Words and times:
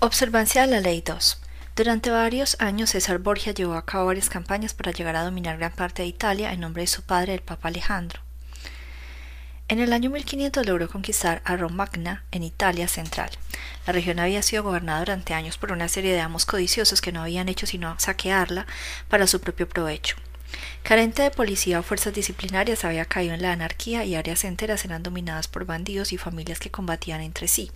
Observancia 0.00 0.60
de 0.62 0.68
la 0.68 0.80
Ley 0.80 1.02
2. 1.04 1.40
Durante 1.74 2.10
varios 2.10 2.56
años 2.60 2.90
César 2.90 3.18
Borgia 3.18 3.52
llevó 3.52 3.74
a 3.74 3.84
cabo 3.84 4.06
varias 4.06 4.28
campañas 4.28 4.72
para 4.72 4.92
llegar 4.92 5.16
a 5.16 5.24
dominar 5.24 5.58
gran 5.58 5.72
parte 5.72 6.02
de 6.02 6.08
Italia 6.08 6.52
en 6.52 6.60
nombre 6.60 6.84
de 6.84 6.86
su 6.86 7.02
padre, 7.02 7.34
el 7.34 7.40
Papa 7.40 7.66
Alejandro. 7.66 8.20
En 9.66 9.80
el 9.80 9.92
año 9.92 10.10
1500 10.10 10.64
logró 10.64 10.88
conquistar 10.88 11.42
a 11.44 11.56
Romagna 11.56 12.22
en 12.30 12.44
Italia 12.44 12.86
central. 12.86 13.30
La 13.88 13.92
región 13.92 14.20
había 14.20 14.40
sido 14.42 14.62
gobernada 14.62 15.00
durante 15.00 15.34
años 15.34 15.58
por 15.58 15.72
una 15.72 15.88
serie 15.88 16.12
de 16.12 16.20
amos 16.20 16.46
codiciosos 16.46 17.00
que 17.00 17.10
no 17.10 17.22
habían 17.22 17.48
hecho 17.48 17.66
sino 17.66 17.98
saquearla 17.98 18.68
para 19.08 19.26
su 19.26 19.40
propio 19.40 19.68
provecho. 19.68 20.14
Carente 20.84 21.22
de 21.22 21.32
policía 21.32 21.80
o 21.80 21.82
fuerzas 21.82 22.14
disciplinarias 22.14 22.84
había 22.84 23.04
caído 23.04 23.34
en 23.34 23.42
la 23.42 23.50
anarquía 23.50 24.04
y 24.04 24.14
áreas 24.14 24.44
enteras 24.44 24.84
eran 24.84 25.02
dominadas 25.02 25.48
por 25.48 25.64
bandidos 25.64 26.12
y 26.12 26.18
familias 26.18 26.60
que 26.60 26.70
combatían 26.70 27.20
entre 27.20 27.48
sí. 27.48 27.72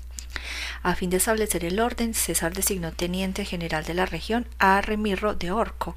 A 0.83 0.95
fin 0.95 1.11
de 1.11 1.19
establecer 1.19 1.65
el 1.65 1.81
orden, 1.81 2.15
César 2.15 2.53
designó 2.53 2.93
teniente 2.93 3.45
general 3.45 3.85
de 3.85 3.95
la 3.95 4.07
región 4.07 4.46
a 4.59 4.81
Remirro 4.81 5.35
de 5.35 5.50
Orco, 5.50 5.95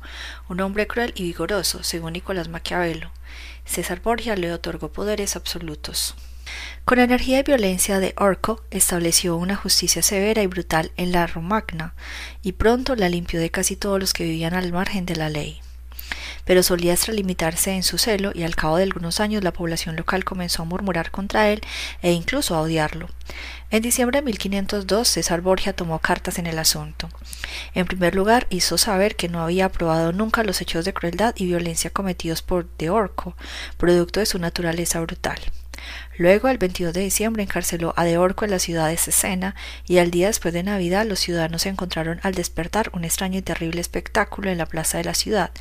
un 0.49 0.62
hombre 0.62 0.88
cruel 0.88 1.13
y 1.16 1.23
vigoroso, 1.23 1.84
según 1.84 2.13
Nicolás 2.13 2.50
Maquiavelo. 2.50 3.12
César 3.66 4.02
Borgia 4.02 4.36
le 4.36 4.53
otorgó 4.53 4.91
poderes 4.91 5.36
absolutos. 5.36 6.16
Con 6.86 7.00
energía 7.00 7.39
y 7.39 7.44
violencia 7.44 8.00
de 8.00 8.13
Orco 8.17 8.63
estableció 8.70 9.36
una 9.36 9.55
justicia 9.55 10.02
severa 10.02 10.44
y 10.44 10.48
brutal 10.48 10.91
en 10.98 11.12
la 11.12 11.25
Romagna, 11.25 11.95
y 12.44 12.52
pronto 12.52 12.95
la 12.95 13.09
limpió 13.09 13.39
de 13.39 13.50
casi 13.50 13.75
todos 13.75 14.00
los 14.00 14.14
que 14.14 14.23
vivían 14.23 14.53
al 14.53 14.72
margen 14.72 15.05
de 15.05 15.16
la 15.16 15.30
ley 15.30 15.62
pero 16.45 16.63
solía 16.63 16.94
extralimitarse 16.94 17.72
en 17.72 17.84
su 17.84 17.98
celo 17.98 18.31
y 18.34 18.44
al 18.44 18.55
cabo 18.55 18.77
de 18.77 18.84
algunos 18.84 19.20
años 19.20 19.44
la 19.44 19.52
población 19.53 19.95
local 19.95 20.23
comenzó 20.23 20.62
a 20.62 20.66
murmurar 20.66 21.12
contra 21.12 21.49
él 21.49 21.62
e 22.02 22.12
incluso 22.12 22.55
a 22.55 22.62
odiarlo. 22.62 23.09
En 23.72 23.81
diciembre 23.81 24.20
de 24.20 24.26
1502 24.26 25.08
César 25.08 25.41
Borgia 25.41 25.73
tomó 25.73 26.00
cartas 26.00 26.39
en 26.39 26.48
el 26.48 26.59
asunto. 26.59 27.09
En 27.73 27.86
primer 27.86 28.16
lugar, 28.16 28.47
hizo 28.50 28.78
saber 28.78 29.16
que 29.16 29.28
no 29.28 29.42
había 29.42 29.66
aprobado 29.66 30.14
nunca 30.14 30.44
los 30.44 30.61
hechos 30.61 30.86
de 30.86 30.94
crueldad 30.94 31.34
y 31.38 31.45
violencia 31.45 31.89
cometidos 31.89 32.42
por 32.42 32.69
De 32.78 32.89
Orco, 32.89 33.36
producto 33.78 34.19
de 34.19 34.25
su 34.25 34.39
naturaleza 34.39 35.02
brutal. 35.02 35.39
Luego, 36.17 36.47
el 36.47 36.58
22 36.58 36.94
de 36.94 37.02
diciembre, 37.02 37.44
encarceló 37.44 37.94
a 37.97 38.03
De 38.03 38.17
Orco 38.17 38.45
en 38.45 38.52
la 38.52 38.59
ciudad 38.59 38.88
de 38.88 38.97
Cesena 38.97 39.55
y 39.86 39.97
al 39.97 40.11
día 40.11 40.28
después 40.28 40.53
de 40.53 40.64
Navidad 40.64 41.05
los 41.05 41.19
ciudadanos 41.19 41.66
encontraron 41.66 42.19
al 42.23 42.33
despertar 42.33 42.89
un 42.94 43.03
extraño 43.03 43.39
y 43.39 43.41
terrible 43.41 43.81
espectáculo 43.81 44.50
en 44.50 44.58
la 44.58 44.66
plaza 44.66 44.97
de 44.97 45.03
la 45.03 45.13
ciudad, 45.13 45.52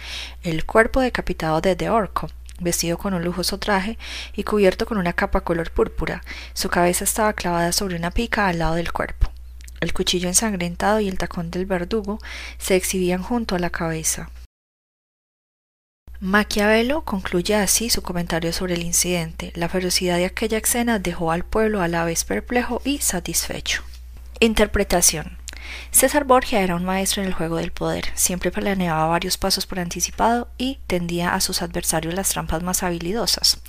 el 0.42 0.64
cuerpo 0.64 1.00
decapitado 1.00 1.61
de 1.61 1.77
De 1.77 1.91
Orco, 1.91 2.28
vestido 2.61 2.98
con 2.98 3.14
un 3.14 3.25
lujoso 3.25 3.58
traje 3.58 3.98
y 4.34 4.45
cubierto 4.45 4.86
con 4.86 4.98
una 4.98 5.12
capa 5.12 5.42
color 5.42 5.70
púrpura. 5.70 6.22
Su 6.52 6.69
cabeza 6.69 7.05
estaba 7.05 7.33
clavada 7.33 7.72
sobre 7.72 7.97
una 7.97 8.11
pica 8.11 8.48
al 8.48 8.58
lado 8.58 8.75
del 8.75 8.92
cuerpo. 8.92 9.30
El 9.80 9.92
cuchillo 9.92 10.28
ensangrentado 10.28 11.00
y 11.00 11.08
el 11.08 11.19
tacón 11.19 11.50
del 11.50 11.67
verdugo 11.67 12.19
se 12.58 12.77
exhibían 12.77 13.22
junto 13.22 13.55
a 13.55 13.58
la 13.58 13.70
cabeza. 13.70 14.30
Maquiavelo 16.25 17.03
concluye 17.03 17.55
así 17.55 17.91
su 17.91 18.00
comentario 18.00 18.50
sobre 18.55 18.72
el 18.77 18.83
incidente. 18.83 19.53
La 19.55 19.69
ferocidad 19.69 20.17
de 20.17 20.25
aquella 20.25 20.56
escena 20.56 20.98
dejó 20.98 21.30
al 21.30 21.44
pueblo 21.44 21.83
a 21.83 21.89
la 21.89 22.03
vez 22.06 22.25
perplejo 22.25 22.80
y 22.83 22.97
satisfecho. 23.00 23.83
Interpretación. 24.41 25.36
César 25.91 26.25
Borgia 26.25 26.62
era 26.62 26.77
un 26.77 26.84
maestro 26.86 27.20
en 27.20 27.28
el 27.28 27.34
juego 27.34 27.56
del 27.56 27.72
poder, 27.72 28.06
siempre 28.14 28.50
planeaba 28.50 29.05
varios 29.05 29.36
pasos 29.36 29.67
por 29.67 29.78
anticipado 29.78 30.48
y 30.56 30.78
tendía 30.86 31.34
a 31.34 31.42
sus 31.42 31.61
adversarios 31.61 32.14
las 32.14 32.30
trampas 32.30 32.62
más 32.62 32.83
habilidosas. 32.83 33.61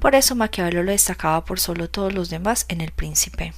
Por 0.00 0.16
eso 0.16 0.34
Maquiavelo 0.34 0.82
lo 0.82 0.90
destacaba 0.90 1.44
por 1.44 1.60
solo 1.60 1.88
todos 1.88 2.12
los 2.12 2.30
demás 2.30 2.66
en 2.68 2.80
El 2.80 2.90
Príncipe. 2.90 3.54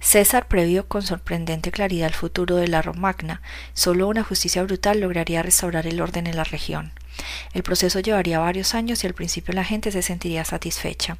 César 0.00 0.48
previó 0.48 0.88
con 0.88 1.02
sorprendente 1.02 1.70
claridad 1.70 2.08
el 2.08 2.14
futuro 2.14 2.56
de 2.56 2.68
la 2.68 2.80
Romagna. 2.80 3.42
Solo 3.74 4.08
una 4.08 4.24
justicia 4.24 4.62
brutal 4.62 5.00
lograría 5.00 5.42
restaurar 5.42 5.86
el 5.86 6.00
orden 6.00 6.26
en 6.26 6.36
la 6.36 6.44
región. 6.44 6.92
El 7.52 7.62
proceso 7.62 8.00
llevaría 8.00 8.38
varios 8.38 8.74
años 8.74 9.04
y 9.04 9.06
al 9.06 9.14
principio 9.14 9.52
la 9.52 9.64
gente 9.64 9.92
se 9.92 10.00
sentiría 10.00 10.44
satisfecha, 10.46 11.18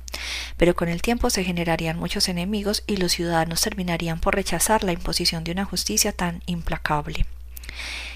pero 0.57 0.75
con 0.75 0.89
el 0.89 1.03
tiempo 1.03 1.29
se 1.29 1.45
generarían 1.45 1.99
muchos 1.99 2.29
enemigos 2.29 2.83
y 2.87 2.97
los 2.97 3.13
ciudadanos 3.13 3.61
terminarían 3.61 4.19
por 4.19 4.35
rechazar 4.35 4.83
la 4.83 4.93
imposición 4.93 5.45
de 5.45 5.53
una 5.53 5.67
justicia 5.67 6.13
tan 6.13 6.43
implacable. 6.47 7.27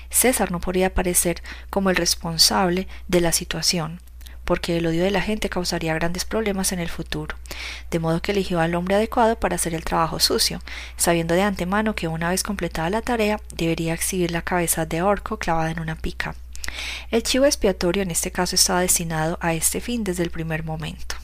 César 0.09 0.51
no 0.51 0.61
podría 0.61 0.89
aparecer 0.89 1.43
como 1.69 1.91
el 1.91 1.97
responsable 1.97 2.89
de 3.09 3.21
la 3.21 3.33
situación, 3.33 4.01
porque 4.45 4.77
el 4.77 4.87
odio 4.87 5.05
de 5.05 5.11
la 5.11 5.23
gente 5.23 5.49
causaría 5.49 5.95
grandes 5.95 6.25
problemas 6.25 6.73
en 6.73 6.81
el 6.81 6.89
futuro, 6.89 7.37
de 7.91 7.99
modo 7.99 8.23
que 8.23 8.33
eligió 8.33 8.61
al 8.61 8.75
hombre 8.75 8.97
adecuado 8.97 9.39
para 9.39 9.57
hacer 9.57 9.75
el 9.75 9.85
trabajo 9.85 10.21
sucio, 10.21 10.61
sabiendo 10.97 11.35
de 11.35 11.43
antemano 11.43 11.95
que 11.95 12.09
una 12.09 12.31
vez 12.31 12.43
completada 12.43 12.91
la 12.91 13.03
tarea 13.03 13.41
debería 13.55 13.95
exhibir 13.95 14.31
la 14.31 14.43
cabeza 14.43 14.87
de 14.87 15.03
orco 15.03 15.39
clavada 15.39 15.71
en 15.71 15.81
una 15.81 15.97
pica. 15.97 16.35
El 17.11 17.23
chivo 17.23 17.45
expiatorio 17.45 18.03
en 18.03 18.11
este 18.11 18.31
caso 18.31 18.55
estaba 18.55 18.81
destinado 18.81 19.39
a 19.41 19.55
este 19.55 19.81
fin 19.81 20.05
desde 20.05 20.23
el 20.23 20.31
primer 20.31 20.65
momento. 20.65 21.17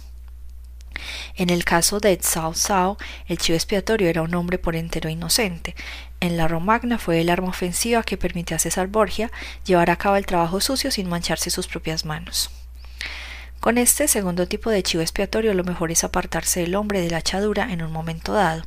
En 1.36 1.50
el 1.50 1.64
caso 1.64 2.00
de 2.00 2.16
Tsao 2.16 2.52
Tsao, 2.52 2.98
el 3.26 3.38
chivo 3.38 3.56
expiatorio 3.56 4.08
era 4.08 4.22
un 4.22 4.34
hombre 4.34 4.58
por 4.58 4.76
entero 4.76 5.08
inocente. 5.08 5.74
En 6.20 6.36
la 6.36 6.48
Romagna 6.48 6.98
fue 6.98 7.20
el 7.20 7.30
arma 7.30 7.48
ofensiva 7.48 8.02
que 8.02 8.18
permitió 8.18 8.56
a 8.56 8.58
César 8.58 8.88
Borgia 8.88 9.30
llevar 9.64 9.90
a 9.90 9.96
cabo 9.96 10.16
el 10.16 10.26
trabajo 10.26 10.60
sucio 10.60 10.90
sin 10.90 11.08
mancharse 11.08 11.50
sus 11.50 11.66
propias 11.66 12.04
manos. 12.04 12.50
Con 13.60 13.76
este 13.76 14.08
segundo 14.08 14.48
tipo 14.48 14.70
de 14.70 14.82
chivo 14.82 15.02
expiatorio 15.02 15.52
lo 15.52 15.64
mejor 15.64 15.90
es 15.90 16.02
apartarse 16.02 16.60
del 16.60 16.74
hombre 16.74 17.02
de 17.02 17.10
la 17.10 17.18
hachadura 17.18 17.70
en 17.70 17.82
un 17.82 17.92
momento 17.92 18.32
dado, 18.32 18.62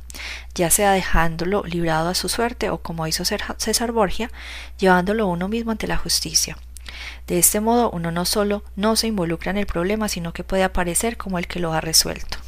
ya 0.54 0.70
sea 0.70 0.92
dejándolo 0.92 1.64
librado 1.64 2.08
a 2.08 2.14
su 2.14 2.28
suerte 2.28 2.70
o 2.70 2.78
como 2.78 3.08
hizo 3.08 3.24
César 3.24 3.90
Borgia, 3.90 4.30
llevándolo 4.78 5.26
uno 5.26 5.48
mismo 5.48 5.72
ante 5.72 5.88
la 5.88 5.96
justicia. 5.96 6.56
De 7.26 7.40
este 7.40 7.58
modo 7.58 7.90
uno 7.90 8.12
no 8.12 8.24
solo 8.24 8.62
no 8.76 8.94
se 8.94 9.08
involucra 9.08 9.50
en 9.50 9.58
el 9.58 9.66
problema, 9.66 10.08
sino 10.08 10.32
que 10.32 10.44
puede 10.44 10.62
aparecer 10.62 11.16
como 11.16 11.40
el 11.40 11.48
que 11.48 11.58
lo 11.58 11.72
ha 11.72 11.80
resuelto. 11.80 12.43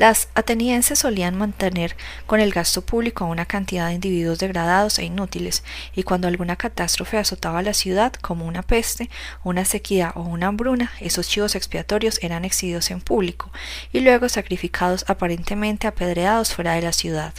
Las 0.00 0.28
atenienses 0.34 0.98
solían 1.00 1.36
mantener 1.36 1.94
con 2.24 2.40
el 2.40 2.52
gasto 2.52 2.80
público 2.80 3.24
a 3.24 3.26
una 3.26 3.44
cantidad 3.44 3.88
de 3.88 3.92
individuos 3.92 4.38
degradados 4.38 4.98
e 4.98 5.04
inútiles, 5.04 5.62
y 5.94 6.04
cuando 6.04 6.26
alguna 6.26 6.56
catástrofe 6.56 7.18
azotaba 7.18 7.60
la 7.60 7.74
ciudad, 7.74 8.14
como 8.14 8.46
una 8.46 8.62
peste, 8.62 9.10
una 9.44 9.66
sequía 9.66 10.14
o 10.16 10.22
una 10.22 10.46
hambruna, 10.46 10.90
esos 11.00 11.28
chivos 11.28 11.54
expiatorios 11.54 12.18
eran 12.22 12.46
exhibidos 12.46 12.90
en 12.90 13.02
público 13.02 13.52
y 13.92 14.00
luego 14.00 14.30
sacrificados 14.30 15.04
aparentemente 15.06 15.86
apedreados 15.86 16.54
fuera 16.54 16.72
de 16.72 16.80
la 16.80 16.94
ciudad. 16.94 17.34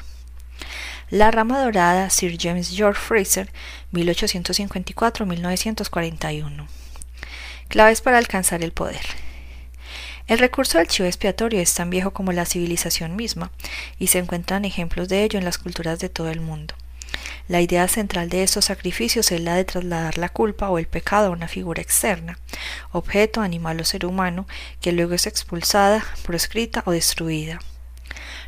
La 1.09 1.31
rama 1.31 1.63
dorada 1.63 2.11
Sir 2.11 2.37
James 2.39 2.69
George 2.69 3.01
Fraser, 3.01 3.51
1854-1941. 3.91 6.67
Claves 7.69 8.01
para 8.01 8.19
alcanzar 8.19 8.63
el 8.63 8.71
poder. 8.71 9.30
El 10.27 10.39
recurso 10.39 10.77
del 10.77 10.87
chivo 10.87 11.07
expiatorio 11.07 11.59
es 11.59 11.73
tan 11.73 11.89
viejo 11.89 12.11
como 12.11 12.31
la 12.31 12.45
civilización 12.45 13.15
misma, 13.15 13.51
y 13.99 14.07
se 14.07 14.19
encuentran 14.19 14.65
ejemplos 14.65 15.09
de 15.09 15.23
ello 15.23 15.39
en 15.39 15.45
las 15.45 15.57
culturas 15.57 15.99
de 15.99 16.09
todo 16.09 16.29
el 16.29 16.41
mundo. 16.41 16.73
La 17.47 17.59
idea 17.59 17.87
central 17.87 18.29
de 18.29 18.43
estos 18.43 18.65
sacrificios 18.65 19.31
es 19.31 19.41
la 19.41 19.55
de 19.55 19.65
trasladar 19.65 20.17
la 20.17 20.29
culpa 20.29 20.69
o 20.69 20.77
el 20.77 20.87
pecado 20.87 21.27
a 21.27 21.31
una 21.31 21.47
figura 21.47 21.81
externa, 21.81 22.39
objeto, 22.91 23.41
animal 23.41 23.81
o 23.81 23.83
ser 23.83 24.05
humano, 24.05 24.47
que 24.79 24.91
luego 24.91 25.13
es 25.13 25.27
expulsada, 25.27 26.05
proscrita 26.23 26.83
o 26.85 26.91
destruida. 26.91 27.59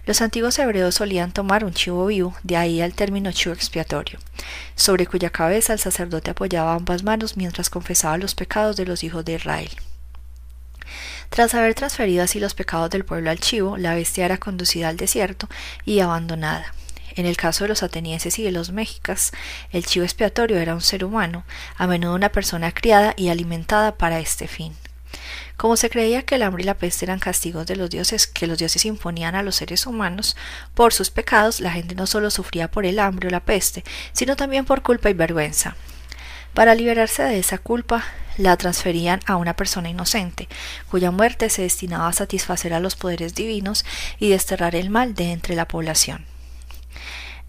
Los 0.05 0.21
antiguos 0.21 0.59
hebreos 0.59 0.95
solían 0.95 1.31
tomar 1.31 1.63
un 1.63 1.73
chivo 1.73 2.05
vivo, 2.05 2.35
de 2.43 2.57
ahí 2.57 2.81
al 2.81 2.93
término 2.93 3.31
chivo 3.31 3.55
expiatorio, 3.55 4.19
sobre 4.75 5.07
cuya 5.07 5.29
cabeza 5.29 5.73
el 5.73 5.79
sacerdote 5.79 6.31
apoyaba 6.31 6.73
ambas 6.73 7.03
manos 7.03 7.37
mientras 7.37 7.69
confesaba 7.69 8.17
los 8.17 8.35
pecados 8.35 8.75
de 8.75 8.85
los 8.85 9.03
hijos 9.03 9.23
de 9.23 9.33
Israel. 9.33 9.69
Tras 11.33 11.55
haber 11.55 11.73
transferido 11.73 12.23
así 12.23 12.39
los 12.39 12.53
pecados 12.53 12.91
del 12.91 13.05
pueblo 13.05 13.31
al 13.31 13.39
chivo, 13.39 13.75
la 13.77 13.95
bestia 13.95 14.25
era 14.25 14.37
conducida 14.37 14.89
al 14.89 14.97
desierto 14.97 15.49
y 15.83 15.99
abandonada. 15.99 16.75
En 17.15 17.25
el 17.25 17.37
caso 17.37 17.63
de 17.63 17.69
los 17.69 17.81
atenienses 17.81 18.37
y 18.37 18.43
de 18.43 18.51
los 18.51 18.71
mexicas, 18.71 19.31
el 19.71 19.83
chivo 19.83 20.05
expiatorio 20.05 20.59
era 20.59 20.75
un 20.75 20.81
ser 20.81 21.03
humano, 21.03 21.43
a 21.75 21.87
menudo 21.87 22.13
una 22.13 22.29
persona 22.29 22.71
criada 22.71 23.15
y 23.17 23.29
alimentada 23.29 23.97
para 23.97 24.19
este 24.19 24.47
fin. 24.47 24.75
Como 25.57 25.75
se 25.75 25.89
creía 25.89 26.21
que 26.21 26.35
el 26.35 26.43
hambre 26.43 26.61
y 26.61 26.67
la 26.67 26.77
peste 26.77 27.05
eran 27.05 27.17
castigos 27.17 27.65
de 27.65 27.77
los 27.77 27.89
dioses 27.89 28.27
que 28.27 28.45
los 28.45 28.59
dioses 28.59 28.85
imponían 28.85 29.33
a 29.33 29.41
los 29.41 29.55
seres 29.55 29.87
humanos 29.87 30.37
por 30.75 30.93
sus 30.93 31.09
pecados, 31.09 31.61
la 31.61 31.71
gente 31.71 31.95
no 31.95 32.05
solo 32.05 32.29
sufría 32.29 32.69
por 32.69 32.85
el 32.85 32.99
hambre 32.99 33.29
o 33.29 33.31
la 33.31 33.39
peste, 33.39 33.83
sino 34.11 34.35
también 34.35 34.65
por 34.65 34.83
culpa 34.83 35.09
y 35.09 35.13
vergüenza. 35.13 35.75
Para 36.53 36.75
liberarse 36.75 37.23
de 37.23 37.39
esa 37.39 37.57
culpa, 37.57 38.03
la 38.37 38.55
transferían 38.57 39.21
a 39.25 39.37
una 39.37 39.55
persona 39.55 39.89
inocente, 39.89 40.47
cuya 40.89 41.09
muerte 41.09 41.49
se 41.49 41.63
destinaba 41.63 42.07
a 42.07 42.13
satisfacer 42.13 42.75
a 42.75 42.79
los 42.79 42.95
poderes 42.95 43.33
divinos 43.33 43.85
y 44.19 44.29
desterrar 44.29 44.75
el 44.75 44.91
mal 44.91 45.15
de 45.15 45.31
entre 45.31 45.55
la 45.55 45.67
población. 45.67 46.25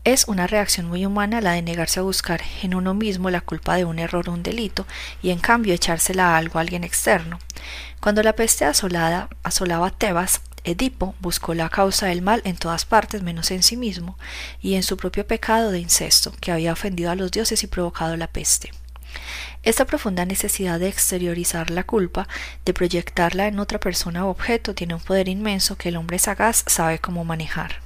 Es 0.04 0.26
una 0.26 0.46
reacción 0.46 0.86
muy 0.86 1.04
humana 1.04 1.42
la 1.42 1.52
de 1.52 1.62
negarse 1.62 2.00
a 2.00 2.02
buscar 2.02 2.40
en 2.62 2.74
uno 2.74 2.94
mismo 2.94 3.30
la 3.30 3.42
culpa 3.42 3.76
de 3.76 3.84
un 3.84 3.98
error 3.98 4.28
o 4.28 4.32
un 4.32 4.42
delito 4.42 4.86
y 5.22 5.30
en 5.30 5.38
cambio 5.38 5.74
echársela 5.74 6.30
a 6.30 6.36
algo 6.38 6.58
a 6.58 6.62
alguien 6.62 6.84
externo. 6.84 7.38
Cuando 8.00 8.22
la 8.22 8.34
peste 8.34 8.64
asolada 8.64 9.28
asolaba 9.42 9.90
Tebas, 9.90 10.40
Edipo 10.64 11.14
buscó 11.20 11.52
la 11.52 11.68
causa 11.68 12.06
del 12.06 12.22
mal 12.22 12.40
en 12.44 12.56
todas 12.56 12.86
partes 12.86 13.22
menos 13.22 13.50
en 13.50 13.62
sí 13.62 13.76
mismo 13.76 14.18
y 14.62 14.74
en 14.74 14.82
su 14.82 14.96
propio 14.96 15.26
pecado 15.26 15.70
de 15.70 15.78
incesto, 15.78 16.32
que 16.40 16.52
había 16.52 16.72
ofendido 16.72 17.10
a 17.10 17.16
los 17.16 17.30
dioses 17.30 17.62
y 17.62 17.66
provocado 17.66 18.16
la 18.16 18.28
peste. 18.28 18.70
Esta 19.64 19.86
profunda 19.86 20.26
necesidad 20.26 20.78
de 20.78 20.88
exteriorizar 20.88 21.70
la 21.70 21.84
culpa, 21.84 22.28
de 22.66 22.74
proyectarla 22.74 23.46
en 23.46 23.58
otra 23.58 23.80
persona 23.80 24.26
o 24.26 24.30
objeto, 24.30 24.74
tiene 24.74 24.92
un 24.94 25.00
poder 25.00 25.26
inmenso 25.26 25.76
que 25.76 25.88
el 25.88 25.96
hombre 25.96 26.18
sagaz 26.18 26.64
sabe 26.66 26.98
cómo 26.98 27.24
manejar. 27.24 27.80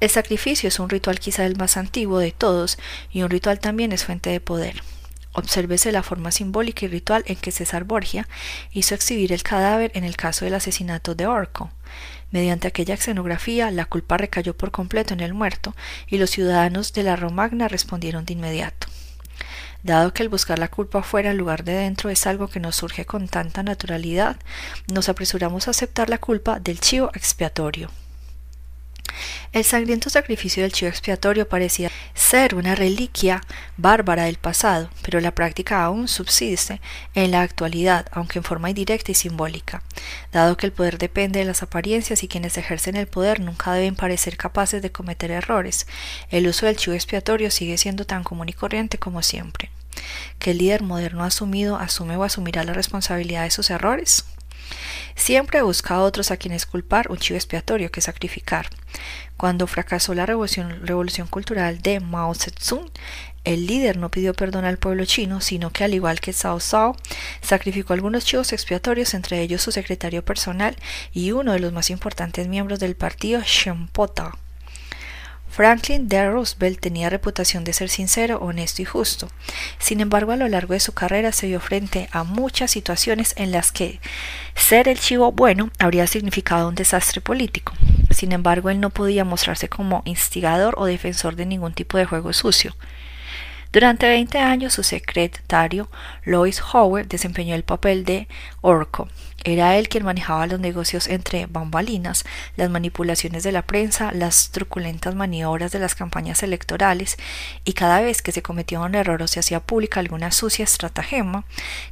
El 0.00 0.10
sacrificio 0.10 0.68
es 0.68 0.78
un 0.78 0.90
ritual 0.90 1.18
quizá 1.18 1.46
el 1.46 1.56
más 1.56 1.78
antiguo 1.78 2.18
de 2.18 2.32
todos 2.32 2.76
y 3.10 3.22
un 3.22 3.30
ritual 3.30 3.58
también 3.58 3.92
es 3.92 4.04
fuente 4.04 4.28
de 4.28 4.40
poder. 4.40 4.82
Obsérvese 5.32 5.92
la 5.92 6.02
forma 6.02 6.30
simbólica 6.30 6.84
y 6.84 6.88
ritual 6.88 7.24
en 7.26 7.36
que 7.36 7.52
César 7.52 7.84
Borgia 7.84 8.28
hizo 8.72 8.94
exhibir 8.94 9.32
el 9.32 9.42
cadáver 9.42 9.90
en 9.94 10.04
el 10.04 10.16
caso 10.16 10.44
del 10.44 10.54
asesinato 10.54 11.14
de 11.14 11.26
Orco. 11.26 11.70
Mediante 12.30 12.68
aquella 12.68 12.94
escenografía, 12.94 13.70
la 13.70 13.86
culpa 13.86 14.18
recayó 14.18 14.54
por 14.54 14.72
completo 14.72 15.14
en 15.14 15.20
el 15.20 15.32
muerto 15.32 15.74
y 16.06 16.18
los 16.18 16.30
ciudadanos 16.30 16.92
de 16.92 17.02
la 17.02 17.16
Romagna 17.16 17.68
respondieron 17.68 18.26
de 18.26 18.34
inmediato. 18.34 18.88
Dado 19.86 20.12
que 20.12 20.24
el 20.24 20.28
buscar 20.28 20.58
la 20.58 20.66
culpa 20.66 21.04
fuera 21.04 21.30
en 21.30 21.36
lugar 21.36 21.62
de 21.62 21.72
dentro 21.74 22.10
es 22.10 22.26
algo 22.26 22.48
que 22.48 22.58
nos 22.58 22.74
surge 22.74 23.06
con 23.06 23.28
tanta 23.28 23.62
naturalidad, 23.62 24.34
nos 24.92 25.08
apresuramos 25.08 25.68
a 25.68 25.70
aceptar 25.70 26.10
la 26.10 26.18
culpa 26.18 26.58
del 26.58 26.80
chivo 26.80 27.12
expiatorio. 27.14 27.88
El 29.52 29.64
sangriento 29.64 30.10
sacrificio 30.10 30.62
del 30.62 30.72
chivo 30.72 30.88
expiatorio 30.88 31.48
parecía 31.48 31.90
ser 32.14 32.54
una 32.54 32.74
reliquia 32.74 33.42
bárbara 33.76 34.24
del 34.24 34.36
pasado, 34.36 34.90
pero 35.02 35.20
la 35.20 35.34
práctica 35.34 35.82
aún 35.82 36.08
subsiste 36.08 36.80
en 37.14 37.30
la 37.30 37.42
actualidad, 37.42 38.06
aunque 38.12 38.38
en 38.38 38.44
forma 38.44 38.70
indirecta 38.70 39.12
y 39.12 39.14
simbólica. 39.14 39.82
Dado 40.32 40.56
que 40.56 40.66
el 40.66 40.72
poder 40.72 40.98
depende 40.98 41.38
de 41.38 41.44
las 41.44 41.62
apariencias 41.62 42.22
y 42.22 42.28
quienes 42.28 42.58
ejercen 42.58 42.96
el 42.96 43.06
poder 43.06 43.40
nunca 43.40 43.72
deben 43.72 43.96
parecer 43.96 44.36
capaces 44.36 44.82
de 44.82 44.92
cometer 44.92 45.30
errores, 45.30 45.86
el 46.30 46.46
uso 46.46 46.66
del 46.66 46.76
chivo 46.76 46.94
expiatorio 46.94 47.50
sigue 47.50 47.78
siendo 47.78 48.04
tan 48.04 48.24
común 48.24 48.48
y 48.48 48.52
corriente 48.52 48.98
como 48.98 49.22
siempre. 49.22 49.70
¿Que 50.38 50.50
el 50.50 50.58
líder 50.58 50.82
moderno 50.82 51.24
asumido 51.24 51.76
asume 51.76 52.16
o 52.16 52.24
asumirá 52.24 52.64
la 52.64 52.74
responsabilidad 52.74 53.44
de 53.44 53.50
sus 53.50 53.70
errores? 53.70 54.24
Siempre 55.14 55.62
busca 55.62 55.94
a 55.94 56.02
otros 56.02 56.30
a 56.30 56.36
quienes 56.36 56.66
culpar 56.66 57.10
un 57.10 57.18
chivo 57.18 57.36
expiatorio 57.36 57.90
que 57.90 58.00
sacrificar. 58.00 58.68
Cuando 59.36 59.66
fracasó 59.66 60.14
la 60.14 60.26
revolución, 60.26 61.26
cultural 61.28 61.82
de 61.82 62.00
Mao 62.00 62.34
Zedong, 62.34 62.90
el 63.44 63.66
líder 63.66 63.96
no 63.96 64.10
pidió 64.10 64.34
perdón 64.34 64.64
al 64.64 64.78
pueblo 64.78 65.04
chino, 65.04 65.40
sino 65.40 65.70
que 65.70 65.84
al 65.84 65.94
igual 65.94 66.20
que 66.20 66.32
Cao 66.32 66.58
Cao, 66.58 66.96
sacrificó 67.42 67.92
algunos 67.92 68.24
chivos 68.24 68.52
expiatorios, 68.52 69.14
entre 69.14 69.40
ellos 69.40 69.62
su 69.62 69.70
secretario 69.70 70.24
personal 70.24 70.76
y 71.12 71.32
uno 71.32 71.52
de 71.52 71.60
los 71.60 71.72
más 71.72 71.90
importantes 71.90 72.48
miembros 72.48 72.80
del 72.80 72.96
partido, 72.96 73.40
Shen 73.42 73.86
Pota. 73.88 74.32
Franklin 75.56 76.06
D. 76.06 76.28
Roosevelt 76.28 76.80
tenía 76.80 77.08
reputación 77.08 77.64
de 77.64 77.72
ser 77.72 77.88
sincero, 77.88 78.36
honesto 78.42 78.82
y 78.82 78.84
justo. 78.84 79.30
Sin 79.78 80.02
embargo, 80.02 80.32
a 80.32 80.36
lo 80.36 80.46
largo 80.48 80.74
de 80.74 80.80
su 80.80 80.92
carrera 80.92 81.32
se 81.32 81.46
vio 81.46 81.60
frente 81.60 82.10
a 82.12 82.24
muchas 82.24 82.70
situaciones 82.70 83.32
en 83.38 83.52
las 83.52 83.72
que 83.72 83.98
ser 84.54 84.86
el 84.86 84.98
chivo 84.98 85.32
bueno 85.32 85.70
habría 85.78 86.06
significado 86.08 86.68
un 86.68 86.74
desastre 86.74 87.22
político. 87.22 87.72
Sin 88.10 88.32
embargo, 88.32 88.68
él 88.68 88.80
no 88.80 88.90
podía 88.90 89.24
mostrarse 89.24 89.70
como 89.70 90.02
instigador 90.04 90.74
o 90.76 90.84
defensor 90.84 91.36
de 91.36 91.46
ningún 91.46 91.72
tipo 91.72 91.96
de 91.96 92.04
juego 92.04 92.34
sucio. 92.34 92.76
Durante 93.72 94.06
20 94.06 94.36
años 94.36 94.74
su 94.74 94.82
secretario, 94.82 95.90
Lois 96.24 96.62
Howard, 96.70 97.08
desempeñó 97.08 97.54
el 97.54 97.64
papel 97.64 98.04
de 98.04 98.28
Orco. 98.60 99.08
Era 99.48 99.76
él 99.76 99.88
quien 99.88 100.04
manejaba 100.04 100.48
los 100.48 100.58
negocios 100.58 101.06
entre 101.06 101.46
bambalinas, 101.46 102.24
las 102.56 102.68
manipulaciones 102.68 103.44
de 103.44 103.52
la 103.52 103.62
prensa, 103.62 104.10
las 104.10 104.50
truculentas 104.50 105.14
maniobras 105.14 105.70
de 105.70 105.78
las 105.78 105.94
campañas 105.94 106.42
electorales, 106.42 107.16
y 107.64 107.74
cada 107.74 108.00
vez 108.00 108.22
que 108.22 108.32
se 108.32 108.42
cometía 108.42 108.80
un 108.80 108.96
error 108.96 109.22
o 109.22 109.28
se 109.28 109.38
hacía 109.38 109.60
pública 109.60 110.00
alguna 110.00 110.32
sucia 110.32 110.64
estratagema 110.64 111.44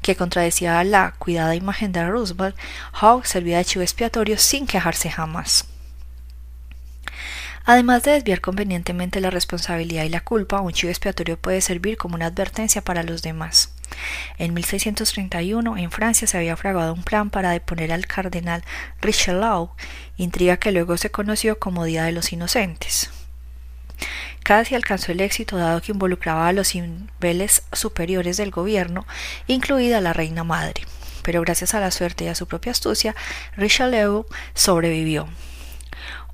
que 0.03 0.17
contradecía 0.17 0.83
la 0.83 1.15
cuidada 1.17 1.55
imagen 1.55 1.93
de 1.93 2.05
Roosevelt, 2.05 2.57
Howard 3.01 3.27
servía 3.27 3.59
de 3.59 3.67
chivo 3.67 3.83
expiatorio 3.83 4.37
sin 4.37 4.67
quejarse 4.67 5.09
jamás. 5.09 5.67
Además 7.65 8.03
de 8.03 8.11
desviar 8.11 8.41
convenientemente 8.41 9.21
la 9.21 9.31
responsabilidad 9.31 10.03
y 10.03 10.09
la 10.09 10.23
culpa, 10.23 10.61
un 10.61 10.73
chivo 10.73 10.91
expiatorio 10.91 11.39
puede 11.39 11.61
servir 11.61 11.99
como 11.99 12.17
una 12.17 12.27
advertencia 12.27 12.83
para 12.83 13.05
los 13.05 13.23
demás. 13.23 13.74
En 14.39 14.55
1631, 14.55 15.77
en 15.77 15.91
Francia 15.91 16.27
se 16.27 16.37
había 16.37 16.57
fraguado 16.57 16.93
un 16.93 17.03
plan 17.03 17.31
para 17.31 17.51
deponer 17.51 17.93
al 17.93 18.07
cardenal 18.07 18.65
Richelieu, 19.01 19.71
intriga 20.17 20.57
que 20.57 20.73
luego 20.73 20.97
se 20.97 21.11
conoció 21.11 21.59
como 21.59 21.85
Día 21.85 22.05
de 22.05 22.13
los 22.13 22.33
Inocentes. 22.33 23.11
Casi 24.43 24.75
alcanzó 24.75 25.13
el 25.13 25.21
éxito 25.21 25.57
dado 25.57 25.81
que 25.81 25.93
involucraba 25.93 26.49
a 26.49 26.53
los 26.53 26.75
niveles 26.75 27.63
superiores 27.73 28.37
del 28.37 28.51
gobierno, 28.51 29.07
incluida 29.47 30.01
la 30.01 30.13
reina 30.13 30.45
madre. 30.45 30.83
Pero 31.23 31.41
gracias 31.41 31.75
a 31.75 31.81
la 31.81 31.91
suerte 31.91 32.25
y 32.25 32.29
a 32.29 32.35
su 32.35 32.47
propia 32.47 32.73
astucia, 32.73 33.15
Richelieu 33.57 34.27
sobrevivió. 34.55 35.27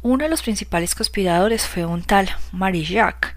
Uno 0.03 0.25
de 0.25 0.31
los 0.31 0.43
principales 0.43 0.95
conspiradores 0.95 1.67
fue 1.67 1.85
un 1.85 2.03
tal 2.03 2.35
Marillac, 2.53 3.37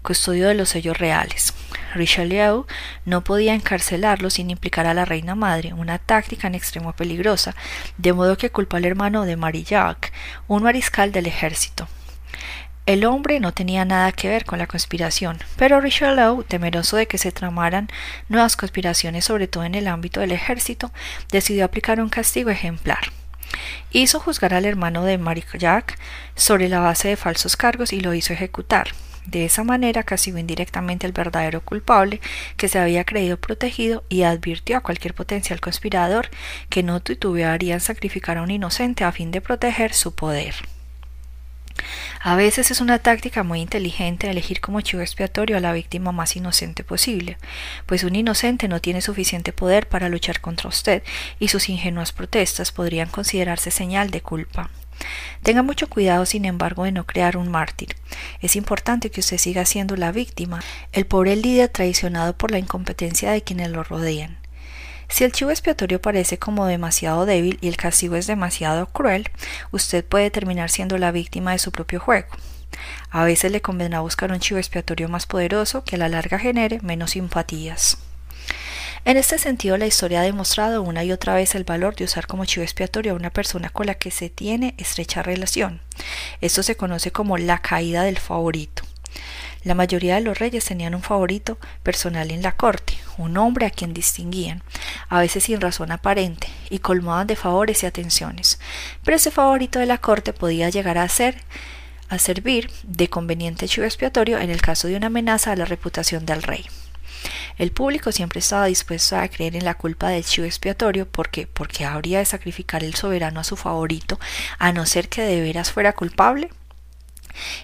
custodio 0.00 0.48
de 0.48 0.54
los 0.54 0.70
sellos 0.70 0.96
reales. 0.96 1.52
Richelieu 1.94 2.66
no 3.04 3.24
podía 3.24 3.54
encarcelarlo 3.54 4.30
sin 4.30 4.50
implicar 4.50 4.86
a 4.86 4.94
la 4.94 5.04
reina 5.04 5.34
madre, 5.34 5.72
una 5.72 5.98
táctica 5.98 6.46
en 6.46 6.54
extremo 6.54 6.92
peligrosa, 6.92 7.54
de 7.96 8.12
modo 8.12 8.36
que 8.36 8.50
culpó 8.50 8.76
al 8.76 8.84
hermano 8.84 9.24
de 9.24 9.36
Marillac, 9.36 10.12
un 10.48 10.62
mariscal 10.62 11.12
del 11.12 11.26
ejército. 11.26 11.88
El 12.86 13.06
hombre 13.06 13.40
no 13.40 13.54
tenía 13.54 13.86
nada 13.86 14.12
que 14.12 14.28
ver 14.28 14.44
con 14.44 14.58
la 14.58 14.66
conspiración, 14.66 15.38
pero 15.56 15.80
Richelieu, 15.80 16.44
temeroso 16.44 16.98
de 16.98 17.06
que 17.06 17.16
se 17.16 17.32
tramaran 17.32 17.88
nuevas 18.28 18.56
conspiraciones, 18.56 19.24
sobre 19.24 19.48
todo 19.48 19.64
en 19.64 19.74
el 19.74 19.88
ámbito 19.88 20.20
del 20.20 20.32
ejército, 20.32 20.92
decidió 21.30 21.64
aplicar 21.64 21.98
un 21.98 22.10
castigo 22.10 22.50
ejemplar. 22.50 23.10
Hizo 23.90 24.20
juzgar 24.20 24.52
al 24.52 24.66
hermano 24.66 25.04
de 25.04 25.16
Marillac 25.16 25.98
sobre 26.34 26.68
la 26.68 26.80
base 26.80 27.08
de 27.08 27.16
falsos 27.16 27.56
cargos 27.56 27.94
y 27.94 28.00
lo 28.00 28.12
hizo 28.12 28.34
ejecutar. 28.34 28.88
De 29.26 29.44
esa 29.44 29.64
manera 29.64 30.02
castigó 30.02 30.38
indirectamente 30.38 31.06
al 31.06 31.12
verdadero 31.12 31.62
culpable 31.62 32.20
que 32.56 32.68
se 32.68 32.78
había 32.78 33.04
creído 33.04 33.38
protegido 33.38 34.04
y 34.08 34.22
advirtió 34.22 34.76
a 34.76 34.80
cualquier 34.80 35.14
potencial 35.14 35.60
conspirador 35.60 36.28
que 36.68 36.82
no 36.82 37.00
titubearía 37.00 37.74
en 37.74 37.80
sacrificar 37.80 38.38
a 38.38 38.42
un 38.42 38.50
inocente 38.50 39.04
a 39.04 39.12
fin 39.12 39.30
de 39.30 39.40
proteger 39.40 39.94
su 39.94 40.14
poder. 40.14 40.54
A 42.20 42.36
veces 42.36 42.70
es 42.70 42.80
una 42.80 43.00
táctica 43.00 43.42
muy 43.42 43.60
inteligente 43.60 44.30
elegir 44.30 44.60
como 44.60 44.80
chivo 44.80 45.02
expiatorio 45.02 45.56
a 45.56 45.60
la 45.60 45.72
víctima 45.72 46.12
más 46.12 46.36
inocente 46.36 46.84
posible, 46.84 47.36
pues 47.86 48.04
un 48.04 48.16
inocente 48.16 48.68
no 48.68 48.80
tiene 48.80 49.02
suficiente 49.02 49.52
poder 49.52 49.88
para 49.88 50.08
luchar 50.08 50.40
contra 50.40 50.68
usted 50.68 51.02
y 51.38 51.48
sus 51.48 51.68
ingenuas 51.68 52.12
protestas 52.12 52.72
podrían 52.72 53.08
considerarse 53.08 53.70
señal 53.70 54.10
de 54.10 54.22
culpa. 54.22 54.70
Tenga 55.42 55.62
mucho 55.62 55.88
cuidado, 55.88 56.26
sin 56.26 56.44
embargo, 56.44 56.84
de 56.84 56.92
no 56.92 57.04
crear 57.04 57.36
un 57.36 57.50
mártir. 57.50 57.96
Es 58.40 58.56
importante 58.56 59.10
que 59.10 59.20
usted 59.20 59.38
siga 59.38 59.64
siendo 59.64 59.96
la 59.96 60.12
víctima, 60.12 60.62
el 60.92 61.06
pobre 61.06 61.36
líder 61.36 61.68
traicionado 61.68 62.36
por 62.36 62.50
la 62.50 62.58
incompetencia 62.58 63.30
de 63.30 63.42
quienes 63.42 63.70
lo 63.70 63.84
rodean. 63.84 64.38
Si 65.08 65.24
el 65.24 65.32
chivo 65.32 65.50
expiatorio 65.50 66.00
parece 66.00 66.38
como 66.38 66.66
demasiado 66.66 67.26
débil 67.26 67.58
y 67.60 67.68
el 67.68 67.76
castigo 67.76 68.16
es 68.16 68.26
demasiado 68.26 68.86
cruel, 68.86 69.28
usted 69.70 70.04
puede 70.04 70.30
terminar 70.30 70.70
siendo 70.70 70.98
la 70.98 71.12
víctima 71.12 71.52
de 71.52 71.58
su 71.58 71.72
propio 71.72 72.00
juego. 72.00 72.28
A 73.10 73.24
veces 73.24 73.52
le 73.52 73.60
convendrá 73.60 74.00
buscar 74.00 74.32
un 74.32 74.40
chivo 74.40 74.58
expiatorio 74.58 75.08
más 75.08 75.26
poderoso 75.26 75.84
que 75.84 75.96
a 75.96 75.98
la 75.98 76.08
larga 76.08 76.38
genere 76.38 76.80
menos 76.82 77.12
simpatías. 77.12 77.98
En 79.06 79.18
este 79.18 79.36
sentido, 79.36 79.76
la 79.76 79.86
historia 79.86 80.20
ha 80.20 80.24
demostrado 80.24 80.80
una 80.80 81.04
y 81.04 81.12
otra 81.12 81.34
vez 81.34 81.54
el 81.54 81.64
valor 81.64 81.94
de 81.94 82.04
usar 82.04 82.26
como 82.26 82.46
chivo 82.46 82.62
expiatorio 82.62 83.12
a 83.12 83.16
una 83.16 83.28
persona 83.28 83.68
con 83.68 83.84
la 83.84 83.96
que 83.96 84.10
se 84.10 84.30
tiene 84.30 84.74
estrecha 84.78 85.22
relación. 85.22 85.82
Esto 86.40 86.62
se 86.62 86.76
conoce 86.76 87.12
como 87.12 87.36
la 87.36 87.60
caída 87.60 88.02
del 88.04 88.18
favorito. 88.18 88.82
La 89.62 89.74
mayoría 89.74 90.14
de 90.14 90.22
los 90.22 90.38
reyes 90.38 90.64
tenían 90.64 90.94
un 90.94 91.02
favorito 91.02 91.58
personal 91.82 92.30
en 92.30 92.40
la 92.40 92.52
corte, 92.52 92.94
un 93.18 93.36
hombre 93.36 93.66
a 93.66 93.70
quien 93.70 93.92
distinguían, 93.92 94.62
a 95.10 95.20
veces 95.20 95.44
sin 95.44 95.60
razón 95.60 95.92
aparente, 95.92 96.48
y 96.70 96.78
colmaban 96.78 97.26
de 97.26 97.36
favores 97.36 97.82
y 97.82 97.86
atenciones. 97.86 98.58
Pero 99.04 99.18
ese 99.18 99.30
favorito 99.30 99.78
de 99.78 99.86
la 99.86 99.98
corte 99.98 100.32
podía 100.32 100.70
llegar 100.70 100.96
a 100.96 101.08
ser 101.10 101.36
a 102.08 102.18
servir 102.18 102.70
de 102.84 103.08
conveniente 103.08 103.68
chivo 103.68 103.84
expiatorio 103.84 104.38
en 104.38 104.50
el 104.50 104.62
caso 104.62 104.88
de 104.88 104.96
una 104.96 105.08
amenaza 105.08 105.52
a 105.52 105.56
la 105.56 105.66
reputación 105.66 106.24
del 106.24 106.42
rey. 106.42 106.64
El 107.58 107.70
público 107.70 108.10
siempre 108.12 108.40
estaba 108.40 108.66
dispuesto 108.66 109.16
a 109.16 109.28
creer 109.28 109.56
en 109.56 109.64
la 109.64 109.74
culpa 109.74 110.08
del 110.08 110.24
chivo 110.24 110.46
expiatorio 110.46 111.08
porque 111.08 111.46
porque 111.46 111.84
habría 111.84 112.18
de 112.18 112.24
sacrificar 112.24 112.82
el 112.82 112.94
soberano 112.94 113.40
a 113.40 113.44
su 113.44 113.56
favorito 113.56 114.18
a 114.58 114.72
no 114.72 114.86
ser 114.86 115.08
que 115.08 115.22
de 115.22 115.40
veras 115.40 115.70
fuera 115.70 115.92
culpable 115.92 116.50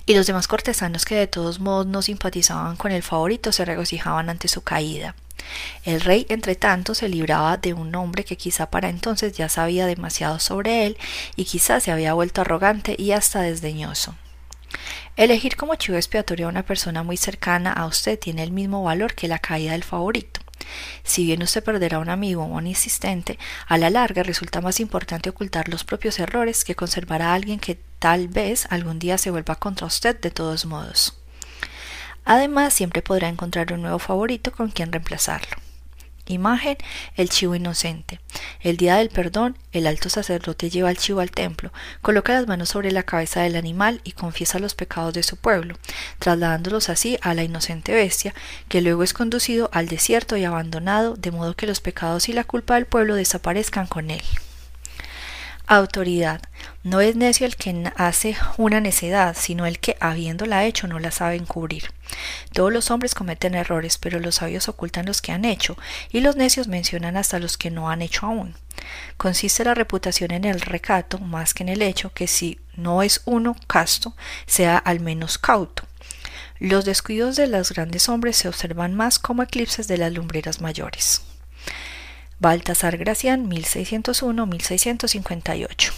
y 0.06 0.14
los 0.14 0.26
demás 0.26 0.48
cortesanos 0.48 1.04
que 1.04 1.14
de 1.14 1.26
todos 1.26 1.60
modos 1.60 1.86
no 1.86 2.02
simpatizaban 2.02 2.76
con 2.76 2.92
el 2.92 3.02
favorito 3.02 3.52
se 3.52 3.64
regocijaban 3.64 4.30
ante 4.30 4.48
su 4.48 4.62
caída. 4.62 5.14
El 5.84 6.00
rey, 6.00 6.26
entre 6.28 6.54
tanto, 6.54 6.94
se 6.94 7.08
libraba 7.08 7.56
de 7.56 7.72
un 7.72 7.94
hombre 7.94 8.24
que 8.24 8.36
quizá 8.36 8.70
para 8.70 8.88
entonces 8.90 9.32
ya 9.32 9.48
sabía 9.48 9.86
demasiado 9.86 10.38
sobre 10.38 10.86
él 10.86 10.98
y 11.34 11.44
quizá 11.44 11.80
se 11.80 11.90
había 11.90 12.14
vuelto 12.14 12.42
arrogante 12.42 12.94
y 12.98 13.12
hasta 13.12 13.40
desdeñoso. 13.40 14.14
Elegir 15.20 15.54
como 15.54 15.74
chivo 15.74 15.98
expiatorio 15.98 16.46
a 16.46 16.48
una 16.48 16.62
persona 16.62 17.02
muy 17.02 17.18
cercana 17.18 17.74
a 17.74 17.84
usted 17.84 18.18
tiene 18.18 18.42
el 18.42 18.52
mismo 18.52 18.82
valor 18.82 19.12
que 19.14 19.28
la 19.28 19.38
caída 19.38 19.72
del 19.72 19.84
favorito. 19.84 20.40
Si 21.02 21.26
bien 21.26 21.42
usted 21.42 21.62
perderá 21.62 21.98
a 21.98 22.00
un 22.00 22.08
amigo 22.08 22.42
o 22.42 22.46
un 22.46 22.66
insistente, 22.66 23.38
a 23.66 23.76
la 23.76 23.90
larga 23.90 24.22
resulta 24.22 24.62
más 24.62 24.80
importante 24.80 25.28
ocultar 25.28 25.68
los 25.68 25.84
propios 25.84 26.18
errores 26.20 26.64
que 26.64 26.74
conservar 26.74 27.20
a 27.20 27.34
alguien 27.34 27.60
que 27.60 27.78
tal 27.98 28.28
vez 28.28 28.66
algún 28.70 28.98
día 28.98 29.18
se 29.18 29.30
vuelva 29.30 29.56
contra 29.56 29.86
usted 29.86 30.18
de 30.18 30.30
todos 30.30 30.64
modos. 30.64 31.18
Además, 32.24 32.72
siempre 32.72 33.02
podrá 33.02 33.28
encontrar 33.28 33.74
un 33.74 33.82
nuevo 33.82 33.98
favorito 33.98 34.52
con 34.52 34.70
quien 34.70 34.90
reemplazarlo. 34.90 35.54
Imagen, 36.30 36.76
el 37.16 37.28
chivo 37.28 37.54
inocente. 37.54 38.20
El 38.60 38.76
día 38.76 38.96
del 38.96 39.08
perdón, 39.08 39.56
el 39.72 39.86
alto 39.86 40.08
sacerdote 40.08 40.70
lleva 40.70 40.88
al 40.88 40.96
chivo 40.96 41.20
al 41.20 41.30
templo, 41.30 41.72
coloca 42.02 42.32
las 42.32 42.46
manos 42.46 42.68
sobre 42.68 42.92
la 42.92 43.02
cabeza 43.02 43.42
del 43.42 43.56
animal 43.56 44.00
y 44.04 44.12
confiesa 44.12 44.58
los 44.58 44.74
pecados 44.74 45.14
de 45.14 45.22
su 45.22 45.36
pueblo, 45.36 45.76
trasladándolos 46.18 46.88
así 46.88 47.18
a 47.22 47.34
la 47.34 47.42
inocente 47.42 47.94
bestia, 47.94 48.34
que 48.68 48.80
luego 48.82 49.02
es 49.02 49.14
conducido 49.14 49.70
al 49.72 49.88
desierto 49.88 50.36
y 50.36 50.44
abandonado, 50.44 51.16
de 51.16 51.30
modo 51.30 51.54
que 51.54 51.66
los 51.66 51.80
pecados 51.80 52.28
y 52.28 52.32
la 52.32 52.44
culpa 52.44 52.74
del 52.74 52.86
pueblo 52.86 53.14
desaparezcan 53.14 53.86
con 53.86 54.10
él. 54.10 54.22
Autoridad. 55.72 56.42
No 56.82 57.00
es 57.00 57.14
necio 57.14 57.46
el 57.46 57.54
que 57.54 57.92
hace 57.94 58.36
una 58.56 58.80
necedad, 58.80 59.36
sino 59.38 59.66
el 59.66 59.78
que, 59.78 59.96
habiéndola 60.00 60.64
hecho, 60.64 60.88
no 60.88 60.98
la 60.98 61.12
sabe 61.12 61.36
encubrir. 61.36 61.92
Todos 62.52 62.72
los 62.72 62.90
hombres 62.90 63.14
cometen 63.14 63.54
errores, 63.54 63.96
pero 63.96 64.18
los 64.18 64.34
sabios 64.34 64.68
ocultan 64.68 65.06
los 65.06 65.22
que 65.22 65.30
han 65.30 65.44
hecho, 65.44 65.78
y 66.10 66.22
los 66.22 66.34
necios 66.34 66.66
mencionan 66.66 67.16
hasta 67.16 67.38
los 67.38 67.56
que 67.56 67.70
no 67.70 67.88
han 67.88 68.02
hecho 68.02 68.26
aún. 68.26 68.56
Consiste 69.16 69.62
la 69.62 69.74
reputación 69.74 70.32
en 70.32 70.44
el 70.44 70.60
recato 70.60 71.20
más 71.20 71.54
que 71.54 71.62
en 71.62 71.68
el 71.68 71.82
hecho 71.82 72.12
que 72.12 72.26
si 72.26 72.58
no 72.74 73.04
es 73.04 73.22
uno 73.24 73.54
casto, 73.68 74.16
sea 74.46 74.76
al 74.76 74.98
menos 74.98 75.38
cauto. 75.38 75.84
Los 76.58 76.84
descuidos 76.84 77.36
de 77.36 77.46
los 77.46 77.70
grandes 77.70 78.08
hombres 78.08 78.36
se 78.38 78.48
observan 78.48 78.96
más 78.96 79.20
como 79.20 79.44
eclipses 79.44 79.86
de 79.86 79.98
las 79.98 80.12
lumbreras 80.12 80.60
mayores. 80.60 81.22
Baltasar 82.40 82.96
Gracián, 82.96 83.48
1601-1658. 83.50 85.92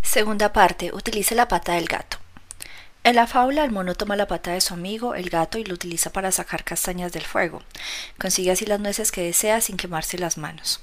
Segunda 0.00 0.54
parte. 0.54 0.90
Utilice 0.94 1.34
la 1.34 1.48
pata 1.48 1.74
del 1.74 1.84
gato. 1.84 2.16
En 3.04 3.16
la 3.16 3.26
fábula, 3.26 3.62
el 3.62 3.72
mono 3.72 3.94
toma 3.94 4.16
la 4.16 4.26
pata 4.26 4.52
de 4.52 4.62
su 4.62 4.72
amigo, 4.72 5.14
el 5.14 5.28
gato, 5.28 5.58
y 5.58 5.64
lo 5.64 5.74
utiliza 5.74 6.12
para 6.12 6.32
sacar 6.32 6.64
castañas 6.64 7.12
del 7.12 7.24
fuego. 7.24 7.62
Consigue 8.18 8.52
así 8.52 8.64
las 8.64 8.80
nueces 8.80 9.12
que 9.12 9.22
desea 9.22 9.60
sin 9.60 9.76
quemarse 9.76 10.16
las 10.16 10.38
manos. 10.38 10.80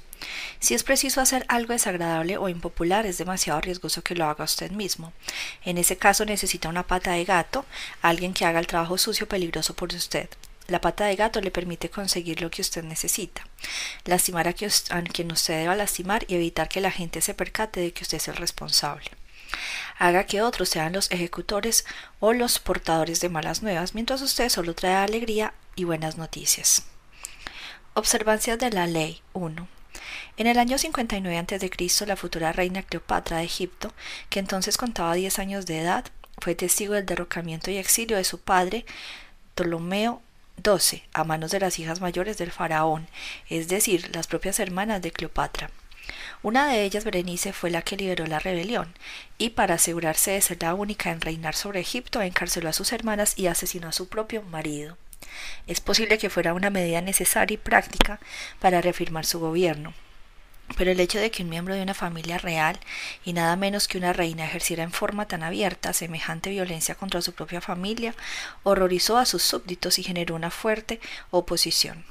Si 0.60 0.74
es 0.74 0.84
preciso 0.84 1.20
hacer 1.20 1.44
algo 1.48 1.72
desagradable 1.72 2.36
o 2.36 2.48
impopular, 2.48 3.06
es 3.06 3.18
demasiado 3.18 3.60
riesgoso 3.60 4.02
que 4.02 4.14
lo 4.14 4.26
haga 4.26 4.44
usted 4.44 4.70
mismo. 4.70 5.12
En 5.64 5.76
ese 5.76 5.96
caso 5.96 6.24
necesita 6.24 6.68
una 6.68 6.86
pata 6.86 7.14
de 7.14 7.24
gato, 7.24 7.64
alguien 8.00 8.32
que 8.32 8.44
haga 8.44 8.60
el 8.60 8.68
trabajo 8.68 8.96
sucio 8.96 9.26
peligroso 9.26 9.74
por 9.74 9.92
usted. 9.92 10.28
La 10.70 10.80
pata 10.80 11.06
de 11.06 11.16
gato 11.16 11.40
le 11.40 11.50
permite 11.50 11.90
conseguir 11.90 12.40
lo 12.40 12.48
que 12.48 12.62
usted 12.62 12.84
necesita. 12.84 13.44
Lastimar 14.04 14.46
a, 14.46 14.52
quien 14.52 15.32
usted 15.32 15.62
deba 15.62 15.74
lastimar 15.74 16.24
y 16.28 16.36
evitar 16.36 16.68
que 16.68 16.80
la 16.80 16.92
gente 16.92 17.20
se 17.22 17.34
percate 17.34 17.80
de 17.80 17.92
que 17.92 18.04
usted 18.04 18.18
es 18.18 18.28
el 18.28 18.36
responsable. 18.36 19.10
Haga 19.98 20.26
que 20.26 20.42
otros 20.42 20.68
sean 20.68 20.92
los 20.92 21.10
ejecutores 21.10 21.84
o 22.20 22.32
los 22.32 22.60
portadores 22.60 23.20
de 23.20 23.28
malas 23.28 23.64
nuevas, 23.64 23.94
mientras 23.94 24.22
usted 24.22 24.48
solo 24.48 24.76
trae 24.76 24.94
alegría 24.94 25.54
y 25.74 25.82
buenas 25.82 26.16
noticias. 26.16 26.84
Observancias 27.94 28.56
de 28.60 28.70
la 28.70 28.86
ley 28.86 29.22
1. 29.32 29.66
En 30.36 30.46
el 30.46 30.56
año 30.56 30.78
59 30.78 31.36
a.C., 31.36 32.06
la 32.06 32.14
futura 32.14 32.52
reina 32.52 32.84
Cleopatra 32.84 33.38
de 33.38 33.44
Egipto, 33.44 33.92
que 34.28 34.38
entonces 34.38 34.76
contaba 34.76 35.14
10 35.14 35.40
años 35.40 35.66
de 35.66 35.80
edad, 35.80 36.04
fue 36.38 36.54
testigo 36.54 36.94
del 36.94 37.06
derrocamiento 37.06 37.72
y 37.72 37.76
exilio 37.76 38.16
de 38.16 38.24
su 38.24 38.38
padre, 38.38 38.86
Ptolomeo 39.56 40.22
12. 40.62 41.02
A 41.12 41.24
manos 41.24 41.50
de 41.50 41.60
las 41.60 41.78
hijas 41.78 42.00
mayores 42.00 42.38
del 42.38 42.50
faraón, 42.50 43.08
es 43.48 43.68
decir, 43.68 44.14
las 44.14 44.26
propias 44.26 44.60
hermanas 44.60 45.02
de 45.02 45.12
Cleopatra. 45.12 45.70
Una 46.42 46.68
de 46.68 46.84
ellas, 46.84 47.04
Berenice, 47.04 47.52
fue 47.52 47.70
la 47.70 47.82
que 47.82 47.96
lideró 47.96 48.26
la 48.26 48.38
rebelión, 48.38 48.94
y 49.38 49.50
para 49.50 49.74
asegurarse 49.74 50.32
de 50.32 50.40
ser 50.40 50.58
la 50.62 50.74
única 50.74 51.10
en 51.10 51.20
reinar 51.20 51.54
sobre 51.54 51.80
Egipto, 51.80 52.22
encarceló 52.22 52.68
a 52.68 52.72
sus 52.72 52.92
hermanas 52.92 53.34
y 53.36 53.46
asesinó 53.46 53.88
a 53.88 53.92
su 53.92 54.08
propio 54.08 54.42
marido. 54.42 54.96
Es 55.66 55.80
posible 55.80 56.18
que 56.18 56.30
fuera 56.30 56.54
una 56.54 56.70
medida 56.70 57.00
necesaria 57.00 57.54
y 57.54 57.58
práctica 57.58 58.20
para 58.58 58.80
reafirmar 58.80 59.26
su 59.26 59.38
gobierno, 59.38 59.94
pero 60.76 60.90
el 60.90 61.00
hecho 61.00 61.18
de 61.18 61.30
que 61.30 61.42
un 61.42 61.48
miembro 61.48 61.74
de 61.74 61.82
una 61.82 61.94
familia 61.94 62.38
real 62.38 62.78
y 63.24 63.32
nada 63.32 63.56
menos 63.56 63.88
que 63.88 63.98
una 63.98 64.12
reina 64.12 64.44
ejerciera 64.44 64.82
en 64.82 64.92
forma 64.92 65.26
tan 65.26 65.42
abierta 65.42 65.92
semejante 65.92 66.50
violencia 66.50 66.94
contra 66.94 67.22
su 67.22 67.32
propia 67.32 67.60
familia 67.60 68.14
horrorizó 68.62 69.18
a 69.18 69.26
sus 69.26 69.42
súbditos 69.42 69.98
y 69.98 70.02
generó 70.02 70.34
una 70.34 70.50
fuerte 70.50 71.00
oposición. 71.30 72.04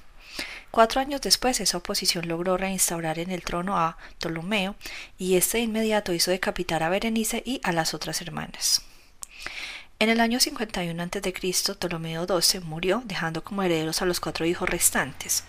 Cuatro 0.71 1.01
años 1.01 1.21
después 1.21 1.59
esa 1.59 1.77
oposición 1.77 2.27
logró 2.27 2.55
reinstaurar 2.55 3.17
en 3.17 3.31
el 3.31 3.43
trono 3.43 3.79
a 3.79 3.97
Ptolomeo 4.19 4.75
y 5.17 5.35
este 5.35 5.57
de 5.57 5.63
inmediato 5.63 6.13
hizo 6.13 6.29
decapitar 6.29 6.83
a 6.83 6.89
Berenice 6.89 7.41
y 7.43 7.59
a 7.63 7.71
las 7.71 7.93
otras 7.93 8.21
hermanas. 8.21 8.83
En 10.01 10.07
el 10.07 10.21
año 10.21 10.39
51 10.39 11.03
a.C., 11.03 11.75
Ptolomeo 11.75 12.25
XII 12.25 12.61
murió, 12.61 13.01
dejando 13.03 13.43
como 13.43 13.63
herederos 13.63 14.01
a 14.01 14.05
los 14.05 14.21
cuatro 14.21 14.45
hijos 14.45 14.69
restantes. 14.69 15.43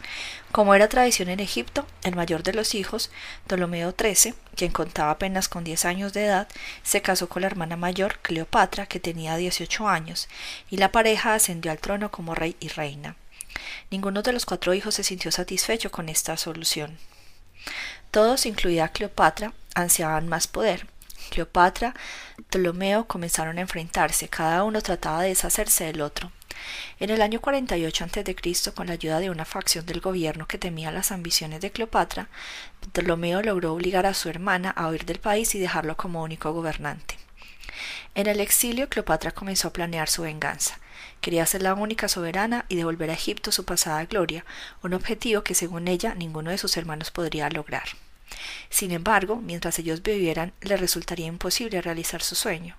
Como 0.50 0.74
era 0.74 0.88
tradición 0.88 1.28
en 1.28 1.38
Egipto, 1.38 1.86
el 2.02 2.16
mayor 2.16 2.42
de 2.42 2.52
los 2.52 2.74
hijos, 2.74 3.12
Ptolomeo 3.46 3.94
XIII, 3.96 4.34
quien 4.56 4.72
contaba 4.72 5.12
apenas 5.12 5.48
con 5.48 5.62
10 5.62 5.84
años 5.84 6.12
de 6.12 6.24
edad, 6.24 6.48
se 6.82 7.00
casó 7.00 7.28
con 7.28 7.42
la 7.42 7.46
hermana 7.46 7.76
mayor, 7.76 8.18
Cleopatra, 8.22 8.86
que 8.86 8.98
tenía 8.98 9.36
18 9.36 9.88
años, 9.88 10.28
y 10.68 10.78
la 10.78 10.90
pareja 10.90 11.34
ascendió 11.34 11.70
al 11.70 11.78
trono 11.78 12.10
como 12.10 12.34
rey 12.34 12.56
y 12.58 12.66
reina. 12.66 13.14
Ninguno 13.92 14.22
de 14.22 14.32
los 14.32 14.46
cuatro 14.46 14.74
hijos 14.74 14.96
se 14.96 15.04
sintió 15.04 15.30
satisfecho 15.30 15.92
con 15.92 16.08
esta 16.08 16.36
solución. 16.36 16.98
Todos, 18.10 18.46
incluida 18.46 18.88
Cleopatra, 18.88 19.52
ansiaban 19.76 20.26
más 20.26 20.48
poder, 20.48 20.88
Cleopatra, 21.30 21.94
Ptolomeo 22.48 23.06
comenzaron 23.06 23.58
a 23.58 23.60
enfrentarse, 23.60 24.28
cada 24.28 24.64
uno 24.64 24.80
trataba 24.80 25.22
de 25.22 25.28
deshacerse 25.28 25.84
del 25.84 26.00
otro. 26.00 26.32
En 26.98 27.10
el 27.10 27.22
año 27.22 27.40
48 27.40 28.04
a.C., 28.04 28.72
con 28.74 28.86
la 28.86 28.94
ayuda 28.94 29.20
de 29.20 29.30
una 29.30 29.44
facción 29.44 29.86
del 29.86 30.00
gobierno 30.00 30.46
que 30.46 30.58
temía 30.58 30.92
las 30.92 31.12
ambiciones 31.12 31.60
de 31.60 31.70
Cleopatra, 31.70 32.28
Ptolomeo 32.80 33.42
logró 33.42 33.72
obligar 33.72 34.06
a 34.06 34.14
su 34.14 34.28
hermana 34.28 34.70
a 34.70 34.88
huir 34.88 35.04
del 35.04 35.20
país 35.20 35.54
y 35.54 35.58
dejarlo 35.58 35.96
como 35.96 36.22
único 36.22 36.52
gobernante. 36.52 37.16
En 38.14 38.26
el 38.26 38.40
exilio, 38.40 38.88
Cleopatra 38.88 39.30
comenzó 39.30 39.68
a 39.68 39.72
planear 39.72 40.08
su 40.08 40.22
venganza. 40.22 40.78
Quería 41.20 41.46
ser 41.46 41.62
la 41.62 41.74
única 41.74 42.08
soberana 42.08 42.64
y 42.68 42.76
devolver 42.76 43.10
a 43.10 43.14
Egipto 43.14 43.52
su 43.52 43.64
pasada 43.64 44.04
gloria, 44.06 44.44
un 44.82 44.94
objetivo 44.94 45.42
que 45.42 45.54
según 45.54 45.88
ella 45.88 46.14
ninguno 46.14 46.50
de 46.50 46.58
sus 46.58 46.76
hermanos 46.76 47.10
podría 47.10 47.48
lograr. 47.50 47.84
Sin 48.68 48.92
embargo, 48.92 49.36
mientras 49.36 49.78
ellos 49.78 50.02
vivieran, 50.02 50.52
le 50.60 50.76
resultaría 50.76 51.26
imposible 51.26 51.80
realizar 51.82 52.22
su 52.22 52.34
sueño. 52.34 52.76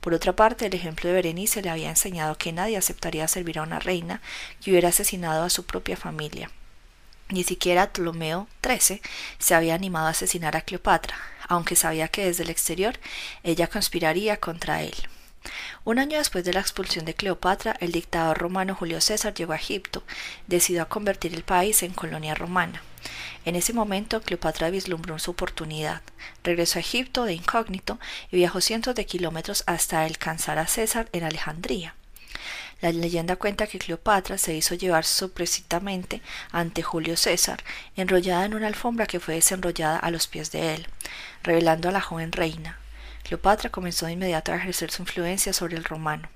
Por 0.00 0.14
otra 0.14 0.34
parte, 0.34 0.66
el 0.66 0.74
ejemplo 0.74 1.08
de 1.08 1.14
Berenice 1.14 1.62
le 1.62 1.70
había 1.70 1.90
enseñado 1.90 2.36
que 2.36 2.52
nadie 2.52 2.76
aceptaría 2.76 3.28
servir 3.28 3.58
a 3.58 3.62
una 3.62 3.78
reina 3.78 4.20
que 4.62 4.70
hubiera 4.70 4.88
asesinado 4.88 5.44
a 5.44 5.50
su 5.50 5.64
propia 5.66 5.96
familia. 5.96 6.50
Ni 7.28 7.42
siquiera 7.42 7.92
Ptolomeo 7.92 8.48
XIII 8.62 9.00
se 9.38 9.54
había 9.54 9.74
animado 9.74 10.06
a 10.06 10.10
asesinar 10.10 10.56
a 10.56 10.60
Cleopatra, 10.60 11.16
aunque 11.48 11.76
sabía 11.76 12.08
que 12.08 12.26
desde 12.26 12.42
el 12.42 12.50
exterior 12.50 12.98
ella 13.42 13.66
conspiraría 13.66 14.36
contra 14.38 14.82
él. 14.82 14.94
Un 15.84 15.98
año 15.98 16.18
después 16.18 16.44
de 16.44 16.52
la 16.52 16.60
expulsión 16.60 17.04
de 17.04 17.14
Cleopatra, 17.14 17.76
el 17.80 17.92
dictador 17.92 18.38
romano 18.38 18.74
Julio 18.74 19.00
César 19.00 19.34
llegó 19.34 19.52
a 19.52 19.56
Egipto, 19.56 20.02
decidió 20.46 20.82
a 20.82 20.88
convertir 20.88 21.34
el 21.34 21.42
país 21.42 21.82
en 21.82 21.92
colonia 21.92 22.34
romana. 22.34 22.82
En 23.44 23.56
ese 23.56 23.72
momento 23.72 24.22
Cleopatra 24.22 24.70
vislumbró 24.70 25.18
su 25.18 25.32
oportunidad. 25.32 26.02
Regresó 26.42 26.78
a 26.78 26.80
Egipto 26.80 27.24
de 27.24 27.34
incógnito 27.34 27.98
y 28.30 28.36
viajó 28.36 28.60
cientos 28.60 28.94
de 28.94 29.06
kilómetros 29.06 29.64
hasta 29.66 30.02
alcanzar 30.02 30.58
a 30.58 30.66
César 30.66 31.08
en 31.12 31.24
Alejandría. 31.24 31.94
La 32.80 32.92
leyenda 32.92 33.36
cuenta 33.36 33.66
que 33.66 33.78
Cleopatra 33.78 34.36
se 34.36 34.54
hizo 34.54 34.74
llevar 34.74 35.04
sorpresivamente 35.04 36.20
ante 36.52 36.82
Julio 36.82 37.16
César, 37.16 37.62
enrollada 37.96 38.44
en 38.44 38.54
una 38.54 38.66
alfombra 38.66 39.06
que 39.06 39.20
fue 39.20 39.34
desenrollada 39.34 39.98
a 39.98 40.10
los 40.10 40.26
pies 40.26 40.50
de 40.50 40.74
él, 40.74 40.86
revelando 41.42 41.88
a 41.88 41.92
la 41.92 42.00
joven 42.00 42.32
reina. 42.32 42.78
Cleopatra 43.22 43.70
comenzó 43.70 44.06
de 44.06 44.12
inmediato 44.12 44.52
a 44.52 44.56
ejercer 44.56 44.90
su 44.90 45.02
influencia 45.02 45.52
sobre 45.54 45.76
el 45.76 45.84
romano. 45.84 46.28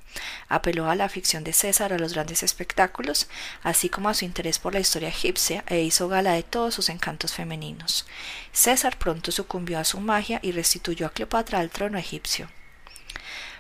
Apeló 0.48 0.88
a 0.88 0.94
la 0.94 1.04
afición 1.04 1.44
de 1.44 1.52
César 1.52 1.92
a 1.92 1.98
los 1.98 2.14
grandes 2.14 2.42
espectáculos, 2.42 3.28
así 3.62 3.88
como 3.88 4.08
a 4.08 4.14
su 4.14 4.24
interés 4.24 4.58
por 4.58 4.74
la 4.74 4.80
historia 4.80 5.08
egipcia, 5.08 5.64
e 5.66 5.80
hizo 5.80 6.08
gala 6.08 6.32
de 6.32 6.42
todos 6.42 6.74
sus 6.74 6.88
encantos 6.88 7.34
femeninos. 7.34 8.06
César 8.52 8.98
pronto 8.98 9.30
sucumbió 9.32 9.78
a 9.78 9.84
su 9.84 10.00
magia 10.00 10.40
y 10.42 10.52
restituyó 10.52 11.06
a 11.06 11.10
Cleopatra 11.10 11.60
al 11.60 11.70
trono 11.70 11.98
egipcio. 11.98 12.48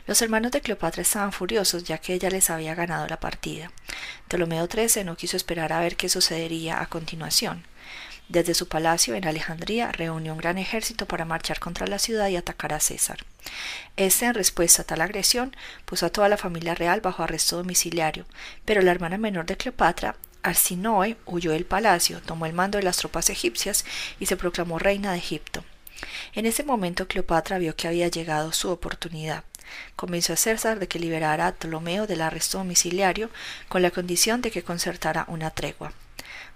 Los 0.06 0.22
hermanos 0.22 0.52
de 0.52 0.62
Cleopatra 0.62 1.02
estaban 1.02 1.32
furiosos 1.32 1.84
ya 1.84 1.98
que 1.98 2.14
ella 2.14 2.30
les 2.30 2.48
había 2.48 2.74
ganado 2.74 3.06
la 3.08 3.20
partida. 3.20 3.70
Ptolomeo 4.26 4.66
XIII 4.66 5.04
no 5.04 5.16
quiso 5.18 5.36
esperar 5.36 5.70
a 5.70 5.80
ver 5.80 5.96
qué 5.96 6.08
sucedería 6.08 6.80
a 6.80 6.86
continuación. 6.86 7.66
Desde 8.28 8.52
su 8.52 8.68
palacio 8.68 9.14
en 9.14 9.26
Alejandría 9.26 9.90
reunió 9.90 10.32
un 10.32 10.38
gran 10.38 10.58
ejército 10.58 11.06
para 11.06 11.24
marchar 11.24 11.60
contra 11.60 11.86
la 11.86 11.98
ciudad 11.98 12.28
y 12.28 12.36
atacar 12.36 12.74
a 12.74 12.80
César. 12.80 13.24
Este, 13.96 14.26
en 14.26 14.34
respuesta 14.34 14.82
a 14.82 14.84
tal 14.84 15.00
agresión, 15.00 15.56
puso 15.86 16.04
a 16.04 16.10
toda 16.10 16.28
la 16.28 16.36
familia 16.36 16.74
real 16.74 17.00
bajo 17.00 17.22
arresto 17.22 17.56
domiciliario, 17.56 18.26
pero 18.66 18.82
la 18.82 18.90
hermana 18.90 19.16
menor 19.16 19.46
de 19.46 19.56
Cleopatra, 19.56 20.16
Arsinoe, 20.42 21.16
huyó 21.24 21.52
del 21.52 21.64
palacio, 21.64 22.20
tomó 22.20 22.44
el 22.44 22.52
mando 22.52 22.76
de 22.76 22.84
las 22.84 22.98
tropas 22.98 23.30
egipcias 23.30 23.86
y 24.20 24.26
se 24.26 24.36
proclamó 24.36 24.78
reina 24.78 25.12
de 25.12 25.18
Egipto. 25.18 25.64
En 26.34 26.44
ese 26.44 26.64
momento 26.64 27.08
Cleopatra 27.08 27.56
vio 27.58 27.76
que 27.76 27.88
había 27.88 28.08
llegado 28.08 28.52
su 28.52 28.68
oportunidad. 28.68 29.44
Convenció 29.96 30.34
a 30.34 30.36
César 30.36 30.78
de 30.78 30.86
que 30.86 30.98
liberara 30.98 31.46
a 31.46 31.52
Ptolomeo 31.52 32.06
del 32.06 32.20
arresto 32.20 32.58
domiciliario 32.58 33.30
con 33.70 33.80
la 33.80 33.90
condición 33.90 34.42
de 34.42 34.50
que 34.50 34.62
concertara 34.62 35.24
una 35.28 35.50
tregua. 35.50 35.92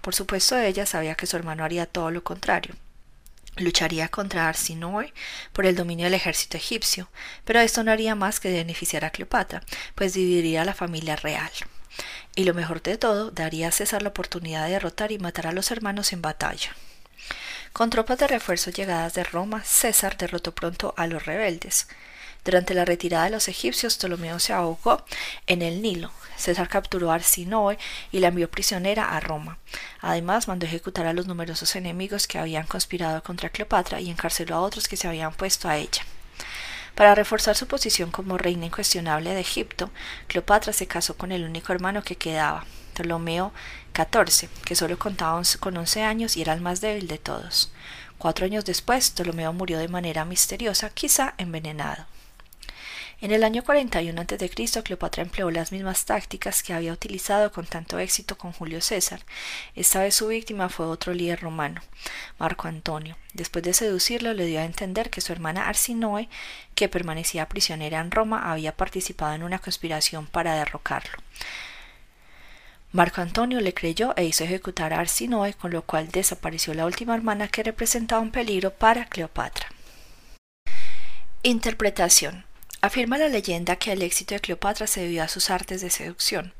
Por 0.03 0.13
supuesto 0.13 0.59
ella 0.59 0.85
sabía 0.85 1.15
que 1.15 1.25
su 1.25 1.37
hermano 1.37 1.63
haría 1.63 1.85
todo 1.85 2.11
lo 2.11 2.25
contrario. 2.25 2.75
Lucharía 3.55 4.09
contra 4.09 4.49
Arsinoe 4.49 5.13
por 5.53 5.65
el 5.65 5.77
dominio 5.77 6.03
del 6.03 6.13
ejército 6.13 6.57
egipcio, 6.57 7.07
pero 7.45 7.61
esto 7.61 7.85
no 7.85 7.91
haría 7.91 8.13
más 8.13 8.41
que 8.41 8.51
beneficiar 8.51 9.05
a 9.05 9.11
Cleopatra, 9.11 9.63
pues 9.95 10.13
dividiría 10.13 10.63
a 10.63 10.65
la 10.65 10.73
familia 10.73 11.15
real. 11.15 11.49
Y 12.35 12.43
lo 12.43 12.53
mejor 12.53 12.81
de 12.81 12.97
todo, 12.97 13.31
daría 13.31 13.69
a 13.69 13.71
César 13.71 14.01
la 14.01 14.09
oportunidad 14.09 14.65
de 14.65 14.73
derrotar 14.73 15.13
y 15.13 15.19
matar 15.19 15.47
a 15.47 15.53
los 15.53 15.71
hermanos 15.71 16.11
en 16.11 16.21
batalla. 16.21 16.75
Con 17.71 17.89
tropas 17.89 18.19
de 18.19 18.27
refuerzo 18.27 18.71
llegadas 18.71 19.13
de 19.13 19.23
Roma, 19.23 19.63
César 19.63 20.17
derrotó 20.17 20.53
pronto 20.53 20.93
a 20.97 21.07
los 21.07 21.25
rebeldes. 21.25 21.87
Durante 22.43 22.73
la 22.73 22.83
retirada 22.83 23.25
de 23.25 23.29
los 23.29 23.47
egipcios, 23.47 23.97
Ptolomeo 23.97 24.39
se 24.39 24.51
ahogó 24.53 25.03
en 25.47 25.61
el 25.61 25.81
Nilo. 25.81 26.11
César 26.35 26.67
capturó 26.67 27.11
a 27.11 27.15
Arsinoe 27.15 27.77
y 28.11 28.19
la 28.19 28.27
envió 28.27 28.51
prisionera 28.51 29.15
a 29.15 29.19
Roma. 29.21 29.57
Además, 30.01 30.47
mandó 30.47 30.65
ejecutar 30.65 31.05
a 31.05 31.13
los 31.13 31.25
numerosos 31.25 31.75
enemigos 31.75 32.27
que 32.27 32.39
habían 32.39 32.67
conspirado 32.67 33.23
contra 33.23 33.49
Cleopatra 33.49 34.01
y 34.01 34.09
encarceló 34.09 34.55
a 34.55 34.61
otros 34.61 34.87
que 34.87 34.97
se 34.97 35.07
habían 35.07 35.33
puesto 35.33 35.69
a 35.69 35.77
ella. 35.77 36.01
Para 36.95 37.15
reforzar 37.15 37.55
su 37.55 37.65
posición 37.65 38.11
como 38.11 38.37
reina 38.37 38.65
incuestionable 38.65 39.33
de 39.33 39.39
Egipto, 39.39 39.89
Cleopatra 40.27 40.73
se 40.73 40.85
casó 40.85 41.15
con 41.17 41.31
el 41.31 41.43
único 41.43 41.71
hermano 41.71 42.03
que 42.03 42.17
quedaba, 42.17 42.65
Ptolomeo 42.93 43.53
XIV, 43.95 44.49
que 44.65 44.75
solo 44.75 44.99
contaba 44.99 45.41
con 45.59 45.77
once 45.77 46.03
años 46.03 46.35
y 46.35 46.41
era 46.41 46.53
el 46.53 46.61
más 46.61 46.81
débil 46.81 47.07
de 47.07 47.17
todos. 47.17 47.71
Cuatro 48.17 48.45
años 48.45 48.65
después, 48.65 49.11
Ptolomeo 49.11 49.53
murió 49.53 49.79
de 49.79 49.87
manera 49.87 50.25
misteriosa, 50.25 50.89
quizá 50.89 51.33
envenenado. 51.37 52.05
En 53.23 53.31
el 53.31 53.45
año 53.45 53.63
41 53.63 54.19
a.C., 54.19 54.83
Cleopatra 54.83 55.23
empleó 55.23 55.49
las 55.49 55.71
mismas 55.71 56.03
tácticas 56.03 56.61
que 56.61 56.73
había 56.73 56.91
utilizado 56.91 57.53
con 57.53 57.65
tanto 57.65 57.97
éxito 57.97 58.37
con 58.37 58.51
Julio 58.51 58.81
César. 58.81 59.21
Esta 59.75 60.01
vez 60.01 60.15
su 60.15 60.27
víctima 60.27 60.67
fue 60.67 60.87
otro 60.87 61.13
líder 61.13 61.39
romano, 61.39 61.79
Marco 62.37 62.67
Antonio. 62.67 63.15
Después 63.33 63.63
de 63.63 63.73
seducirlo, 63.73 64.33
le 64.33 64.45
dio 64.45 64.59
a 64.59 64.65
entender 64.65 65.09
que 65.09 65.21
su 65.21 65.31
hermana 65.31 65.69
Arsinoe, 65.69 66.27
que 66.75 66.89
permanecía 66.89 67.47
prisionera 67.47 68.01
en 68.01 68.11
Roma, 68.11 68.51
había 68.51 68.75
participado 68.75 69.33
en 69.35 69.43
una 69.43 69.59
conspiración 69.59 70.27
para 70.27 70.55
derrocarlo. 70.55 71.17
Marco 72.91 73.21
Antonio 73.21 73.61
le 73.61 73.73
creyó 73.73 74.13
e 74.17 74.25
hizo 74.25 74.43
ejecutar 74.43 74.91
a 74.91 74.99
Arsinoe, 74.99 75.53
con 75.53 75.71
lo 75.71 75.83
cual 75.83 76.09
desapareció 76.09 76.73
la 76.73 76.85
última 76.85 77.15
hermana 77.15 77.47
que 77.47 77.63
representaba 77.63 78.21
un 78.21 78.31
peligro 78.31 78.71
para 78.73 79.05
Cleopatra. 79.05 79.69
Interpretación 81.41 82.43
Afirma 82.83 83.17
la 83.17 83.29
leyenda 83.29 83.77
que 83.77 83.93
el 83.93 84.01
éxito 84.01 84.35
de 84.35 84.41
Cleopatra 84.41 84.87
se 84.87 84.99
debió 84.99 85.23
a 85.23 85.29
sus 85.29 85.49
artes 85.49 85.79
de 85.79 85.89
seducción, 85.89 86.53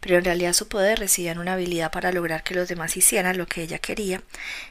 pero 0.00 0.16
en 0.16 0.24
realidad 0.24 0.54
su 0.54 0.68
poder 0.68 0.98
residía 0.98 1.32
en 1.32 1.38
una 1.38 1.52
habilidad 1.52 1.92
para 1.92 2.12
lograr 2.12 2.42
que 2.42 2.54
los 2.54 2.66
demás 2.66 2.96
hicieran 2.96 3.36
lo 3.36 3.46
que 3.46 3.60
ella 3.60 3.78
quería, 3.78 4.22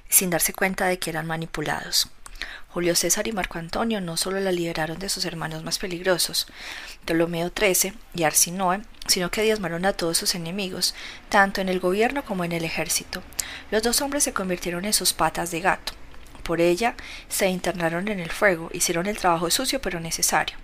sin 0.10 0.32
darse 0.32 0.52
cuenta 0.52 0.88
de 0.88 0.98
que 0.98 1.12
eran 1.12 1.28
manipulados. 1.28 2.10
Julio 2.70 2.96
César 2.96 3.28
y 3.28 3.34
Marco 3.34 3.60
Antonio 3.60 4.02
no 4.02 4.18
solo 4.18 4.40
la 4.40 4.52
liberaron 4.52 4.98
de 4.98 5.10
sus 5.10 5.26
hermanos 5.26 5.64
más 5.64 5.78
peligrosos, 5.78 6.48
Ptolomeo 7.06 7.52
XIII 7.56 7.94
y 8.16 8.24
Arsinoe, 8.24 8.82
sino 9.06 9.30
que 9.30 9.44
diezmaron 9.44 9.86
a 9.86 9.94
todos 9.94 10.18
sus 10.18 10.34
enemigos, 10.34 10.96
tanto 11.30 11.62
en 11.62 11.70
el 11.70 11.80
gobierno 11.80 12.26
como 12.26 12.46
en 12.46 12.52
el 12.52 12.64
ejército. 12.64 13.22
Los 13.70 13.84
dos 13.84 14.02
hombres 14.02 14.24
se 14.24 14.34
convirtieron 14.34 14.86
en 14.86 14.94
sus 14.94 15.14
patas 15.14 15.52
de 15.52 15.62
gato 15.62 15.94
por 16.46 16.62
ella 16.62 16.96
se 17.28 17.50
internaron 17.50 18.08
en 18.08 18.22
el 18.22 18.32
fuego, 18.32 18.70
hicieron 18.72 19.08
el 19.08 19.18
trabajo 19.18 19.50
sucio 19.50 19.82
pero 19.82 20.00
necesario, 20.00 20.56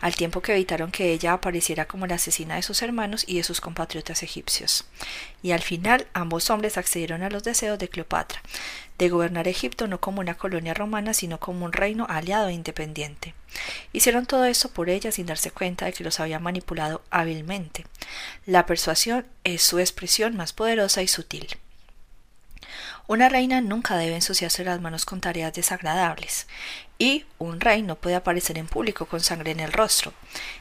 al 0.00 0.16
tiempo 0.16 0.40
que 0.40 0.54
evitaron 0.54 0.90
que 0.90 1.12
ella 1.12 1.34
apareciera 1.34 1.84
como 1.84 2.08
la 2.08 2.16
asesina 2.16 2.56
de 2.56 2.62
sus 2.62 2.82
hermanos 2.82 3.24
y 3.28 3.36
de 3.36 3.44
sus 3.44 3.60
compatriotas 3.60 4.24
egipcios. 4.24 4.86
Y 5.42 5.52
al 5.52 5.62
final 5.62 6.08
ambos 6.14 6.50
hombres 6.50 6.78
accedieron 6.78 7.22
a 7.22 7.30
los 7.30 7.44
deseos 7.44 7.78
de 7.78 7.88
Cleopatra, 7.88 8.42
de 8.98 9.10
gobernar 9.10 9.46
Egipto 9.46 9.86
no 9.86 10.00
como 10.00 10.20
una 10.20 10.34
colonia 10.34 10.74
romana, 10.74 11.12
sino 11.12 11.38
como 11.38 11.66
un 11.66 11.72
reino 11.72 12.06
aliado 12.08 12.48
e 12.48 12.54
independiente. 12.54 13.34
Hicieron 13.92 14.26
todo 14.26 14.46
eso 14.46 14.70
por 14.72 14.88
ella 14.88 15.12
sin 15.12 15.26
darse 15.26 15.50
cuenta 15.50 15.84
de 15.84 15.92
que 15.92 16.04
los 16.04 16.18
había 16.18 16.38
manipulado 16.38 17.02
hábilmente. 17.10 17.86
La 18.46 18.64
persuasión 18.64 19.26
es 19.44 19.62
su 19.62 19.78
expresión 19.78 20.34
más 20.34 20.52
poderosa 20.52 21.02
y 21.02 21.08
sutil. 21.08 21.46
Una 23.08 23.28
reina 23.28 23.60
nunca 23.60 23.96
debe 23.96 24.16
ensuciarse 24.16 24.64
las 24.64 24.80
manos 24.80 25.04
con 25.04 25.20
tareas 25.20 25.52
desagradables, 25.52 26.48
y 26.98 27.24
un 27.38 27.60
rey 27.60 27.82
no 27.82 27.94
puede 27.94 28.16
aparecer 28.16 28.58
en 28.58 28.66
público 28.66 29.06
con 29.06 29.20
sangre 29.20 29.52
en 29.52 29.60
el 29.60 29.72
rostro. 29.72 30.12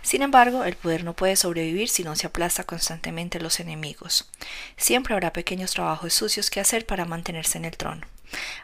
Sin 0.03 0.21
embargo, 0.21 0.63
el 0.63 0.75
poder 0.75 1.03
no 1.03 1.15
puede 1.15 1.37
sobrevivir 1.37 1.89
si 1.89 2.03
no 2.03 2.15
se 2.15 2.27
aplasta 2.27 2.63
constantemente 2.63 3.39
los 3.39 3.59
enemigos. 3.59 4.29
Siempre 4.77 5.15
habrá 5.15 5.33
pequeños 5.33 5.71
trabajos 5.71 6.13
sucios 6.13 6.51
que 6.51 6.59
hacer 6.59 6.85
para 6.85 7.05
mantenerse 7.05 7.57
en 7.57 7.65
el 7.65 7.77
trono. 7.77 8.05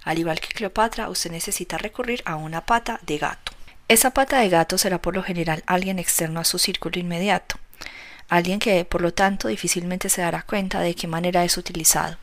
Al 0.03 0.19
igual 0.19 0.39
que 0.39 0.53
Cleopatra, 0.53 1.09
usted 1.09 1.31
necesita 1.31 1.79
recurrir 1.79 2.21
a 2.25 2.35
una 2.35 2.65
pata 2.67 2.99
de 3.01 3.17
gato. 3.17 3.51
Esa 3.87 4.11
pata 4.11 4.39
de 4.39 4.49
gato 4.49 4.77
será 4.77 5.01
por 5.01 5.15
lo 5.15 5.23
general 5.23 5.63
alguien 5.65 5.97
externo 5.97 6.39
a 6.39 6.45
su 6.45 6.59
círculo 6.59 6.99
inmediato 6.99 7.57
alguien 8.31 8.59
que 8.59 8.85
por 8.85 9.01
lo 9.01 9.13
tanto 9.13 9.49
difícilmente 9.49 10.07
se 10.07 10.21
dará 10.21 10.43
cuenta 10.43 10.79
de 10.79 10.95
qué 10.95 11.05
manera 11.05 11.43
es 11.43 11.57
utilizado. 11.57 12.17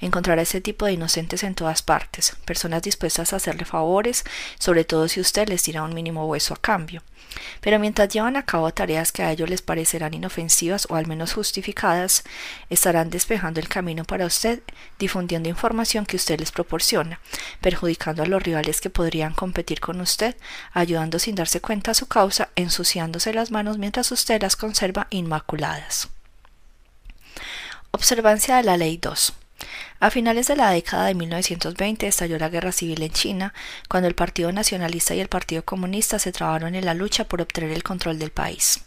Encontrará 0.00 0.42
ese 0.42 0.60
tipo 0.60 0.86
de 0.86 0.94
inocentes 0.94 1.44
en 1.44 1.54
todas 1.54 1.82
partes, 1.82 2.36
personas 2.44 2.82
dispuestas 2.82 3.32
a 3.32 3.36
hacerle 3.36 3.64
favores, 3.64 4.24
sobre 4.58 4.84
todo 4.84 5.06
si 5.06 5.20
usted 5.20 5.48
les 5.48 5.62
tira 5.62 5.84
un 5.84 5.94
mínimo 5.94 6.26
hueso 6.26 6.52
a 6.52 6.56
cambio. 6.56 7.00
Pero 7.60 7.78
mientras 7.78 8.08
llevan 8.08 8.36
a 8.36 8.44
cabo 8.44 8.72
tareas 8.72 9.12
que 9.12 9.22
a 9.22 9.30
ellos 9.32 9.48
les 9.48 9.62
parecerán 9.62 10.14
inofensivas 10.14 10.86
o 10.90 10.96
al 10.96 11.06
menos 11.06 11.32
justificadas, 11.32 12.24
estarán 12.70 13.10
despejando 13.10 13.60
el 13.60 13.68
camino 13.68 14.04
para 14.04 14.26
usted, 14.26 14.62
difundiendo 14.98 15.48
información 15.48 16.06
que 16.06 16.16
usted 16.16 16.38
les 16.40 16.52
proporciona, 16.52 17.20
perjudicando 17.60 18.22
a 18.22 18.26
los 18.26 18.42
rivales 18.42 18.80
que 18.80 18.90
podrían 18.90 19.34
competir 19.34 19.80
con 19.80 20.00
usted, 20.00 20.36
ayudando 20.72 21.18
sin 21.18 21.34
darse 21.34 21.60
cuenta 21.60 21.92
a 21.92 21.94
su 21.94 22.06
causa, 22.06 22.50
ensuciándose 22.56 23.32
las 23.34 23.50
manos 23.50 23.78
mientras 23.78 24.10
usted 24.12 24.42
las 24.42 24.56
conserva 24.56 25.06
inmaculadas. 25.10 26.08
Observancia 27.90 28.56
de 28.56 28.62
la 28.62 28.76
Ley 28.76 28.96
2. 28.96 29.34
A 30.00 30.10
finales 30.10 30.48
de 30.48 30.56
la 30.56 30.70
década 30.70 31.06
de 31.06 31.14
1920 31.14 32.06
estalló 32.06 32.38
la 32.38 32.48
guerra 32.48 32.72
civil 32.72 33.02
en 33.02 33.12
China, 33.12 33.54
cuando 33.88 34.08
el 34.08 34.14
Partido 34.14 34.50
Nacionalista 34.52 35.14
y 35.14 35.20
el 35.20 35.28
Partido 35.28 35.64
Comunista 35.64 36.18
se 36.18 36.32
trabaron 36.32 36.74
en 36.74 36.84
la 36.84 36.94
lucha 36.94 37.24
por 37.24 37.40
obtener 37.40 37.70
el 37.70 37.82
control 37.82 38.18
del 38.18 38.30
país. 38.30 38.84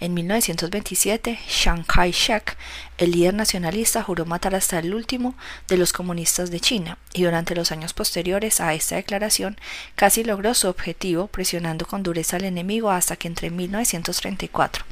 En 0.00 0.14
1927, 0.14 1.38
Chiang 1.48 1.84
Kai-shek, 1.84 2.56
el 2.98 3.12
líder 3.12 3.34
nacionalista, 3.34 4.02
juró 4.02 4.26
matar 4.26 4.54
hasta 4.54 4.78
el 4.78 4.94
último 4.94 5.34
de 5.68 5.78
los 5.78 5.92
comunistas 5.92 6.50
de 6.50 6.60
China, 6.60 6.98
y 7.14 7.22
durante 7.22 7.54
los 7.54 7.72
años 7.72 7.94
posteriores 7.94 8.60
a 8.60 8.74
esta 8.74 8.96
declaración 8.96 9.56
casi 9.94 10.24
logró 10.24 10.54
su 10.54 10.68
objetivo 10.68 11.26
presionando 11.26 11.86
con 11.86 12.02
dureza 12.02 12.36
al 12.36 12.44
enemigo 12.44 12.90
hasta 12.90 13.16
que 13.16 13.28
entre 13.28 13.50
1934 13.50 14.84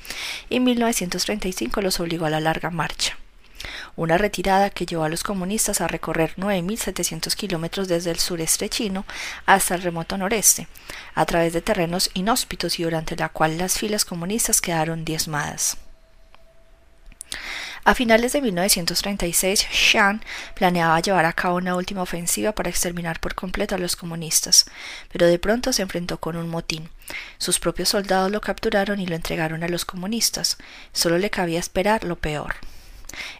y 0.48 0.60
1935 0.60 1.80
los 1.80 2.00
obligó 2.00 2.24
a 2.26 2.30
la 2.30 2.40
larga 2.40 2.70
marcha 2.70 3.18
una 3.96 4.18
retirada 4.18 4.70
que 4.70 4.86
llevó 4.86 5.04
a 5.04 5.08
los 5.08 5.22
comunistas 5.22 5.80
a 5.80 5.88
recorrer 5.88 6.34
9.700 6.36 7.34
kilómetros 7.34 7.88
desde 7.88 8.10
el 8.10 8.18
sureste 8.18 8.68
chino 8.68 9.04
hasta 9.46 9.74
el 9.74 9.82
remoto 9.82 10.16
noreste, 10.18 10.68
a 11.14 11.26
través 11.26 11.52
de 11.52 11.62
terrenos 11.62 12.10
inhóspitos 12.14 12.78
y 12.78 12.84
durante 12.84 13.16
la 13.16 13.28
cual 13.28 13.58
las 13.58 13.78
filas 13.78 14.04
comunistas 14.04 14.60
quedaron 14.60 15.04
diezmadas. 15.04 15.78
A 17.86 17.94
finales 17.94 18.32
de 18.32 18.40
1936, 18.40 19.66
Shan 19.70 20.22
planeaba 20.54 21.00
llevar 21.00 21.26
a 21.26 21.34
cabo 21.34 21.56
una 21.56 21.76
última 21.76 22.00
ofensiva 22.00 22.52
para 22.52 22.70
exterminar 22.70 23.20
por 23.20 23.34
completo 23.34 23.74
a 23.74 23.78
los 23.78 23.94
comunistas, 23.94 24.64
pero 25.12 25.26
de 25.26 25.38
pronto 25.38 25.70
se 25.70 25.82
enfrentó 25.82 26.18
con 26.18 26.36
un 26.36 26.48
motín. 26.48 26.88
Sus 27.36 27.58
propios 27.58 27.90
soldados 27.90 28.30
lo 28.30 28.40
capturaron 28.40 29.00
y 29.00 29.06
lo 29.06 29.14
entregaron 29.14 29.62
a 29.62 29.68
los 29.68 29.84
comunistas. 29.84 30.56
Solo 30.94 31.18
le 31.18 31.28
cabía 31.28 31.60
esperar 31.60 32.04
lo 32.04 32.16
peor. 32.16 32.54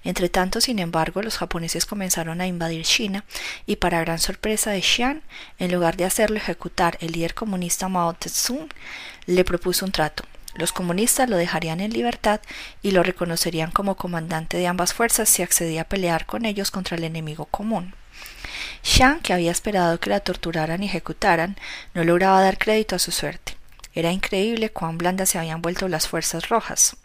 Entretanto, 0.02 0.60
sin 0.60 0.78
embargo, 0.78 1.22
los 1.22 1.38
japoneses 1.38 1.86
comenzaron 1.86 2.40
a 2.40 2.46
invadir 2.46 2.84
China 2.84 3.24
y 3.66 3.76
para 3.76 4.00
gran 4.00 4.18
sorpresa 4.18 4.70
de 4.70 4.82
Xian, 4.82 5.22
en 5.58 5.72
lugar 5.72 5.96
de 5.96 6.04
hacerlo 6.04 6.36
ejecutar 6.36 6.96
el 7.00 7.12
líder 7.12 7.34
comunista 7.34 7.88
Mao 7.88 8.14
Tse-tung, 8.14 8.68
le 9.26 9.44
propuso 9.44 9.84
un 9.84 9.92
trato. 9.92 10.24
Los 10.54 10.72
comunistas 10.72 11.28
lo 11.28 11.36
dejarían 11.36 11.80
en 11.80 11.92
libertad 11.92 12.40
y 12.80 12.92
lo 12.92 13.02
reconocerían 13.02 13.72
como 13.72 13.96
comandante 13.96 14.56
de 14.56 14.68
ambas 14.68 14.94
fuerzas 14.94 15.28
si 15.28 15.42
accedía 15.42 15.82
a 15.82 15.88
pelear 15.88 16.26
con 16.26 16.44
ellos 16.44 16.70
contra 16.70 16.96
el 16.96 17.04
enemigo 17.04 17.46
común. 17.46 17.94
Shang, 18.84 19.20
que 19.20 19.32
había 19.32 19.50
esperado 19.50 19.98
que 19.98 20.10
la 20.10 20.20
torturaran 20.20 20.82
y 20.82 20.86
ejecutaran, 20.86 21.56
no 21.94 22.04
lograba 22.04 22.40
dar 22.40 22.58
crédito 22.58 22.94
a 22.94 23.00
su 23.00 23.10
suerte. 23.10 23.53
Era 23.94 24.10
increíble 24.10 24.70
cuán 24.70 24.98
blandas 24.98 25.30
se 25.30 25.38
habían 25.38 25.62
vuelto 25.62 25.86
las 25.86 26.08
fuerzas 26.08 26.48
rojas. 26.48 26.96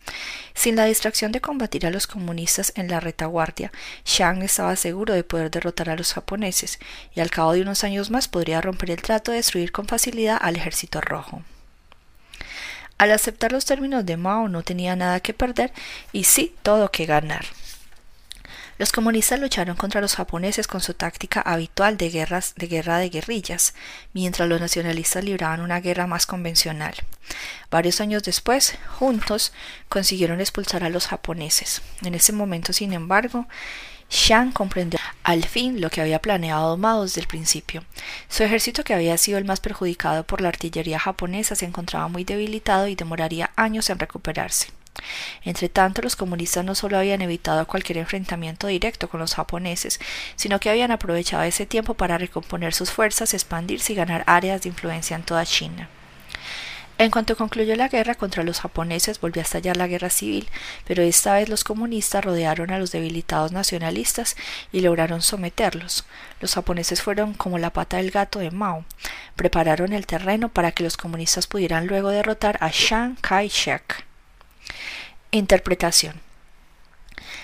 Sin 0.56 0.76
la 0.76 0.86
distracción 0.86 1.32
de 1.32 1.42
combatir 1.42 1.86
a 1.86 1.92
los 1.92 2.08
comunistas 2.08 2.74
en 2.76 2.90
la 2.90 3.00
retaguardia, 3.00 3.72
Shang 4.06 4.42
estaba 4.42 4.76
seguro 4.76 5.14
de 5.14 5.24
poder 5.24 5.52
derrotar 5.52 5.90
a 5.90 5.96
los 5.96 6.14
japoneses 6.14 6.80
y 7.14 7.20
al 7.20 7.30
cabo 7.30 7.54
de 7.54 7.62
unos 7.62 7.84
años 7.84 8.10
más 8.10 8.28
podría 8.28 8.60
romper 8.62 8.92
el 8.92 9.02
trato 9.02 9.32
de 9.32 9.38
destruir 9.38 9.72
con 9.72 9.86
facilidad 9.86 10.40
al 10.42 10.56
ejército 10.56 11.00
rojo. 11.00 11.44
Al 12.98 13.12
aceptar 13.12 13.52
los 13.52 13.66
términos 13.66 14.06
de 14.06 14.18
Mao 14.18 14.50
no 14.50 14.64
tenía 14.64 14.96
nada 14.96 15.20
que 15.22 15.34
perder 15.34 15.72
y 16.12 16.26
sí 16.26 16.56
todo 16.64 16.92
que 16.92 17.06
ganar. 17.06 17.46
Los 18.80 18.94
comunistas 18.94 19.42
lucharon 19.42 19.76
contra 19.76 20.00
los 20.00 20.16
japoneses 20.16 20.66
con 20.66 20.80
su 20.80 20.94
táctica 20.94 21.42
habitual 21.42 21.98
de, 21.98 22.10
guerras, 22.10 22.54
de 22.56 22.68
guerra 22.68 22.98
de 22.98 23.10
guerrillas, 23.10 23.74
mientras 24.14 24.48
los 24.48 24.62
nacionalistas 24.62 25.22
libraban 25.22 25.60
una 25.60 25.82
guerra 25.82 26.08
más 26.08 26.26
convencional. 26.26 26.96
Varios 27.70 28.00
años 28.00 28.24
después, 28.24 28.78
juntos, 28.98 29.52
consiguieron 29.90 30.40
expulsar 30.40 30.86
a 30.86 30.90
los 30.90 31.08
japoneses. 31.08 31.82
En 32.04 32.16
ese 32.16 32.32
momento, 32.32 32.72
sin 32.72 32.94
embargo, 32.94 33.50
Shang 34.10 34.54
comprendió 34.54 34.98
al 35.24 35.44
fin 35.44 35.82
lo 35.82 35.90
que 35.90 36.00
había 36.00 36.22
planeado 36.22 36.78
Mao 36.78 37.04
desde 37.04 37.20
el 37.20 37.28
principio. 37.28 37.84
Su 38.30 38.44
ejército, 38.44 38.86
que 38.86 38.94
había 38.94 39.18
sido 39.18 39.38
el 39.40 39.44
más 39.44 39.60
perjudicado 39.60 40.26
por 40.26 40.40
la 40.40 40.48
artillería 40.48 41.00
japonesa, 41.00 41.54
se 41.54 41.66
encontraba 41.66 42.08
muy 42.08 42.24
debilitado 42.24 42.88
y 42.88 42.96
demoraría 42.96 43.52
años 43.58 43.90
en 43.90 44.00
recuperarse. 44.00 44.79
Entretanto, 45.44 46.02
los 46.02 46.16
comunistas 46.16 46.66
no 46.66 46.76
solo 46.76 46.98
habían 46.98 47.22
evitado 47.22 47.68
cualquier 47.68 48.00
enfrentamiento 48.00 48.68
directo 48.68 49.10
con 49.10 49.20
los 49.20 49.36
japoneses, 49.36 50.00
sino 50.36 50.60
que 50.60 50.70
habían 50.70 50.92
aprovechado 50.92 51.44
ese 51.44 51.66
tiempo 51.66 51.94
para 51.94 52.18
recomponer 52.18 52.74
sus 52.74 52.92
fuerzas, 52.92 53.34
expandirse 53.34 53.94
y 53.94 53.96
ganar 53.96 54.24
áreas 54.28 54.62
de 54.62 54.70
influencia 54.70 55.16
en 55.16 55.24
toda 55.24 55.46
China. 55.46 55.90
En 57.00 57.12
cuanto 57.12 57.38
concluyó 57.38 57.78
la 57.78 57.88
guerra 57.88 58.14
contra 58.14 58.44
los 58.44 58.60
japoneses, 58.60 59.22
volvió 59.22 59.42
a 59.42 59.46
estallar 59.46 59.78
la 59.78 59.88
guerra 59.88 60.10
civil, 60.10 60.50
pero 60.86 61.02
esta 61.02 61.34
vez 61.36 61.48
los 61.48 61.64
comunistas 61.64 62.26
rodearon 62.26 62.72
a 62.72 62.78
los 62.78 62.92
debilitados 62.92 63.54
nacionalistas 63.54 64.36
y 64.74 64.82
lograron 64.82 65.22
someterlos. 65.22 66.04
Los 66.42 66.56
japoneses 66.56 67.02
fueron 67.02 67.36
como 67.36 67.58
la 67.58 67.72
pata 67.72 67.96
del 67.96 68.12
gato 68.12 68.40
de 68.40 68.52
Mao. 68.52 68.84
Prepararon 69.38 69.94
el 69.94 70.06
terreno 70.08 70.50
para 70.50 70.74
que 70.74 70.84
los 70.84 70.98
comunistas 70.98 71.48
pudieran 71.48 71.88
luego 71.88 72.10
derrotar 72.10 72.58
a 72.60 72.70
Chiang 72.70 73.16
Kai-shek. 73.22 74.09
Interpretación. 75.32 76.22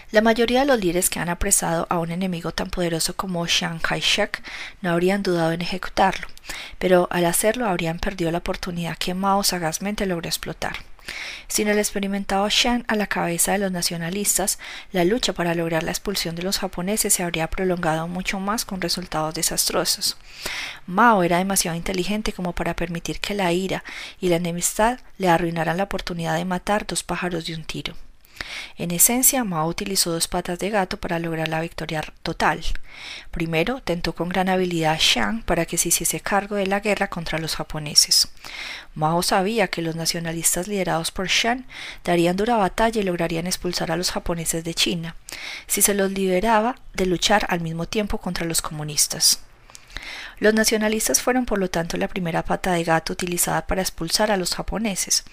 La 0.10 0.22
mayoría 0.22 0.62
de 0.62 0.66
los 0.66 0.80
líderes 0.80 1.12
que 1.12 1.20
han 1.20 1.30
apresado 1.30 1.86
a 1.92 2.00
un 2.00 2.10
enemigo 2.10 2.52
tan 2.52 2.72
poderoso 2.72 3.16
como 3.16 3.46
Chiang 3.46 3.80
Kai-shek 3.80 4.42
no 4.82 4.90
habrían 4.90 5.22
dudado 5.22 5.52
en 5.52 5.62
ejecutarlo, 5.62 6.26
pero 6.80 7.08
al 7.12 7.26
hacerlo 7.26 7.68
habrían 7.68 8.00
perdido 8.00 8.32
la 8.32 8.40
oportunidad 8.40 8.98
que 8.98 9.14
Mao 9.14 9.44
sagazmente 9.44 10.08
logró 10.08 10.28
explotar. 10.28 10.78
Sin 11.48 11.68
el 11.68 11.78
experimentado 11.78 12.48
Shan 12.50 12.86
a 12.88 12.96
la 12.96 13.08
cabeza 13.08 13.52
de 13.52 13.60
los 13.60 13.72
nacionalistas, 13.72 14.60
la 14.92 15.04
lucha 15.04 15.34
para 15.34 15.56
lograr 15.56 15.84
la 15.84 15.92
expulsión 15.92 16.36
de 16.36 16.44
los 16.44 16.60
japoneses 16.60 17.14
se 17.14 17.24
habría 17.24 17.48
prolongado 17.48 18.08
mucho 18.08 18.40
más 18.40 18.66
con 18.66 18.82
resultados 18.82 19.34
desastrosos. 19.34 20.18
Mao 20.88 21.24
era 21.24 21.38
demasiado 21.38 21.78
inteligente 21.78 22.34
como 22.34 22.54
para 22.54 22.76
permitir 22.76 23.20
que 23.20 23.34
la 23.34 23.52
ira 23.52 23.84
y 24.20 24.30
la 24.30 24.38
enemistad 24.38 25.00
le 25.18 25.30
arruinaran 25.30 25.78
la 25.78 25.84
oportunidad 25.84 26.36
de 26.36 26.46
matar 26.46 26.86
dos 26.86 27.04
pájaros 27.04 27.46
de 27.46 27.56
un 27.56 27.64
tiro. 27.64 27.96
En 28.78 28.92
esencia, 28.92 29.44
Mao 29.44 29.68
utilizó 29.68 30.12
dos 30.12 30.28
patas 30.28 30.60
de 30.60 30.70
gato 30.70 30.98
para 30.98 31.20
lograr 31.20 31.48
la 31.48 31.62
victoria 31.62 32.04
total. 32.22 32.62
Primero, 33.32 33.82
tentó 33.82 34.14
con 34.14 34.30
gran 34.30 34.50
habilidad 34.50 34.94
a 34.94 35.00
Xiang 35.00 35.44
para 35.44 35.66
que 35.66 35.78
se 35.78 35.90
hiciese 35.90 36.20
cargo 36.20 36.56
de 36.56 36.68
la 36.68 36.80
guerra 36.80 37.08
contra 37.10 37.40
los 37.40 37.56
japoneses. 37.56 38.30
Mao 38.96 39.22
sabía 39.22 39.68
que 39.68 39.82
los 39.82 39.96
nacionalistas 39.96 40.70
liderados 40.70 41.12
por 41.12 41.28
Shan 41.28 41.66
darían 42.06 42.38
dura 42.38 42.56
batalla 42.56 43.02
y 43.02 43.04
lograrían 43.04 43.46
expulsar 43.46 43.92
a 43.92 43.98
los 43.98 44.12
japoneses 44.12 44.64
de 44.64 44.74
China, 44.74 45.16
si 45.68 45.82
se 45.82 45.94
los 45.94 46.12
liberaba 46.12 46.78
de 46.94 47.06
luchar 47.06 47.46
al 47.50 47.60
mismo 47.60 47.88
tiempo 47.88 48.20
contra 48.20 48.46
los 48.46 48.62
comunistas. 48.62 49.42
Los 50.40 50.54
nacionalistas 50.54 51.22
fueron 51.22 51.46
por 51.46 51.60
lo 51.60 51.70
tanto 51.70 51.98
la 51.98 52.10
primera 52.10 52.44
pata 52.44 52.74
de 52.74 52.84
gato 52.84 53.14
utilizada 53.14 53.68
para 53.68 53.82
expulsar 53.82 54.32
a 54.32 54.38
los 54.38 54.54
japoneses, 54.54 55.24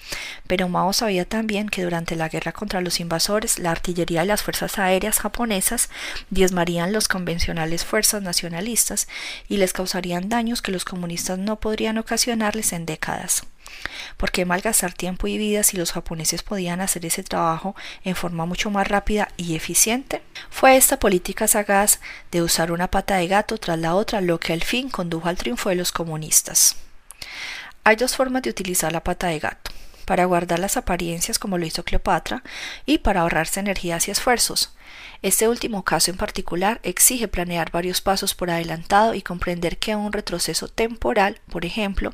pero 0.46 0.68
Mao 0.68 0.92
sabía 0.92 1.24
también 1.24 1.68
que 1.68 1.82
durante 1.82 2.14
la 2.14 2.28
guerra 2.28 2.52
contra 2.52 2.80
los 2.80 3.00
invasores 3.00 3.58
la 3.58 3.72
artillería 3.72 4.24
y 4.24 4.26
las 4.26 4.42
fuerzas 4.42 4.78
aéreas 4.78 5.18
japonesas 5.18 5.88
diezmarían 6.30 6.92
los 6.92 7.08
convencionales 7.08 7.84
fuerzas 7.84 8.22
nacionalistas 8.22 9.08
y 9.48 9.56
les 9.56 9.72
causarían 9.72 10.28
daños 10.28 10.62
que 10.62 10.72
los 10.72 10.84
comunistas 10.84 11.38
no 11.38 11.58
podrían 11.58 11.98
ocasionarles 11.98 12.72
en 12.72 12.86
décadas. 12.86 13.42
¿Por 14.16 14.30
qué 14.30 14.44
malgastar 14.44 14.92
tiempo 14.92 15.26
y 15.26 15.38
vida 15.38 15.62
si 15.62 15.76
los 15.76 15.92
japoneses 15.92 16.42
podían 16.42 16.80
hacer 16.80 17.06
ese 17.06 17.22
trabajo 17.22 17.74
en 18.04 18.16
forma 18.16 18.46
mucho 18.46 18.70
más 18.70 18.88
rápida 18.88 19.28
y 19.36 19.54
eficiente? 19.54 20.22
Fue 20.50 20.76
esta 20.76 20.98
política 20.98 21.48
sagaz 21.48 22.00
de 22.30 22.42
usar 22.42 22.72
una 22.72 22.90
pata 22.90 23.16
de 23.16 23.28
gato 23.28 23.58
tras 23.58 23.78
la 23.78 23.94
otra 23.94 24.20
lo 24.20 24.38
que 24.38 24.52
al 24.52 24.62
fin 24.62 24.88
condujo 24.88 25.28
al 25.28 25.36
triunfo 25.36 25.68
de 25.68 25.76
los 25.76 25.92
comunistas. 25.92 26.76
Hay 27.84 27.96
dos 27.96 28.16
formas 28.16 28.42
de 28.42 28.50
utilizar 28.50 28.92
la 28.92 29.02
pata 29.02 29.28
de 29.28 29.38
gato 29.38 29.72
para 30.02 30.24
guardar 30.24 30.58
las 30.58 30.76
apariencias 30.76 31.38
como 31.38 31.58
lo 31.58 31.66
hizo 31.66 31.84
Cleopatra 31.84 32.42
y 32.86 32.98
para 32.98 33.22
ahorrarse 33.22 33.60
energías 33.60 34.08
y 34.08 34.10
esfuerzos. 34.10 34.74
Este 35.22 35.48
último 35.48 35.84
caso 35.84 36.10
en 36.10 36.16
particular 36.16 36.80
exige 36.82 37.28
planear 37.28 37.70
varios 37.70 38.00
pasos 38.00 38.34
por 38.34 38.50
adelantado 38.50 39.14
y 39.14 39.22
comprender 39.22 39.78
que 39.78 39.94
un 39.94 40.12
retroceso 40.12 40.68
temporal, 40.68 41.40
por 41.48 41.64
ejemplo, 41.64 42.12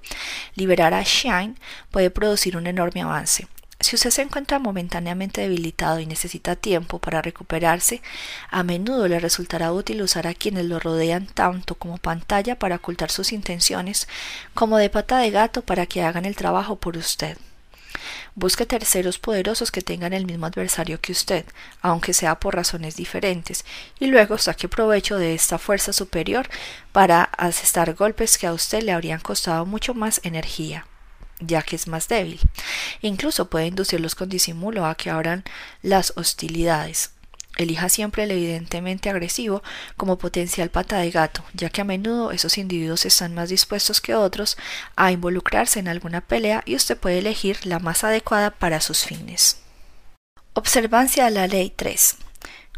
liberar 0.54 0.92
a 0.92 1.02
Shine, 1.02 1.54
puede 1.90 2.10
producir 2.10 2.56
un 2.56 2.66
enorme 2.66 3.02
avance. 3.02 3.48
Si 3.80 3.94
usted 3.94 4.10
se 4.10 4.22
encuentra 4.22 4.58
momentáneamente 4.58 5.40
debilitado 5.40 6.00
y 6.00 6.06
necesita 6.06 6.56
tiempo 6.56 6.98
para 6.98 7.22
recuperarse, 7.22 8.02
a 8.50 8.64
menudo 8.64 9.06
le 9.06 9.20
resultará 9.20 9.72
útil 9.72 10.02
usar 10.02 10.26
a 10.26 10.34
quienes 10.34 10.64
lo 10.64 10.80
rodean 10.80 11.26
tanto 11.26 11.76
como 11.76 11.96
pantalla 11.96 12.58
para 12.58 12.76
ocultar 12.76 13.12
sus 13.12 13.32
intenciones, 13.32 14.08
como 14.52 14.78
de 14.78 14.90
pata 14.90 15.18
de 15.18 15.30
gato 15.30 15.62
para 15.62 15.86
que 15.86 16.02
hagan 16.02 16.24
el 16.24 16.34
trabajo 16.34 16.74
por 16.76 16.96
usted. 16.96 17.38
Busque 18.34 18.66
terceros 18.66 19.18
poderosos 19.18 19.70
que 19.70 19.82
tengan 19.82 20.12
el 20.12 20.26
mismo 20.26 20.46
adversario 20.46 21.00
que 21.00 21.12
usted, 21.12 21.44
aunque 21.82 22.12
sea 22.12 22.40
por 22.40 22.54
razones 22.54 22.96
diferentes, 22.96 23.64
y 23.98 24.06
luego 24.06 24.38
saque 24.38 24.68
provecho 24.68 25.16
de 25.16 25.34
esta 25.34 25.58
fuerza 25.58 25.92
superior 25.92 26.48
para 26.92 27.24
asestar 27.24 27.94
golpes 27.94 28.38
que 28.38 28.46
a 28.46 28.52
usted 28.52 28.82
le 28.82 28.92
habrían 28.92 29.20
costado 29.20 29.66
mucho 29.66 29.94
más 29.94 30.20
energía 30.24 30.86
ya 31.40 31.62
que 31.62 31.76
es 31.76 31.86
más 31.86 32.08
débil. 32.08 32.40
Incluso 33.00 33.48
puede 33.48 33.66
inducirlos 33.66 34.14
con 34.14 34.28
disimulo 34.28 34.86
a 34.86 34.96
que 34.96 35.10
abran 35.10 35.44
las 35.82 36.12
hostilidades. 36.16 37.12
Elija 37.58 37.88
siempre 37.88 38.22
el 38.22 38.30
evidentemente 38.30 39.10
agresivo 39.10 39.62
como 39.96 40.16
potencial 40.16 40.70
pata 40.70 40.98
de 40.98 41.10
gato, 41.10 41.44
ya 41.52 41.68
que 41.68 41.82
a 41.82 41.84
menudo 41.84 42.30
esos 42.30 42.56
individuos 42.56 43.04
están 43.04 43.34
más 43.34 43.50
dispuestos 43.50 44.00
que 44.00 44.14
otros 44.14 44.56
a 44.96 45.12
involucrarse 45.12 45.80
en 45.80 45.88
alguna 45.88 46.22
pelea 46.22 46.62
y 46.64 46.76
usted 46.76 46.96
puede 46.96 47.18
elegir 47.18 47.66
la 47.66 47.80
más 47.80 48.04
adecuada 48.04 48.50
para 48.50 48.80
sus 48.80 49.04
fines. 49.04 49.60
Observancia 50.54 51.26
de 51.26 51.30
la 51.32 51.46
Ley 51.46 51.72
3. 51.74 52.27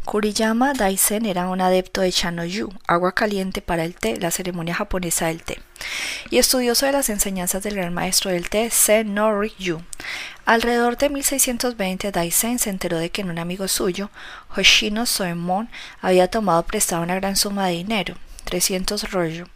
Kuriyama 0.05 0.73
Daisen 0.73 1.27
era 1.27 1.47
un 1.47 1.61
adepto 1.61 2.01
de 2.01 2.11
Chanoyu, 2.11 2.69
agua 2.87 3.13
caliente 3.13 3.61
para 3.61 3.85
el 3.85 3.93
té, 3.93 4.17
la 4.17 4.31
ceremonia 4.31 4.73
japonesa 4.73 5.27
del 5.27 5.43
té, 5.43 5.59
y 6.31 6.39
estudioso 6.39 6.87
de 6.87 6.91
las 6.91 7.09
enseñanzas 7.09 7.61
del 7.61 7.75
gran 7.75 7.93
maestro 7.93 8.31
del 8.31 8.49
té, 8.49 8.71
Sen 8.71 9.13
no 9.13 9.39
Rikyu. 9.39 9.81
Alrededor 10.45 10.97
de 10.97 11.09
1620, 11.09 12.11
Daisen 12.11 12.57
se 12.57 12.71
enteró 12.71 12.97
de 12.97 13.11
que 13.11 13.21
un 13.21 13.37
amigo 13.37 13.67
suyo, 13.67 14.09
Hoshino 14.55 15.05
Soemon, 15.05 15.69
había 16.01 16.27
tomado 16.29 16.63
prestado 16.63 17.03
una 17.03 17.15
gran 17.15 17.35
suma 17.35 17.67
de 17.67 17.73
dinero, 17.73 18.15
300 18.45 19.11
rollo, 19.11 19.47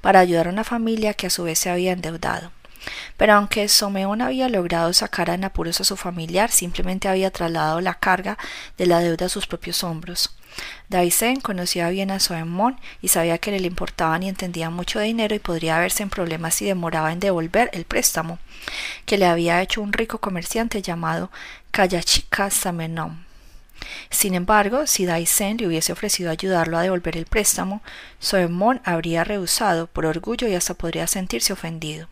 para 0.00 0.20
ayudar 0.20 0.46
a 0.46 0.52
una 0.52 0.64
familia 0.64 1.12
que 1.12 1.26
a 1.26 1.30
su 1.30 1.42
vez 1.42 1.58
se 1.58 1.70
había 1.70 1.92
endeudado. 1.92 2.52
Pero 3.16 3.34
aunque 3.34 3.68
Someón 3.68 4.22
había 4.22 4.48
logrado 4.48 4.92
sacar 4.92 5.30
en 5.30 5.44
apuros 5.44 5.80
a 5.80 5.84
su 5.84 5.96
familiar, 5.96 6.50
simplemente 6.50 7.08
había 7.08 7.30
trasladado 7.30 7.80
la 7.80 7.94
carga 7.94 8.38
de 8.76 8.86
la 8.86 9.00
deuda 9.00 9.26
a 9.26 9.28
sus 9.28 9.46
propios 9.46 9.84
hombros. 9.84 10.34
Daisen 10.88 11.40
conocía 11.40 11.90
bien 11.90 12.10
a 12.10 12.20
Soemon 12.20 12.78
y 13.02 13.08
sabía 13.08 13.38
que 13.38 13.50
le 13.50 13.66
importaba 13.66 14.18
y 14.22 14.28
entendía 14.28 14.70
mucho 14.70 14.98
de 14.98 15.06
dinero 15.06 15.34
y 15.34 15.38
podría 15.38 15.78
verse 15.78 16.02
en 16.02 16.10
problemas 16.10 16.54
si 16.54 16.64
demoraba 16.64 17.12
en 17.12 17.20
devolver 17.20 17.70
el 17.72 17.84
préstamo 17.84 18.38
que 19.04 19.18
le 19.18 19.26
había 19.26 19.62
hecho 19.62 19.82
un 19.82 19.92
rico 19.92 20.18
comerciante 20.18 20.82
llamado 20.82 21.30
Kayachika 21.70 22.50
Samenom. 22.50 23.24
Sin 24.10 24.34
embargo, 24.34 24.86
si 24.86 25.06
Daisen 25.06 25.58
le 25.58 25.66
hubiese 25.66 25.92
ofrecido 25.92 26.30
ayudarlo 26.30 26.78
a 26.78 26.82
devolver 26.82 27.16
el 27.16 27.26
préstamo, 27.26 27.82
Soemon 28.18 28.80
habría 28.84 29.24
rehusado 29.24 29.86
por 29.86 30.06
orgullo 30.06 30.48
y 30.48 30.54
hasta 30.54 30.74
podría 30.74 31.06
sentirse 31.06 31.52
ofendido. 31.52 32.08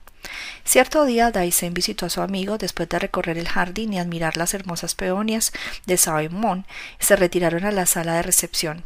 Cierto 0.64 1.04
día 1.04 1.30
Daisen 1.30 1.74
visitó 1.74 2.06
a 2.06 2.10
su 2.10 2.20
amigo 2.22 2.58
después 2.58 2.88
de 2.88 2.98
recorrer 2.98 3.38
el 3.38 3.48
jardín 3.48 3.92
y 3.92 3.98
admirar 3.98 4.36
las 4.36 4.54
hermosas 4.54 4.94
peonias 4.94 5.52
de 5.86 5.96
Saemon. 5.96 6.66
Se 6.98 7.16
retiraron 7.16 7.64
a 7.64 7.72
la 7.72 7.86
sala 7.86 8.14
de 8.14 8.22
recepción. 8.22 8.84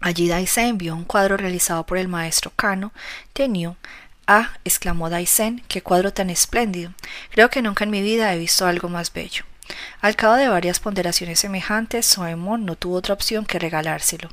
Allí 0.00 0.28
Daisen 0.28 0.78
vio 0.78 0.94
un 0.94 1.04
cuadro 1.04 1.36
realizado 1.36 1.86
por 1.86 1.98
el 1.98 2.08
maestro 2.08 2.52
Kano 2.54 2.92
Tenio. 3.32 3.76
Ah, 4.26 4.50
exclamó 4.64 5.10
Daisen, 5.10 5.62
qué 5.68 5.82
cuadro 5.82 6.12
tan 6.12 6.30
espléndido. 6.30 6.92
Creo 7.30 7.50
que 7.50 7.62
nunca 7.62 7.84
en 7.84 7.90
mi 7.90 8.02
vida 8.02 8.34
he 8.34 8.38
visto 8.38 8.66
algo 8.66 8.88
más 8.88 9.12
bello. 9.12 9.44
Al 10.00 10.16
cabo 10.16 10.34
de 10.34 10.48
varias 10.48 10.80
ponderaciones 10.80 11.40
semejantes, 11.40 12.06
Soemon 12.06 12.64
no 12.64 12.76
tuvo 12.76 12.96
otra 12.96 13.14
opción 13.14 13.46
que 13.46 13.58
regalárselo. 13.58 14.28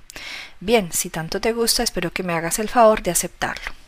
Bien, 0.59 0.91
si 0.91 1.09
tanto 1.09 1.39
te 1.39 1.53
gusta, 1.53 1.83
espero 1.83 2.11
que 2.11 2.23
me 2.23 2.33
hagas 2.33 2.59
el 2.59 2.69
favor 2.69 3.03
de 3.03 3.11
aceptarlo. 3.11 3.78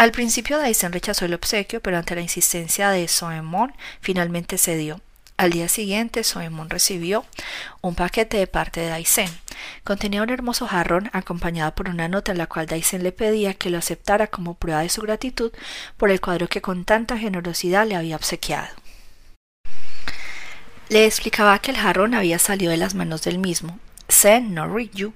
Al 0.00 0.12
principio 0.12 0.56
Daisen 0.56 0.92
rechazó 0.92 1.26
el 1.26 1.34
obsequio, 1.34 1.82
pero 1.82 1.98
ante 1.98 2.14
la 2.14 2.22
insistencia 2.22 2.88
de 2.88 3.06
Soemon, 3.06 3.74
finalmente 4.00 4.56
cedió. 4.56 5.02
Al 5.36 5.50
día 5.50 5.68
siguiente, 5.68 6.24
Soemon 6.24 6.70
recibió 6.70 7.26
un 7.82 7.94
paquete 7.94 8.38
de 8.38 8.46
parte 8.46 8.80
de 8.80 8.88
Daisen. 8.88 9.28
Contenía 9.84 10.22
un 10.22 10.30
hermoso 10.30 10.66
jarrón 10.66 11.10
acompañado 11.12 11.74
por 11.74 11.90
una 11.90 12.08
nota 12.08 12.32
en 12.32 12.38
la 12.38 12.46
cual 12.46 12.64
Daisen 12.64 13.02
le 13.02 13.12
pedía 13.12 13.52
que 13.52 13.68
lo 13.68 13.76
aceptara 13.76 14.28
como 14.28 14.54
prueba 14.54 14.80
de 14.80 14.88
su 14.88 15.02
gratitud 15.02 15.52
por 15.98 16.10
el 16.10 16.22
cuadro 16.22 16.48
que 16.48 16.62
con 16.62 16.86
tanta 16.86 17.18
generosidad 17.18 17.86
le 17.86 17.94
había 17.94 18.16
obsequiado. 18.16 18.74
Le 20.88 21.04
explicaba 21.04 21.58
que 21.58 21.72
el 21.72 21.76
jarrón 21.76 22.14
había 22.14 22.38
salido 22.38 22.70
de 22.70 22.78
las 22.78 22.94
manos 22.94 23.20
del 23.20 23.38
mismo, 23.38 23.78
Sen 24.08 24.54
no 24.54 24.66
Ryu, 24.66 25.12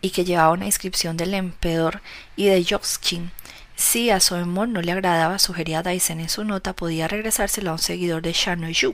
y 0.00 0.10
que 0.10 0.24
llevaba 0.24 0.52
una 0.52 0.66
inscripción 0.66 1.16
del 1.16 1.34
emperador 1.34 2.02
y 2.36 2.46
de 2.46 2.62
Yokshin, 2.62 3.32
si 3.78 4.10
a 4.10 4.18
Soemon 4.18 4.72
no 4.72 4.82
le 4.82 4.90
agradaba, 4.90 5.38
sugería 5.38 5.84
Daisen 5.84 6.18
en 6.18 6.28
su 6.28 6.42
nota, 6.42 6.72
podía 6.72 7.06
regresárselo 7.06 7.70
a 7.70 7.74
un 7.74 7.78
seguidor 7.78 8.22
de 8.22 8.32
Shanoyu, 8.32 8.92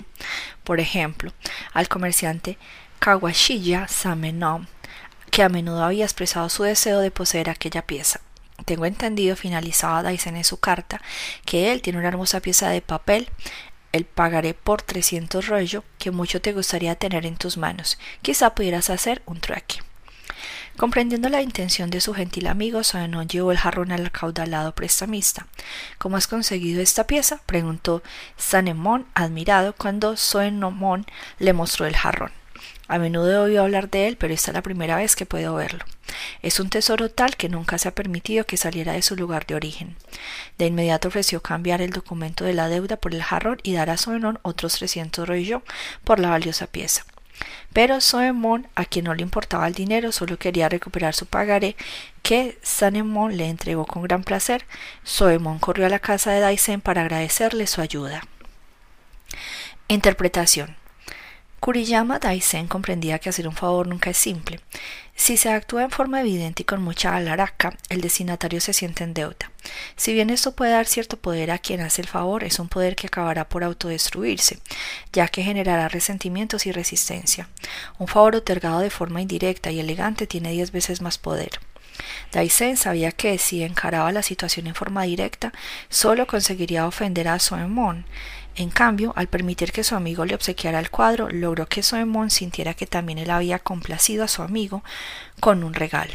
por 0.62 0.78
ejemplo, 0.78 1.32
al 1.72 1.88
comerciante 1.88 2.58
Kawashiya 2.98 3.88
Samenom, 3.88 4.66
que 5.30 5.42
a 5.42 5.48
menudo 5.48 5.82
había 5.82 6.04
expresado 6.04 6.50
su 6.50 6.64
deseo 6.64 7.00
de 7.00 7.10
poseer 7.10 7.48
aquella 7.48 7.86
pieza. 7.86 8.20
Tengo 8.66 8.84
entendido, 8.84 9.36
finalizaba 9.36 10.02
Daisen 10.02 10.36
en 10.36 10.44
su 10.44 10.60
carta, 10.60 11.00
que 11.46 11.72
él 11.72 11.80
tiene 11.80 11.98
una 11.98 12.08
hermosa 12.08 12.40
pieza 12.40 12.68
de 12.68 12.82
papel 12.82 13.30
el 13.92 14.04
pagaré 14.04 14.52
por 14.52 14.82
trescientos 14.82 15.46
rollo 15.46 15.82
que 15.98 16.10
mucho 16.10 16.42
te 16.42 16.52
gustaría 16.52 16.94
tener 16.96 17.24
en 17.24 17.36
tus 17.36 17.56
manos. 17.56 17.96
Quizá 18.20 18.54
pudieras 18.54 18.90
hacer 18.90 19.22
un 19.24 19.40
trueque. 19.40 19.78
Comprendiendo 20.76 21.28
la 21.28 21.40
intención 21.40 21.88
de 21.90 22.00
su 22.00 22.14
gentil 22.14 22.48
amigo, 22.48 22.82
Soenon 22.82 23.28
llevó 23.28 23.52
el 23.52 23.58
jarrón 23.58 23.92
al 23.92 24.06
acaudalado 24.06 24.74
prestamista. 24.74 25.46
¿Cómo 25.98 26.16
has 26.16 26.26
conseguido 26.26 26.82
esta 26.82 27.06
pieza? 27.06 27.40
preguntó 27.46 28.02
Sanemon, 28.36 29.06
admirado, 29.14 29.74
cuando 29.74 30.16
Soenomon 30.16 31.06
le 31.38 31.52
mostró 31.52 31.86
el 31.86 31.94
jarrón. 31.94 32.32
A 32.88 32.98
menudo 32.98 33.30
he 33.30 33.38
oído 33.38 33.62
hablar 33.62 33.88
de 33.88 34.08
él, 34.08 34.16
pero 34.16 34.34
esta 34.34 34.50
es 34.50 34.54
la 34.54 34.62
primera 34.62 34.96
vez 34.96 35.14
que 35.14 35.26
puedo 35.26 35.54
verlo. 35.54 35.84
Es 36.42 36.58
un 36.58 36.70
tesoro 36.70 37.08
tal 37.08 37.36
que 37.36 37.48
nunca 37.48 37.78
se 37.78 37.88
ha 37.88 37.94
permitido 37.94 38.44
que 38.44 38.56
saliera 38.56 38.92
de 38.92 39.02
su 39.02 39.14
lugar 39.14 39.46
de 39.46 39.54
origen. 39.54 39.96
De 40.58 40.66
inmediato 40.66 41.06
ofreció 41.08 41.40
cambiar 41.40 41.82
el 41.82 41.90
documento 41.90 42.44
de 42.44 42.52
la 42.52 42.68
deuda 42.68 42.96
por 42.96 43.14
el 43.14 43.22
jarrón 43.22 43.58
y 43.62 43.74
dar 43.74 43.90
a 43.90 43.96
Soenon 43.96 44.40
otros 44.42 44.74
trescientos 44.74 45.28
rollo 45.28 45.62
por 46.02 46.18
la 46.18 46.30
valiosa 46.30 46.66
pieza. 46.66 47.04
Pero 47.72 48.00
Soemon, 48.00 48.68
a 48.74 48.84
quien 48.84 49.06
no 49.06 49.14
le 49.14 49.22
importaba 49.22 49.66
el 49.66 49.74
dinero, 49.74 50.12
solo 50.12 50.38
quería 50.38 50.68
recuperar 50.68 51.14
su 51.14 51.26
pagaré, 51.26 51.76
que 52.22 52.58
Sanemon 52.62 53.36
le 53.36 53.48
entregó 53.48 53.86
con 53.86 54.02
gran 54.02 54.22
placer. 54.24 54.64
Soemon 55.02 55.58
corrió 55.58 55.86
a 55.86 55.90
la 55.90 55.98
casa 55.98 56.30
de 56.30 56.40
Daisen 56.40 56.80
para 56.80 57.02
agradecerle 57.02 57.66
su 57.66 57.80
ayuda. 57.80 58.22
Interpretación 59.88 60.76
Kuriyama 61.64 62.18
Daisen 62.18 62.68
comprendía 62.68 63.18
que 63.18 63.30
hacer 63.30 63.48
un 63.48 63.54
favor 63.54 63.86
nunca 63.86 64.10
es 64.10 64.18
simple. 64.18 64.60
Si 65.16 65.36
se 65.36 65.48
actúa 65.48 65.84
en 65.84 65.90
forma 65.90 66.20
evidente 66.20 66.62
y 66.62 66.64
con 66.66 66.82
mucha 66.82 67.14
alaraca, 67.14 67.76
el 67.88 68.00
destinatario 68.00 68.60
se 68.60 68.72
siente 68.72 69.04
en 69.04 69.14
deuda. 69.14 69.50
Si 69.96 70.12
bien 70.12 70.28
esto 70.28 70.54
puede 70.56 70.72
dar 70.72 70.86
cierto 70.86 71.16
poder 71.16 71.50
a 71.50 71.58
quien 71.58 71.80
hace 71.80 72.02
el 72.02 72.08
favor, 72.08 72.44
es 72.44 72.58
un 72.58 72.68
poder 72.68 72.96
que 72.96 73.06
acabará 73.06 73.48
por 73.48 73.64
autodestruirse, 73.64 74.58
ya 75.12 75.28
que 75.28 75.42
generará 75.42 75.88
resentimientos 75.88 76.66
y 76.66 76.72
resistencia. 76.72 77.48
Un 77.98 78.08
favor 78.08 78.36
otorgado 78.36 78.80
de 78.80 78.90
forma 78.90 79.22
indirecta 79.22 79.70
y 79.70 79.80
elegante 79.80 80.26
tiene 80.26 80.50
diez 80.50 80.72
veces 80.72 81.00
más 81.00 81.16
poder. 81.16 81.60
Daisen 82.32 82.76
sabía 82.76 83.12
que 83.12 83.38
si 83.38 83.62
encaraba 83.62 84.10
la 84.10 84.22
situación 84.22 84.66
en 84.66 84.74
forma 84.74 85.04
directa, 85.04 85.52
solo 85.88 86.26
conseguiría 86.26 86.88
ofender 86.88 87.28
a 87.28 87.38
Soemon. 87.38 88.04
En 88.56 88.70
cambio, 88.70 89.12
al 89.16 89.26
permitir 89.26 89.72
que 89.72 89.82
su 89.82 89.96
amigo 89.96 90.24
le 90.24 90.34
obsequiara 90.34 90.78
el 90.78 90.90
cuadro, 90.90 91.28
logró 91.28 91.66
que 91.66 91.82
Soemon 91.82 92.30
sintiera 92.30 92.74
que 92.74 92.86
también 92.86 93.18
él 93.18 93.30
había 93.30 93.58
complacido 93.58 94.22
a 94.22 94.28
su 94.28 94.42
amigo 94.42 94.84
con 95.40 95.64
un 95.64 95.74
regalo. 95.74 96.14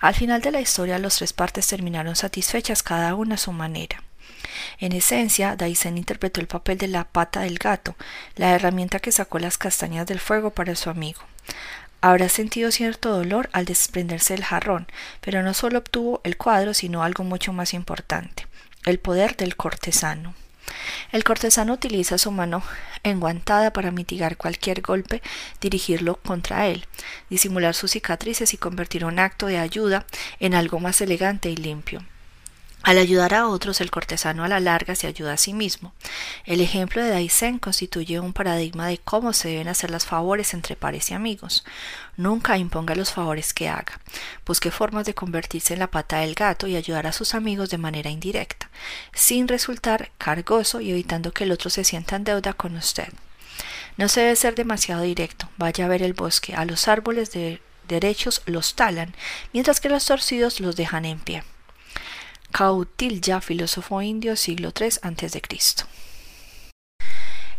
Al 0.00 0.14
final 0.14 0.42
de 0.42 0.50
la 0.50 0.60
historia, 0.60 0.98
las 0.98 1.16
tres 1.16 1.32
partes 1.32 1.66
terminaron 1.66 2.14
satisfechas 2.14 2.82
cada 2.82 3.14
una 3.14 3.36
a 3.36 3.38
su 3.38 3.52
manera. 3.52 4.02
En 4.80 4.92
esencia, 4.92 5.56
Daisen 5.56 5.96
interpretó 5.96 6.40
el 6.40 6.46
papel 6.46 6.76
de 6.76 6.88
la 6.88 7.04
pata 7.04 7.40
del 7.40 7.58
gato, 7.58 7.96
la 8.36 8.54
herramienta 8.54 8.98
que 8.98 9.12
sacó 9.12 9.38
las 9.38 9.56
castañas 9.56 10.06
del 10.06 10.20
fuego 10.20 10.50
para 10.50 10.74
su 10.74 10.90
amigo. 10.90 11.22
Habrá 12.02 12.28
sentido 12.28 12.70
cierto 12.70 13.10
dolor 13.10 13.48
al 13.52 13.64
desprenderse 13.64 14.34
del 14.34 14.44
jarrón, 14.44 14.88
pero 15.20 15.42
no 15.42 15.54
solo 15.54 15.78
obtuvo 15.78 16.20
el 16.24 16.36
cuadro, 16.36 16.74
sino 16.74 17.02
algo 17.02 17.24
mucho 17.24 17.52
más 17.52 17.72
importante, 17.74 18.46
el 18.84 18.98
poder 18.98 19.36
del 19.36 19.56
cortesano. 19.56 20.34
El 21.10 21.24
cortesano 21.24 21.74
utiliza 21.74 22.18
su 22.18 22.30
mano 22.30 22.62
enguantada 23.02 23.72
para 23.72 23.90
mitigar 23.90 24.36
cualquier 24.36 24.80
golpe, 24.80 25.22
dirigirlo 25.60 26.16
contra 26.16 26.68
él, 26.68 26.86
disimular 27.30 27.74
sus 27.74 27.92
cicatrices 27.92 28.54
y 28.54 28.58
convertir 28.58 29.04
un 29.04 29.18
acto 29.18 29.46
de 29.46 29.58
ayuda 29.58 30.06
en 30.40 30.54
algo 30.54 30.80
más 30.80 31.00
elegante 31.00 31.50
y 31.50 31.56
limpio. 31.56 32.02
Al 32.82 32.98
ayudar 32.98 33.32
a 33.34 33.46
otros, 33.46 33.80
el 33.80 33.92
cortesano 33.92 34.42
a 34.42 34.48
la 34.48 34.58
larga 34.58 34.96
se 34.96 35.06
ayuda 35.06 35.34
a 35.34 35.36
sí 35.36 35.52
mismo. 35.52 35.94
El 36.44 36.60
ejemplo 36.60 37.02
de 37.02 37.10
Daisen 37.10 37.60
constituye 37.60 38.18
un 38.18 38.32
paradigma 38.32 38.88
de 38.88 38.98
cómo 38.98 39.32
se 39.32 39.48
deben 39.48 39.68
hacer 39.68 39.90
los 39.90 40.04
favores 40.04 40.52
entre 40.52 40.74
pares 40.74 41.10
y 41.10 41.14
amigos. 41.14 41.64
Nunca 42.16 42.58
imponga 42.58 42.96
los 42.96 43.12
favores 43.12 43.54
que 43.54 43.68
haga. 43.68 44.00
Busque 44.44 44.72
formas 44.72 45.06
de 45.06 45.14
convertirse 45.14 45.74
en 45.74 45.78
la 45.78 45.90
pata 45.90 46.18
del 46.18 46.34
gato 46.34 46.66
y 46.66 46.74
ayudar 46.74 47.06
a 47.06 47.12
sus 47.12 47.34
amigos 47.34 47.70
de 47.70 47.78
manera 47.78 48.10
indirecta, 48.10 48.68
sin 49.14 49.46
resultar 49.46 50.10
cargoso 50.18 50.80
y 50.80 50.90
evitando 50.90 51.32
que 51.32 51.44
el 51.44 51.52
otro 51.52 51.70
se 51.70 51.84
sienta 51.84 52.16
en 52.16 52.24
deuda 52.24 52.52
con 52.52 52.76
usted. 52.76 53.12
No 53.96 54.08
se 54.08 54.22
debe 54.22 54.36
ser 54.36 54.56
demasiado 54.56 55.02
directo. 55.02 55.48
Vaya 55.56 55.84
a 55.84 55.88
ver 55.88 56.02
el 56.02 56.14
bosque. 56.14 56.54
A 56.54 56.64
los 56.64 56.88
árboles 56.88 57.30
de 57.30 57.60
derechos 57.86 58.42
los 58.46 58.74
talan, 58.74 59.14
mientras 59.52 59.80
que 59.80 59.88
los 59.88 60.04
torcidos 60.04 60.60
los 60.60 60.74
dejan 60.76 61.04
en 61.04 61.20
pie. 61.20 61.44
Kautilya, 62.52 63.40
filósofo 63.40 64.02
indio, 64.02 64.36
siglo 64.36 64.72
III 64.78 64.88
a.C. 65.02 65.42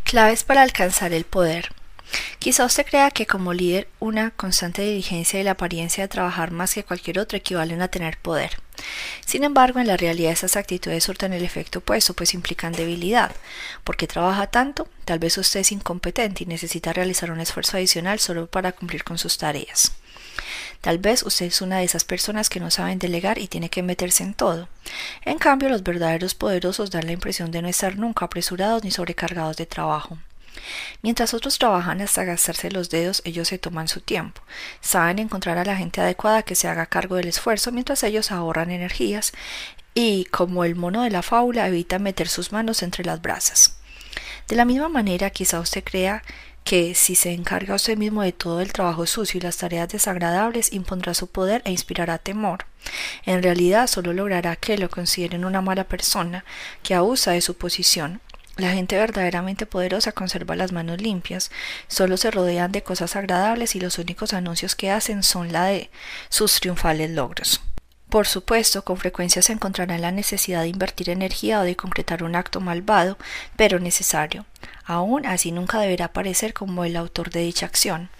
Claves 0.04 0.44
para 0.44 0.62
alcanzar 0.62 1.14
el 1.14 1.26
poder. 1.26 1.74
Quizá 2.38 2.64
usted 2.66 2.86
crea 2.86 3.10
que 3.10 3.26
como 3.26 3.54
líder 3.54 3.88
una 4.00 4.30
constante 4.30 4.84
diligencia 4.84 5.40
y 5.40 5.44
la 5.44 5.52
apariencia 5.52 6.04
de 6.04 6.10
trabajar 6.10 6.52
más 6.52 6.76
que 6.76 6.84
cualquier 6.84 7.18
otro 7.18 7.38
equivalen 7.40 7.82
a 7.82 7.88
tener 7.88 8.20
poder. 8.20 8.60
Sin 9.26 9.44
embargo, 9.44 9.80
en 9.80 9.88
la 9.88 9.98
realidad 9.98 10.32
esas 10.32 10.58
actitudes 10.58 11.04
surten 11.06 11.34
el 11.34 11.44
efecto 11.44 11.80
opuesto, 11.80 12.14
pues 12.14 12.36
implican 12.36 12.74
debilidad. 12.74 13.36
porque 13.84 14.06
trabaja 14.06 14.46
tanto? 14.48 14.88
Tal 15.06 15.18
vez 15.18 15.38
usted 15.40 15.62
es 15.62 15.72
incompetente 15.72 16.44
y 16.44 16.48
necesita 16.48 16.94
realizar 16.94 17.32
un 17.32 17.40
esfuerzo 17.40 17.78
adicional 17.78 18.20
solo 18.20 18.46
para 18.46 18.74
cumplir 18.74 19.04
con 19.04 19.18
sus 19.18 19.40
tareas. 19.40 19.94
Tal 20.82 20.98
vez 20.98 21.24
usted 21.24 21.46
es 21.46 21.62
una 21.62 21.78
de 21.78 21.86
esas 21.86 22.04
personas 22.04 22.50
que 22.50 22.60
no 22.60 22.72
saben 22.72 23.00
delegar 23.00 23.38
y 23.38 23.48
tiene 23.48 23.70
que 23.70 23.84
meterse 23.84 24.24
en 24.24 24.34
todo. 24.34 24.68
En 25.24 25.38
cambio, 25.38 25.70
los 25.70 25.84
verdaderos 25.84 26.36
poderosos 26.36 26.92
dan 26.92 27.06
la 27.06 27.14
impresión 27.14 27.52
de 27.52 27.62
no 27.62 27.68
estar 27.68 27.98
nunca 27.98 28.26
apresurados 28.26 28.84
ni 28.84 28.92
sobrecargados 28.92 29.58
de 29.58 29.66
trabajo. 29.66 30.18
Mientras 31.02 31.34
otros 31.34 31.58
trabajan 31.58 32.02
hasta 32.02 32.24
gastarse 32.24 32.72
los 32.72 32.90
dedos, 32.90 33.22
ellos 33.26 33.48
se 33.48 33.58
toman 33.58 33.88
su 33.88 34.02
tiempo. 34.02 34.42
Saben 34.82 35.20
encontrar 35.20 35.58
a 35.58 35.66
la 35.66 35.76
gente 35.76 36.02
adecuada 36.02 36.44
que 36.44 36.56
se 36.56 36.68
haga 36.68 36.86
cargo 36.86 37.16
del 37.16 37.28
esfuerzo 37.28 37.72
mientras 37.72 38.04
ellos 38.04 38.32
ahorran 38.32 38.72
energías 38.72 39.34
y, 39.94 40.26
como 40.26 40.64
el 40.64 40.76
mono 40.76 41.04
de 41.04 41.10
la 41.12 41.22
fábula, 41.22 41.68
evitan 41.68 42.04
meter 42.04 42.28
sus 42.28 42.52
manos 42.52 42.84
entre 42.84 43.04
las 43.04 43.22
brasas. 43.22 43.78
De 44.48 44.56
la 44.56 44.66
misma 44.66 44.90
manera, 44.90 45.30
quizá 45.30 45.60
usted 45.60 45.84
crea 45.84 46.24
que 46.64 46.96
si 46.96 47.16
se 47.16 47.34
encarga 47.34 47.76
usted 47.76 47.98
mismo 47.98 48.22
de 48.22 48.32
todo 48.32 48.62
el 48.62 48.74
trabajo 48.74 49.06
sucio 49.06 49.38
y 49.38 49.42
las 49.42 49.58
tareas 49.58 49.90
desagradables, 49.90 50.74
impondrá 50.74 51.14
su 51.14 51.28
poder 51.28 51.62
e 51.66 51.72
inspirará 51.72 52.18
temor. 52.18 52.66
En 53.26 53.44
realidad 53.44 53.88
solo 53.88 54.14
logrará 54.14 54.56
que 54.56 54.78
lo 54.78 54.90
consideren 54.90 55.46
una 55.46 55.62
mala 55.62 55.86
persona 55.86 56.46
que 56.82 56.96
abusa 56.96 57.32
de 57.32 57.42
su 57.42 57.56
posición. 57.56 58.22
La 58.56 58.72
gente 58.72 58.98
verdaderamente 58.98 59.66
poderosa 59.66 60.12
conserva 60.12 60.56
las 60.56 60.72
manos 60.72 61.02
limpias, 61.02 61.50
solo 61.88 62.18
se 62.18 62.30
rodean 62.30 62.72
de 62.72 62.84
cosas 62.84 63.16
agradables 63.16 63.76
y 63.76 63.80
los 63.80 63.98
únicos 63.98 64.34
anuncios 64.34 64.76
que 64.76 64.92
hacen 64.92 65.24
son 65.24 65.52
la 65.52 65.66
de 65.66 65.90
sus 66.30 66.60
triunfales 66.60 67.10
logros. 67.10 67.62
Por 68.14 68.28
supuesto, 68.28 68.84
con 68.84 68.98
frecuencia 68.98 69.42
se 69.42 69.54
encontrará 69.54 69.98
la 69.98 70.12
necesidad 70.12 70.62
de 70.62 70.68
invertir 70.68 71.10
energía 71.10 71.60
o 71.60 71.64
de 71.64 71.76
concretar 71.76 72.24
un 72.24 72.36
acto 72.36 72.60
malvado, 72.62 73.18
pero 73.56 73.80
necesario. 73.80 74.46
Aún 74.86 75.26
así 75.26 75.52
nunca 75.52 75.80
deberá 75.80 76.06
aparecer 76.06 76.54
como 76.54 76.86
el 76.86 76.96
autor 76.96 77.32
de 77.32 77.40
dicha 77.40 77.66
acción. 77.66 78.12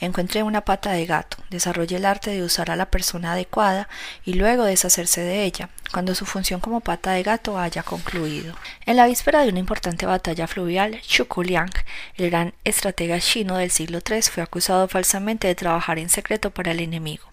Encuentre 0.00 0.42
una 0.42 0.62
pata 0.62 0.92
de 0.92 1.04
gato, 1.04 1.36
desarrolle 1.50 1.96
el 1.96 2.06
arte 2.06 2.30
de 2.30 2.42
usar 2.42 2.70
a 2.70 2.76
la 2.76 2.86
persona 2.86 3.34
adecuada 3.34 3.90
y 4.24 4.32
luego 4.32 4.64
deshacerse 4.64 5.20
de 5.20 5.44
ella, 5.44 5.68
cuando 5.92 6.14
su 6.14 6.24
función 6.24 6.60
como 6.60 6.80
pata 6.80 7.10
de 7.10 7.22
gato 7.22 7.58
haya 7.58 7.82
concluido. 7.82 8.54
En 8.86 8.96
la 8.96 9.06
víspera 9.06 9.42
de 9.42 9.50
una 9.50 9.58
importante 9.58 10.06
batalla 10.06 10.46
fluvial, 10.46 10.98
Liang, 11.44 11.72
el 12.16 12.30
gran 12.30 12.54
estratega 12.64 13.20
chino 13.20 13.58
del 13.58 13.70
siglo 13.70 13.98
III, 13.98 14.22
fue 14.22 14.42
acusado 14.42 14.88
falsamente 14.88 15.46
de 15.46 15.54
trabajar 15.54 15.98
en 15.98 16.08
secreto 16.08 16.52
para 16.52 16.70
el 16.70 16.80
enemigo. 16.80 17.24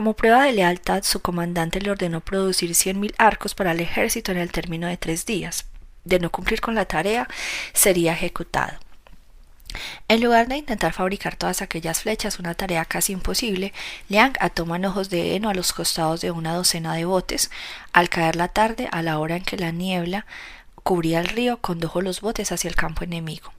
Como 0.00 0.14
prueba 0.14 0.44
de 0.44 0.52
lealtad, 0.52 1.02
su 1.02 1.20
comandante 1.20 1.78
le 1.78 1.90
ordenó 1.90 2.22
producir 2.22 2.74
cien 2.74 3.00
mil 3.00 3.14
arcos 3.18 3.54
para 3.54 3.72
el 3.72 3.80
ejército 3.80 4.32
en 4.32 4.38
el 4.38 4.50
término 4.50 4.86
de 4.86 4.96
tres 4.96 5.26
días. 5.26 5.66
De 6.06 6.18
no 6.18 6.30
cumplir 6.30 6.62
con 6.62 6.74
la 6.74 6.86
tarea, 6.86 7.28
sería 7.74 8.14
ejecutado. 8.14 8.78
En 10.08 10.22
lugar 10.22 10.48
de 10.48 10.56
intentar 10.56 10.94
fabricar 10.94 11.36
todas 11.36 11.60
aquellas 11.60 12.00
flechas, 12.00 12.38
una 12.38 12.54
tarea 12.54 12.86
casi 12.86 13.12
imposible, 13.12 13.74
Liang 14.08 14.32
ató 14.40 14.64
manojos 14.64 15.10
de 15.10 15.36
heno 15.36 15.50
a 15.50 15.54
los 15.54 15.74
costados 15.74 16.22
de 16.22 16.30
una 16.30 16.54
docena 16.54 16.94
de 16.94 17.04
botes. 17.04 17.50
Al 17.92 18.08
caer 18.08 18.36
la 18.36 18.48
tarde, 18.48 18.88
a 18.92 19.02
la 19.02 19.18
hora 19.18 19.36
en 19.36 19.44
que 19.44 19.58
la 19.58 19.70
niebla 19.70 20.24
cubría 20.82 21.20
el 21.20 21.28
río, 21.28 21.58
condujo 21.58 22.00
los 22.00 22.22
botes 22.22 22.52
hacia 22.52 22.68
el 22.68 22.74
campo 22.74 23.04
enemigo. 23.04 23.52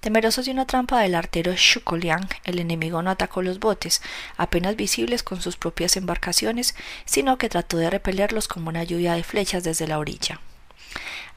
Temerosos 0.00 0.46
de 0.46 0.52
una 0.52 0.66
trampa 0.66 0.98
del 1.00 1.14
artero 1.14 1.52
Shukoliang, 1.54 2.26
el 2.44 2.58
enemigo 2.58 3.02
no 3.02 3.10
atacó 3.10 3.42
los 3.42 3.60
botes, 3.60 4.00
apenas 4.38 4.74
visibles 4.74 5.22
con 5.22 5.42
sus 5.42 5.58
propias 5.58 5.94
embarcaciones, 5.98 6.74
sino 7.04 7.36
que 7.36 7.50
trató 7.50 7.76
de 7.76 7.90
repelerlos 7.90 8.48
como 8.48 8.70
una 8.70 8.82
lluvia 8.82 9.12
de 9.12 9.22
flechas 9.22 9.62
desde 9.62 9.86
la 9.86 9.98
orilla. 9.98 10.40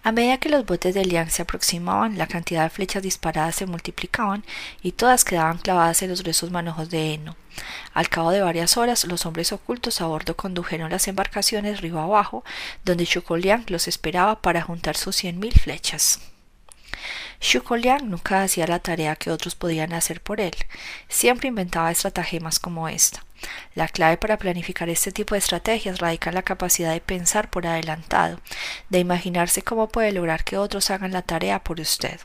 A 0.02 0.14
medida 0.14 0.38
que 0.38 0.48
los 0.48 0.66
botes 0.66 0.94
de 0.94 1.04
Liang 1.04 1.30
se 1.30 1.42
aproximaban, 1.42 2.18
la 2.18 2.28
cantidad 2.28 2.64
de 2.64 2.70
flechas 2.70 3.04
disparadas 3.04 3.56
se 3.56 3.66
multiplicaban 3.66 4.46
y 4.82 4.94
todas 4.94 5.26
quedaban 5.26 5.58
clavadas 5.58 6.02
en 6.02 6.10
los 6.10 6.24
gruesos 6.24 6.50
manojos 6.50 6.90
de 6.90 7.14
heno. 7.14 7.36
Al 7.94 8.08
cabo 8.08 8.32
de 8.32 8.42
varias 8.42 8.78
horas, 8.78 9.04
los 9.04 9.26
hombres 9.26 9.52
ocultos 9.52 10.00
a 10.00 10.06
bordo 10.06 10.38
condujeron 10.38 10.90
las 10.90 11.10
embarcaciones 11.10 11.82
río 11.82 12.00
abajo, 12.00 12.46
donde 12.86 13.04
Shukoliang 13.04 13.66
los 13.68 13.90
esperaba 13.90 14.42
para 14.42 14.62
juntar 14.62 14.96
sus 14.96 15.18
cien 15.18 15.38
mil 15.40 15.54
flechas. 15.54 16.33
Liang 17.78 18.10
nunca 18.10 18.44
hacía 18.44 18.68
la 18.68 18.80
tarea 18.80 19.16
que 19.16 19.32
otros 19.32 19.56
podían 19.56 19.94
hacer 19.94 20.22
por 20.22 20.40
él, 20.40 20.56
siempre 21.08 21.48
inventaba 21.48 21.92
estratagemas 21.92 22.60
como 22.60 22.88
esta. 22.88 23.24
La 23.76 23.88
clave 23.88 24.18
para 24.18 24.38
planificar 24.38 24.90
este 24.90 25.12
tipo 25.12 25.36
de 25.36 25.40
estrategias 25.40 26.00
radica 26.00 26.30
en 26.30 26.36
la 26.36 26.44
capacidad 26.44 26.94
de 26.94 27.02
pensar 27.02 27.50
por 27.50 27.68
adelantado, 27.68 28.40
de 28.90 29.00
imaginarse 29.00 29.62
cómo 29.62 29.90
puede 29.90 30.12
lograr 30.12 30.44
que 30.44 30.58
otros 30.58 30.90
hagan 30.90 31.12
la 31.12 31.22
tarea 31.22 31.64
por 31.64 31.80
usted. 31.80 32.20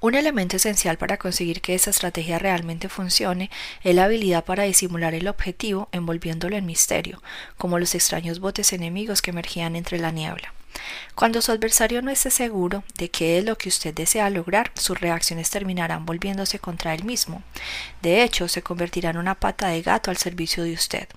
Un 0.00 0.14
elemento 0.14 0.56
esencial 0.56 0.98
para 0.98 1.16
conseguir 1.16 1.62
que 1.62 1.74
esa 1.74 1.90
estrategia 1.90 2.38
realmente 2.38 2.88
funcione 2.88 3.50
es 3.82 3.94
la 3.94 4.04
habilidad 4.04 4.44
para 4.44 4.64
disimular 4.64 5.14
el 5.14 5.26
objetivo 5.26 5.88
envolviéndolo 5.92 6.56
en 6.56 6.66
misterio, 6.66 7.22
como 7.56 7.78
los 7.78 7.94
extraños 7.94 8.40
botes 8.40 8.74
enemigos 8.74 9.22
que 9.22 9.30
emergían 9.30 9.74
entre 9.74 9.98
la 9.98 10.10
niebla. 10.10 10.52
Cuando 11.14 11.40
su 11.40 11.52
adversario 11.52 12.02
no 12.02 12.10
esté 12.10 12.30
seguro 12.30 12.84
de 12.98 13.10
qué 13.10 13.38
es 13.38 13.44
lo 13.44 13.56
que 13.56 13.68
usted 13.68 13.94
desea 13.94 14.28
lograr, 14.30 14.70
sus 14.74 15.00
reacciones 15.00 15.50
terminarán 15.50 16.04
volviéndose 16.04 16.58
contra 16.58 16.94
él 16.94 17.04
mismo. 17.04 17.42
De 18.02 18.22
hecho, 18.22 18.48
se 18.48 18.62
convertirá 18.62 19.10
en 19.10 19.16
una 19.16 19.34
pata 19.34 19.68
de 19.68 19.82
gato 19.82 20.10
al 20.10 20.16
servicio 20.16 20.64
de 20.64 20.74
usted. 20.74 21.08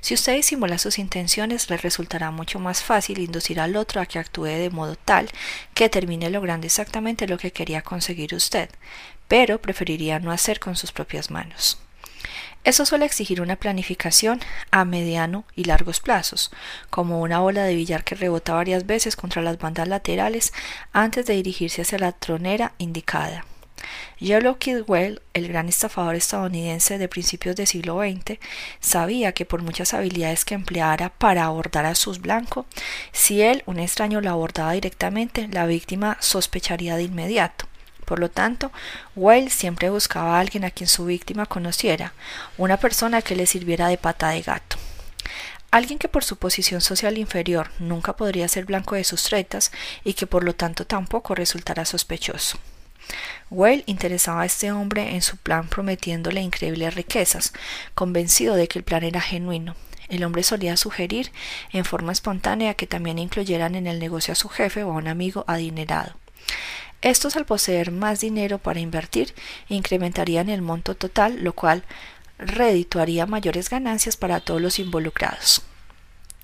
Si 0.00 0.14
usted 0.14 0.34
disimula 0.34 0.78
sus 0.78 0.98
intenciones, 0.98 1.68
le 1.70 1.76
resultará 1.76 2.30
mucho 2.30 2.58
más 2.58 2.82
fácil 2.82 3.18
inducir 3.18 3.60
al 3.60 3.76
otro 3.76 4.00
a 4.00 4.06
que 4.06 4.18
actúe 4.18 4.44
de 4.44 4.70
modo 4.70 4.96
tal 4.96 5.28
que 5.74 5.88
termine 5.88 6.30
logrando 6.30 6.66
exactamente 6.66 7.26
lo 7.26 7.38
que 7.38 7.52
quería 7.52 7.82
conseguir 7.82 8.34
usted, 8.34 8.70
pero 9.28 9.60
preferiría 9.60 10.18
no 10.18 10.32
hacer 10.32 10.60
con 10.60 10.76
sus 10.76 10.92
propias 10.92 11.30
manos. 11.30 11.78
Eso 12.62 12.84
suele 12.84 13.06
exigir 13.06 13.40
una 13.40 13.56
planificación 13.56 14.40
a 14.70 14.84
mediano 14.84 15.44
y 15.56 15.64
largos 15.64 16.00
plazos, 16.00 16.50
como 16.90 17.20
una 17.20 17.40
bola 17.40 17.64
de 17.64 17.74
billar 17.74 18.04
que 18.04 18.14
rebota 18.14 18.54
varias 18.54 18.86
veces 18.86 19.16
contra 19.16 19.40
las 19.42 19.58
bandas 19.58 19.88
laterales 19.88 20.52
antes 20.92 21.24
de 21.26 21.34
dirigirse 21.34 21.82
hacia 21.82 21.98
la 21.98 22.12
tronera 22.12 22.74
indicada. 22.78 23.46
Yellow 24.18 24.58
Kidwell, 24.58 25.22
el 25.32 25.48
gran 25.48 25.70
estafador 25.70 26.14
estadounidense 26.14 26.98
de 26.98 27.08
principios 27.08 27.56
del 27.56 27.66
siglo 27.66 28.00
XX, 28.00 28.38
sabía 28.78 29.32
que 29.32 29.46
por 29.46 29.62
muchas 29.62 29.94
habilidades 29.94 30.44
que 30.44 30.54
empleara 30.54 31.08
para 31.08 31.44
abordar 31.44 31.86
a 31.86 31.94
sus 31.94 32.20
blancos, 32.20 32.66
si 33.12 33.40
él, 33.40 33.62
un 33.64 33.78
extraño, 33.78 34.20
lo 34.20 34.30
abordaba 34.30 34.72
directamente, 34.72 35.48
la 35.48 35.64
víctima 35.64 36.18
sospecharía 36.20 36.96
de 36.96 37.04
inmediato. 37.04 37.69
Por 38.10 38.18
lo 38.18 38.28
tanto, 38.28 38.72
Whale 39.14 39.50
siempre 39.50 39.88
buscaba 39.88 40.36
a 40.36 40.40
alguien 40.40 40.64
a 40.64 40.72
quien 40.72 40.88
su 40.88 41.04
víctima 41.04 41.46
conociera, 41.46 42.12
una 42.58 42.76
persona 42.76 43.22
que 43.22 43.36
le 43.36 43.46
sirviera 43.46 43.86
de 43.86 43.98
pata 43.98 44.30
de 44.30 44.42
gato. 44.42 44.78
Alguien 45.70 45.96
que 45.96 46.08
por 46.08 46.24
su 46.24 46.34
posición 46.34 46.80
social 46.80 47.18
inferior 47.18 47.70
nunca 47.78 48.16
podría 48.16 48.48
ser 48.48 48.64
blanco 48.64 48.96
de 48.96 49.04
sus 49.04 49.22
tretas 49.22 49.70
y 50.02 50.14
que 50.14 50.26
por 50.26 50.42
lo 50.42 50.56
tanto 50.56 50.84
tampoco 50.84 51.36
resultara 51.36 51.84
sospechoso. 51.84 52.58
Whale 53.48 53.84
interesaba 53.86 54.42
a 54.42 54.46
este 54.46 54.72
hombre 54.72 55.14
en 55.14 55.22
su 55.22 55.36
plan 55.36 55.68
prometiéndole 55.68 56.40
increíbles 56.40 56.96
riquezas, 56.96 57.52
convencido 57.94 58.56
de 58.56 58.66
que 58.66 58.80
el 58.80 58.84
plan 58.84 59.04
era 59.04 59.20
genuino. 59.20 59.76
El 60.08 60.24
hombre 60.24 60.42
solía 60.42 60.76
sugerir 60.76 61.30
en 61.72 61.84
forma 61.84 62.10
espontánea 62.10 62.74
que 62.74 62.88
también 62.88 63.20
incluyeran 63.20 63.76
en 63.76 63.86
el 63.86 64.00
negocio 64.00 64.32
a 64.32 64.34
su 64.34 64.48
jefe 64.48 64.82
o 64.82 64.90
a 64.90 64.96
un 64.96 65.06
amigo 65.06 65.44
adinerado. 65.46 66.16
Estos 67.02 67.36
al 67.36 67.46
poseer 67.46 67.92
más 67.92 68.20
dinero 68.20 68.58
para 68.58 68.80
invertir 68.80 69.34
incrementarían 69.68 70.50
el 70.50 70.60
monto 70.60 70.94
total, 70.94 71.42
lo 71.42 71.54
cual 71.54 71.82
redituaría 72.38 73.26
mayores 73.26 73.70
ganancias 73.70 74.16
para 74.16 74.40
todos 74.40 74.60
los 74.60 74.78
involucrados. 74.78 75.62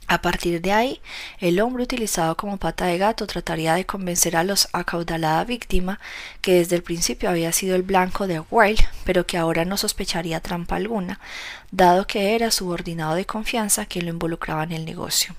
A 0.08 0.22
partir 0.22 0.60
de 0.60 0.72
ahí, 0.72 1.00
el 1.40 1.60
hombre 1.60 1.82
utilizado 1.82 2.36
como 2.36 2.58
pata 2.58 2.86
de 2.86 2.96
gato 2.96 3.26
trataría 3.26 3.74
de 3.74 3.86
convencer 3.86 4.36
a 4.36 4.44
los 4.44 4.68
acaudalada 4.72 5.44
víctima 5.44 5.98
que 6.40 6.54
desde 6.54 6.76
el 6.76 6.84
principio 6.84 7.28
había 7.28 7.50
sido 7.52 7.74
el 7.74 7.82
blanco 7.82 8.28
de 8.28 8.40
Wilde, 8.50 8.86
pero 9.04 9.26
que 9.26 9.36
ahora 9.36 9.64
no 9.64 9.76
sospecharía 9.76 10.40
trampa 10.40 10.76
alguna, 10.76 11.18
dado 11.72 12.06
que 12.06 12.36
era 12.36 12.52
subordinado 12.52 13.16
de 13.16 13.26
confianza 13.26 13.86
quien 13.86 14.04
lo 14.06 14.12
involucraba 14.12 14.62
en 14.62 14.72
el 14.72 14.84
negocio. 14.84 15.34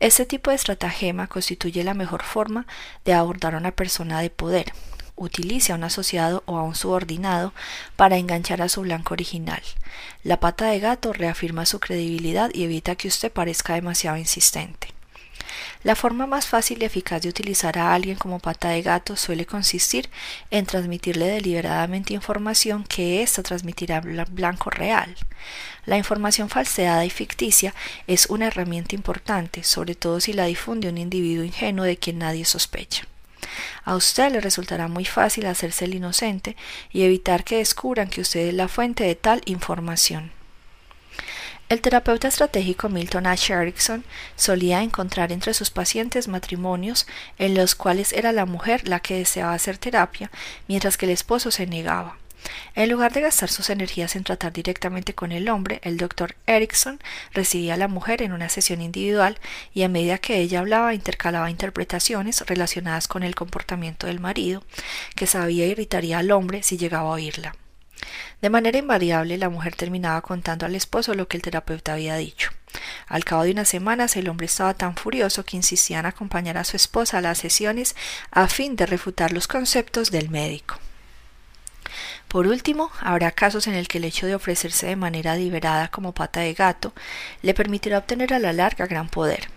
Este 0.00 0.24
tipo 0.26 0.50
de 0.50 0.56
estratagema 0.56 1.26
constituye 1.26 1.84
la 1.84 1.94
mejor 1.94 2.22
forma 2.22 2.66
de 3.04 3.12
abordar 3.12 3.54
a 3.54 3.58
una 3.58 3.72
persona 3.72 4.20
de 4.20 4.30
poder. 4.30 4.72
Utilice 5.16 5.72
a 5.72 5.74
un 5.74 5.84
asociado 5.84 6.42
o 6.46 6.56
a 6.56 6.62
un 6.62 6.74
subordinado 6.74 7.52
para 7.96 8.16
enganchar 8.16 8.62
a 8.62 8.68
su 8.68 8.80
blanco 8.80 9.12
original. 9.12 9.62
La 10.24 10.40
pata 10.40 10.66
de 10.66 10.80
gato 10.80 11.12
reafirma 11.12 11.66
su 11.66 11.80
credibilidad 11.80 12.50
y 12.54 12.64
evita 12.64 12.96
que 12.96 13.08
usted 13.08 13.30
parezca 13.30 13.74
demasiado 13.74 14.16
insistente. 14.16 14.99
La 15.82 15.96
forma 15.96 16.26
más 16.26 16.46
fácil 16.46 16.82
y 16.82 16.84
eficaz 16.84 17.22
de 17.22 17.30
utilizar 17.30 17.78
a 17.78 17.94
alguien 17.94 18.18
como 18.18 18.38
pata 18.38 18.68
de 18.68 18.82
gato 18.82 19.16
suele 19.16 19.46
consistir 19.46 20.10
en 20.50 20.66
transmitirle 20.66 21.26
deliberadamente 21.26 22.12
información 22.12 22.84
que 22.84 23.22
ésta 23.22 23.42
transmitirá 23.42 24.02
blanco 24.02 24.68
real. 24.68 25.16
La 25.86 25.96
información 25.96 26.50
falseada 26.50 27.06
y 27.06 27.10
ficticia 27.10 27.74
es 28.06 28.26
una 28.26 28.48
herramienta 28.48 28.94
importante, 28.94 29.64
sobre 29.64 29.94
todo 29.94 30.20
si 30.20 30.34
la 30.34 30.44
difunde 30.44 30.90
un 30.90 30.98
individuo 30.98 31.44
ingenuo 31.44 31.86
de 31.86 31.96
quien 31.96 32.18
nadie 32.18 32.44
sospecha. 32.44 33.06
A 33.84 33.96
usted 33.96 34.30
le 34.32 34.42
resultará 34.42 34.86
muy 34.86 35.06
fácil 35.06 35.46
hacerse 35.46 35.86
el 35.86 35.94
inocente 35.94 36.56
y 36.92 37.04
evitar 37.04 37.42
que 37.42 37.56
descubran 37.56 38.10
que 38.10 38.20
usted 38.20 38.48
es 38.48 38.54
la 38.54 38.68
fuente 38.68 39.04
de 39.04 39.14
tal 39.14 39.40
información. 39.46 40.39
El 41.70 41.82
terapeuta 41.82 42.26
estratégico 42.26 42.88
Milton 42.88 43.28
H. 43.28 43.52
Erickson 43.52 44.02
solía 44.34 44.82
encontrar 44.82 45.30
entre 45.30 45.54
sus 45.54 45.70
pacientes 45.70 46.26
matrimonios 46.26 47.06
en 47.38 47.54
los 47.54 47.76
cuales 47.76 48.12
era 48.12 48.32
la 48.32 48.44
mujer 48.44 48.88
la 48.88 48.98
que 48.98 49.18
deseaba 49.18 49.54
hacer 49.54 49.78
terapia, 49.78 50.32
mientras 50.66 50.96
que 50.96 51.06
el 51.06 51.12
esposo 51.12 51.52
se 51.52 51.68
negaba. 51.68 52.18
En 52.74 52.90
lugar 52.90 53.12
de 53.12 53.20
gastar 53.20 53.50
sus 53.50 53.70
energías 53.70 54.16
en 54.16 54.24
tratar 54.24 54.52
directamente 54.52 55.14
con 55.14 55.30
el 55.30 55.48
hombre, 55.48 55.78
el 55.84 55.96
doctor 55.96 56.34
Erickson 56.48 56.98
recibía 57.34 57.74
a 57.74 57.76
la 57.76 57.86
mujer 57.86 58.20
en 58.22 58.32
una 58.32 58.48
sesión 58.48 58.82
individual 58.82 59.38
y 59.72 59.84
a 59.84 59.88
medida 59.88 60.18
que 60.18 60.38
ella 60.40 60.58
hablaba 60.58 60.92
intercalaba 60.92 61.52
interpretaciones 61.52 62.44
relacionadas 62.48 63.06
con 63.06 63.22
el 63.22 63.36
comportamiento 63.36 64.08
del 64.08 64.18
marido, 64.18 64.64
que 65.14 65.28
sabía 65.28 65.66
irritaría 65.66 66.18
al 66.18 66.32
hombre 66.32 66.64
si 66.64 66.78
llegaba 66.78 67.10
a 67.10 67.12
oírla. 67.12 67.54
De 68.40 68.50
manera 68.50 68.78
invariable, 68.78 69.36
la 69.38 69.48
mujer 69.48 69.74
terminaba 69.76 70.20
contando 70.22 70.66
al 70.66 70.74
esposo 70.74 71.14
lo 71.14 71.28
que 71.28 71.36
el 71.36 71.42
terapeuta 71.42 71.92
había 71.92 72.16
dicho. 72.16 72.50
Al 73.06 73.24
cabo 73.24 73.42
de 73.42 73.50
unas 73.50 73.68
semanas, 73.68 74.16
el 74.16 74.28
hombre 74.28 74.46
estaba 74.46 74.74
tan 74.74 74.96
furioso 74.96 75.44
que 75.44 75.56
insistía 75.56 75.98
en 75.98 76.06
acompañar 76.06 76.56
a 76.56 76.64
su 76.64 76.76
esposa 76.76 77.18
a 77.18 77.20
las 77.20 77.38
sesiones 77.38 77.96
a 78.30 78.46
fin 78.46 78.76
de 78.76 78.86
refutar 78.86 79.32
los 79.32 79.48
conceptos 79.48 80.10
del 80.10 80.30
médico. 80.30 80.78
Por 82.28 82.46
último, 82.46 82.92
habrá 83.00 83.32
casos 83.32 83.66
en 83.66 83.74
el 83.74 83.88
que 83.88 83.98
el 83.98 84.04
hecho 84.04 84.26
de 84.26 84.36
ofrecerse 84.36 84.86
de 84.86 84.96
manera 84.96 85.34
deliberada 85.34 85.88
como 85.88 86.14
pata 86.14 86.40
de 86.40 86.54
gato 86.54 86.92
le 87.42 87.54
permitirá 87.54 87.98
obtener 87.98 88.32
a 88.32 88.38
la 88.38 88.52
larga 88.52 88.86
gran 88.86 89.08
poder. 89.08 89.48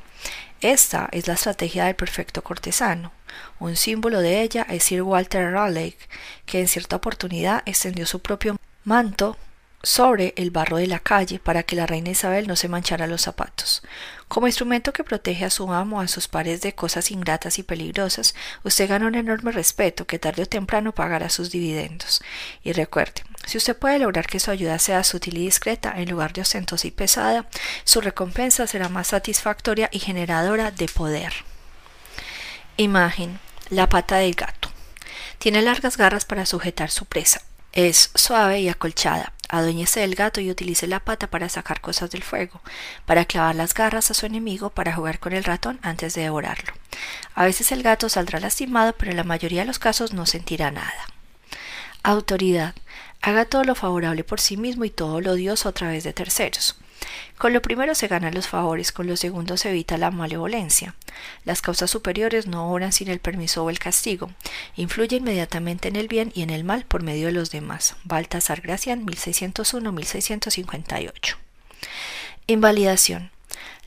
Esta 0.60 1.08
es 1.12 1.28
la 1.28 1.36
estrategia 1.36 1.86
del 1.86 1.96
perfecto 1.96 2.44
cortesano. 2.44 3.12
Un 3.60 3.76
símbolo 3.76 4.22
de 4.22 4.42
ella 4.42 4.66
es 4.70 4.84
Sir 4.84 5.04
Walter 5.04 5.52
Raleigh, 5.52 5.98
que 6.46 6.60
en 6.60 6.68
cierta 6.68 6.96
oportunidad 6.96 7.64
extendió 7.66 8.06
su 8.06 8.20
propio 8.20 8.58
manto 8.84 9.38
sobre 9.84 10.34
el 10.38 10.50
barro 10.50 10.78
de 10.78 10.88
la 10.88 11.00
calle 11.00 11.40
para 11.40 11.64
que 11.64 11.76
la 11.76 11.86
reina 11.86 12.10
Isabel 12.10 12.48
no 12.48 12.56
se 12.56 12.70
manchara 12.70 13.06
los 13.06 13.22
zapatos. 13.22 13.84
Como 14.30 14.48
instrumento 14.48 14.94
que 14.94 15.04
protege 15.04 15.44
a 15.44 15.50
su 15.50 15.72
amo 15.72 16.00
a 16.00 16.08
sus 16.08 16.30
pares 16.30 16.62
de 16.62 16.74
cosas 16.74 17.12
ingratas 17.12 17.60
y 17.60 17.64
peligrosas, 17.64 18.34
usted 18.64 18.90
gana 18.90 19.08
un 19.08 19.16
enorme 19.16 19.52
respeto 19.52 20.08
que 20.08 20.20
tarde 20.20 20.44
o 20.44 20.46
temprano 20.46 20.94
pagará 20.94 21.30
sus 21.30 21.52
dividendos. 21.52 22.22
Y 22.64 22.72
recuerde, 22.72 23.24
si 23.46 23.58
usted 23.58 23.78
puede 23.78 24.00
lograr 24.00 24.26
que 24.26 24.40
su 24.40 24.52
ayuda 24.52 24.80
sea 24.80 25.04
sutil 25.04 25.38
y 25.38 25.42
discreta 25.42 25.94
en 25.98 26.10
lugar 26.10 26.32
de 26.32 26.42
ostentosa 26.42 26.88
y 26.88 26.92
pesada, 26.92 27.46
su 27.84 28.00
recompensa 28.00 28.66
será 28.68 28.88
más 28.88 29.08
satisfactoria 29.08 29.90
y 29.92 30.00
generadora 30.00 30.72
de 30.72 30.88
poder. 30.88 31.34
Imagen. 32.78 33.39
La 33.69 33.88
pata 33.88 34.17
del 34.17 34.34
gato. 34.34 34.71
Tiene 35.38 35.61
largas 35.61 35.95
garras 35.95 36.26
para 36.26 36.47
sujetar 36.47 36.89
su 36.89 37.05
presa. 37.05 37.43
Es 37.71 38.09
suave 38.15 38.61
y 38.61 38.69
acolchada. 38.69 39.34
Aduéñese 39.47 39.99
del 39.99 40.15
gato 40.15 40.41
y 40.41 40.49
utilice 40.49 40.88
la 40.88 40.99
pata 40.99 41.28
para 41.28 41.49
sacar 41.49 41.82
cosas 41.82 42.09
del 42.09 42.24
fuego, 42.24 42.61
para 43.05 43.26
clavar 43.26 43.53
las 43.53 43.76
garras 43.76 44.09
a 44.09 44.15
su 44.15 44.26
enemigo, 44.26 44.71
para 44.71 44.95
jugar 44.95 45.19
con 45.19 45.34
el 45.34 45.43
ratón 45.43 45.78
antes 45.84 46.15
de 46.15 46.24
devorarlo. 46.24 46.74
A 47.36 47.45
veces 47.45 47.71
el 47.71 47.84
gato 47.84 48.09
saldrá 48.09 48.39
lastimado, 48.39 48.93
pero 48.93 49.11
en 49.11 49.17
la 49.17 49.24
mayoría 49.24 49.61
de 49.61 49.67
los 49.67 49.78
casos 49.78 50.11
no 50.11 50.26
sentirá 50.26 50.71
nada. 50.71 51.05
Autoridad. 52.01 52.74
Haga 53.21 53.45
todo 53.45 53.63
lo 53.63 53.76
favorable 53.76 54.24
por 54.24 54.41
sí 54.41 54.57
mismo 54.57 54.84
y 54.84 54.89
todo 54.89 55.21
lo 55.21 55.34
odioso 55.34 55.69
a 55.69 55.74
través 55.74 56.03
de 56.03 56.13
terceros. 56.13 56.76
Con 57.38 57.53
lo 57.53 57.61
primero 57.61 57.95
se 57.95 58.07
ganan 58.07 58.34
los 58.34 58.47
favores, 58.47 58.91
con 58.91 59.07
lo 59.07 59.18
segundo 59.18 59.57
se 59.57 59.70
evita 59.70 59.97
la 59.97 60.11
malevolencia. 60.11 60.95
Las 61.45 61.61
causas 61.61 61.89
superiores 61.89 62.47
no 62.47 62.72
obran 62.72 62.91
sin 62.91 63.09
el 63.09 63.20
permiso 63.20 63.64
o 63.64 63.70
el 63.70 63.80
castigo. 63.80 64.32
Influye 64.76 65.18
inmediatamente 65.18 65.88
en 65.88 65.95
el 65.95 66.07
bien 66.07 66.32
y 66.34 66.41
en 66.41 66.49
el 66.49 66.64
mal 66.64 66.86
por 66.86 67.03
medio 67.03 67.28
de 67.28 67.34
los 67.34 67.51
demás. 67.51 67.95
Baltasar 68.03 68.61
Gracián, 68.61 69.05
1601-1658. 69.05 71.36
Invalidación. 72.47 73.32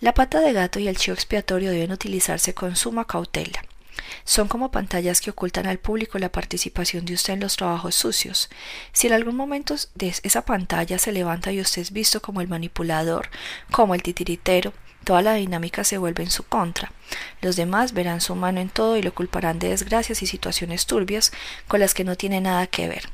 La 0.01 0.14
pata 0.14 0.41
de 0.41 0.53
gato 0.53 0.79
y 0.79 0.89
el 0.89 0.97
chivo 0.97 1.14
expiatorio 1.14 1.70
deben 1.70 1.93
utilizarse 1.93 2.55
con 2.55 2.77
suma 2.77 3.07
cautela. 3.07 3.66
Son 4.25 4.49
como 4.49 4.71
pantallas 4.71 5.21
que 5.21 5.31
ocultan 5.31 5.67
al 5.67 5.79
público 5.79 6.19
la 6.19 6.33
participación 6.33 7.05
de 7.05 7.15
usted 7.15 7.35
en 7.35 7.41
los 7.41 7.57
trabajos 7.57 7.95
sucios. 7.95 8.51
Si 8.93 9.07
en 9.07 9.13
algún 9.13 9.37
momento 9.37 9.75
de 9.95 10.15
esa 10.23 10.45
pantalla 10.45 10.99
se 10.99 11.13
levanta 11.13 11.53
y 11.53 11.61
usted 11.61 11.83
es 11.83 11.93
visto 11.93 12.21
como 12.23 12.41
el 12.41 12.49
manipulador, 12.49 13.29
como 13.71 13.95
el 13.95 14.03
titiritero, 14.03 14.73
toda 15.05 15.23
la 15.23 15.35
dinámica 15.35 15.85
se 15.85 15.99
vuelve 15.99 16.25
en 16.25 16.31
su 16.31 16.43
contra. 16.43 16.93
Los 17.41 17.57
demás 17.57 17.93
verán 17.93 18.21
su 18.21 18.35
mano 18.35 18.61
en 18.61 18.69
todo 18.69 18.97
y 18.97 19.03
lo 19.03 19.15
culparán 19.15 19.59
de 19.59 19.69
desgracias 19.69 20.23
y 20.23 20.27
situaciones 20.27 20.87
turbias 20.87 21.33
con 21.69 21.81
las 21.81 21.95
que 21.95 22.05
no 22.05 22.17
tiene 22.17 22.41
nada 22.41 22.67
que 22.67 22.89
ver. 22.89 23.09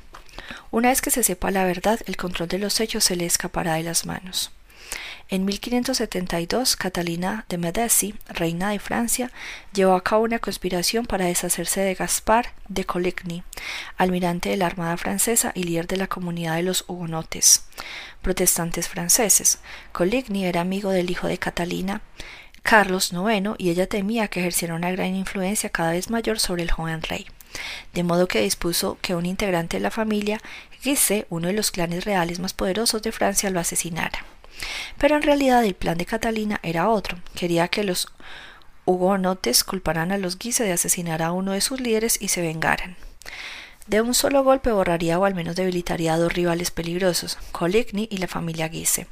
Una 0.71 0.89
vez 0.89 1.03
que 1.03 1.11
se 1.11 1.23
sepa 1.23 1.51
la 1.51 1.65
verdad, 1.65 2.01
el 2.07 2.17
control 2.17 2.49
de 2.49 2.59
los 2.59 2.81
hechos 2.81 3.05
se 3.05 3.17
le 3.17 3.27
escapará 3.27 3.75
de 3.75 3.83
las 3.83 4.07
manos. 4.07 4.51
En 5.33 5.47
1572, 5.47 6.77
Catalina 6.77 7.47
de 7.49 7.57
Medici, 7.57 8.15
reina 8.29 8.69
de 8.69 8.79
Francia, 8.79 9.31
llevó 9.73 9.95
a 9.95 10.05
cabo 10.05 10.25
una 10.25 10.41
conspiración 10.41 11.07
para 11.07 11.25
deshacerse 11.25 11.81
de 11.81 11.95
Gaspar 11.95 12.53
de 12.69 12.85
Coligny, 12.85 13.43
almirante 13.97 14.51
de 14.51 14.59
la 14.59 14.67
Armada 14.67 14.99
francesa 14.99 15.53
y 15.55 15.63
líder 15.63 15.87
de 15.87 15.97
la 15.97 16.07
comunidad 16.07 16.57
de 16.57 16.65
los 16.65 16.85
hugonotes, 16.87 17.65
protestantes 18.21 18.89
franceses. 18.89 19.61
Coligny 19.93 20.45
era 20.45 20.61
amigo 20.61 20.91
del 20.91 21.11
hijo 21.11 21.29
de 21.29 21.39
Catalina, 21.39 22.03
Carlos 22.63 23.15
IX, 23.15 23.55
y 23.57 23.71
ella 23.71 23.87
temía 23.87 24.29
que 24.29 24.41
ejerciera 24.41 24.75
una 24.75 24.91
gran 24.91 25.17
influencia 25.17 25.71
cada 25.71 25.93
vez 25.93 26.11
mayor 26.11 26.41
sobre 26.41 26.63
el 26.63 26.71
joven 26.71 27.01
rey. 27.01 27.27
De 27.95 28.03
modo 28.03 28.29
que 28.29 28.43
dispuso 28.43 28.99
que 29.01 29.15
un 29.15 29.25
integrante 29.25 29.79
de 29.79 29.83
la 29.83 29.91
familia, 29.91 30.43
Guise, 30.85 31.27
uno 31.31 31.49
de 31.49 31.55
los 31.55 31.71
clanes 31.71 32.05
reales 32.05 32.39
más 32.39 32.53
poderosos 32.53 33.01
de 33.01 33.13
Francia, 33.13 33.49
lo 33.49 33.61
asesinara. 33.61 34.27
Pero 34.99 35.17
en 35.17 35.23
realidad 35.23 35.65
el 35.65 35.75
plan 35.75 35.99
de 35.99 36.07
Catalina 36.07 36.61
era 36.63 36.89
otro. 36.89 37.19
Quería 37.35 37.69
que 37.69 37.85
los 37.85 38.09
hugonotes 38.85 39.65
culparan 39.65 40.13
a 40.13 40.19
los 40.19 40.39
Guise 40.39 40.65
de 40.65 40.73
asesinar 40.73 41.23
a 41.23 41.33
uno 41.33 41.53
de 41.53 41.61
sus 41.61 41.81
líderes 41.81 42.19
y 42.21 42.29
se 42.29 42.43
vengaran. 42.43 42.97
De 43.87 44.01
un 44.01 44.15
solo 44.15 44.45
golpe 44.45 44.71
borraría 44.71 45.19
o 45.19 45.25
al 45.25 45.35
menos 45.35 45.57
debilitaría 45.57 46.15
a 46.15 46.19
dos 46.19 46.33
rivales 46.33 46.71
peligrosos, 46.71 47.37
Coligny 47.51 48.07
y 48.11 48.19
la 48.19 48.29
familia 48.29 48.69
Guise. 48.69 49.09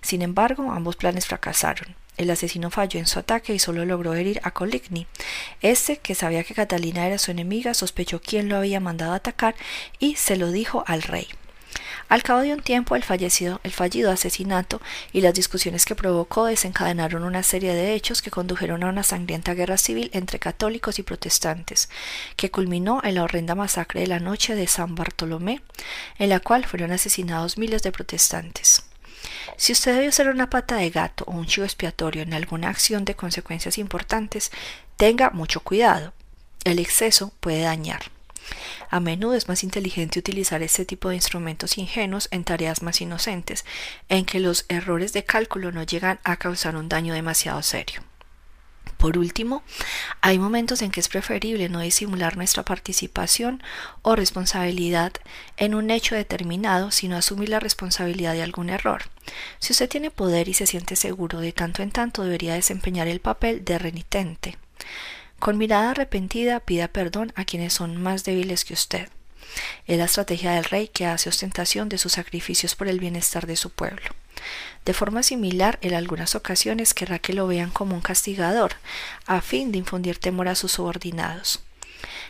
Sin 0.00 0.22
embargo, 0.22 0.72
ambos 0.72 0.96
planes 0.96 1.26
fracasaron. 1.26 1.94
El 2.16 2.30
asesino 2.30 2.70
falló 2.70 3.00
en 3.00 3.06
su 3.06 3.18
ataque 3.18 3.54
y 3.54 3.58
solo 3.58 3.84
logró 3.84 4.14
herir 4.14 4.40
a 4.44 4.52
Coligny. 4.52 5.06
Este, 5.60 5.98
que 5.98 6.14
sabía 6.14 6.44
que 6.44 6.54
Catalina 6.54 7.06
era 7.06 7.18
su 7.18 7.32
enemiga, 7.32 7.74
sospechó 7.74 8.20
quién 8.20 8.48
lo 8.48 8.56
había 8.56 8.80
mandado 8.80 9.12
a 9.12 9.16
atacar 9.16 9.56
y 9.98 10.14
se 10.16 10.36
lo 10.36 10.50
dijo 10.52 10.84
al 10.86 11.02
rey. 11.02 11.28
Al 12.08 12.22
cabo 12.22 12.40
de 12.40 12.52
un 12.52 12.60
tiempo, 12.60 12.96
el, 12.96 13.02
fallecido, 13.02 13.60
el 13.64 13.72
fallido 13.72 14.10
asesinato 14.10 14.80
y 15.12 15.20
las 15.20 15.34
discusiones 15.34 15.84
que 15.84 15.94
provocó 15.94 16.44
desencadenaron 16.46 17.24
una 17.24 17.42
serie 17.42 17.74
de 17.74 17.94
hechos 17.94 18.22
que 18.22 18.30
condujeron 18.30 18.84
a 18.84 18.88
una 18.88 19.02
sangrienta 19.02 19.54
guerra 19.54 19.78
civil 19.78 20.10
entre 20.12 20.38
católicos 20.38 20.98
y 20.98 21.02
protestantes, 21.02 21.88
que 22.36 22.50
culminó 22.50 23.00
en 23.02 23.16
la 23.16 23.22
horrenda 23.22 23.54
masacre 23.54 24.00
de 24.00 24.06
la 24.06 24.20
noche 24.20 24.54
de 24.54 24.66
San 24.66 24.94
Bartolomé, 24.94 25.62
en 26.18 26.28
la 26.28 26.40
cual 26.40 26.66
fueron 26.66 26.92
asesinados 26.92 27.58
miles 27.58 27.82
de 27.82 27.92
protestantes. 27.92 28.84
Si 29.56 29.72
usted 29.72 29.94
debe 29.94 30.12
ser 30.12 30.28
una 30.28 30.50
pata 30.50 30.76
de 30.76 30.90
gato 30.90 31.24
o 31.26 31.32
un 31.32 31.46
chivo 31.46 31.64
expiatorio 31.64 32.22
en 32.22 32.34
alguna 32.34 32.68
acción 32.68 33.04
de 33.04 33.14
consecuencias 33.14 33.78
importantes, 33.78 34.50
tenga 34.96 35.30
mucho 35.30 35.60
cuidado. 35.60 36.12
El 36.64 36.78
exceso 36.78 37.32
puede 37.40 37.62
dañar. 37.62 38.13
A 38.90 39.00
menudo 39.00 39.34
es 39.34 39.48
más 39.48 39.64
inteligente 39.64 40.18
utilizar 40.18 40.62
este 40.62 40.84
tipo 40.84 41.08
de 41.08 41.16
instrumentos 41.16 41.78
ingenuos 41.78 42.28
en 42.30 42.44
tareas 42.44 42.82
más 42.82 43.00
inocentes, 43.00 43.64
en 44.08 44.24
que 44.24 44.40
los 44.40 44.66
errores 44.68 45.12
de 45.12 45.24
cálculo 45.24 45.72
no 45.72 45.82
llegan 45.82 46.20
a 46.24 46.36
causar 46.36 46.76
un 46.76 46.88
daño 46.88 47.14
demasiado 47.14 47.62
serio. 47.62 48.02
Por 48.96 49.18
último, 49.18 49.62
hay 50.22 50.38
momentos 50.38 50.80
en 50.80 50.90
que 50.90 51.00
es 51.00 51.08
preferible 51.08 51.68
no 51.68 51.80
disimular 51.80 52.38
nuestra 52.38 52.62
participación 52.64 53.62
o 54.00 54.16
responsabilidad 54.16 55.12
en 55.58 55.74
un 55.74 55.90
hecho 55.90 56.14
determinado, 56.14 56.90
sino 56.90 57.16
asumir 57.16 57.50
la 57.50 57.60
responsabilidad 57.60 58.32
de 58.32 58.42
algún 58.42 58.70
error. 58.70 59.02
Si 59.58 59.72
usted 59.72 59.90
tiene 59.90 60.10
poder 60.10 60.48
y 60.48 60.54
se 60.54 60.66
siente 60.66 60.96
seguro, 60.96 61.40
de 61.40 61.52
tanto 61.52 61.82
en 61.82 61.90
tanto 61.90 62.22
debería 62.22 62.54
desempeñar 62.54 63.06
el 63.08 63.20
papel 63.20 63.62
de 63.64 63.78
renitente. 63.78 64.56
Con 65.44 65.58
mirada 65.58 65.90
arrepentida 65.90 66.58
pida 66.58 66.88
perdón 66.88 67.30
a 67.36 67.44
quienes 67.44 67.74
son 67.74 68.02
más 68.02 68.24
débiles 68.24 68.64
que 68.64 68.72
usted. 68.72 69.10
Es 69.86 69.98
la 69.98 70.06
estrategia 70.06 70.52
del 70.52 70.64
rey 70.64 70.88
que 70.88 71.04
hace 71.04 71.28
ostentación 71.28 71.90
de 71.90 71.98
sus 71.98 72.12
sacrificios 72.12 72.74
por 72.74 72.88
el 72.88 72.98
bienestar 72.98 73.46
de 73.46 73.56
su 73.56 73.68
pueblo. 73.68 74.08
De 74.86 74.94
forma 74.94 75.22
similar, 75.22 75.78
en 75.82 75.92
algunas 75.92 76.34
ocasiones 76.34 76.94
querrá 76.94 77.18
que 77.18 77.34
lo 77.34 77.46
vean 77.46 77.68
como 77.68 77.94
un 77.94 78.00
castigador, 78.00 78.76
a 79.26 79.42
fin 79.42 79.70
de 79.70 79.76
infundir 79.76 80.16
temor 80.16 80.48
a 80.48 80.54
sus 80.54 80.72
subordinados. 80.72 81.62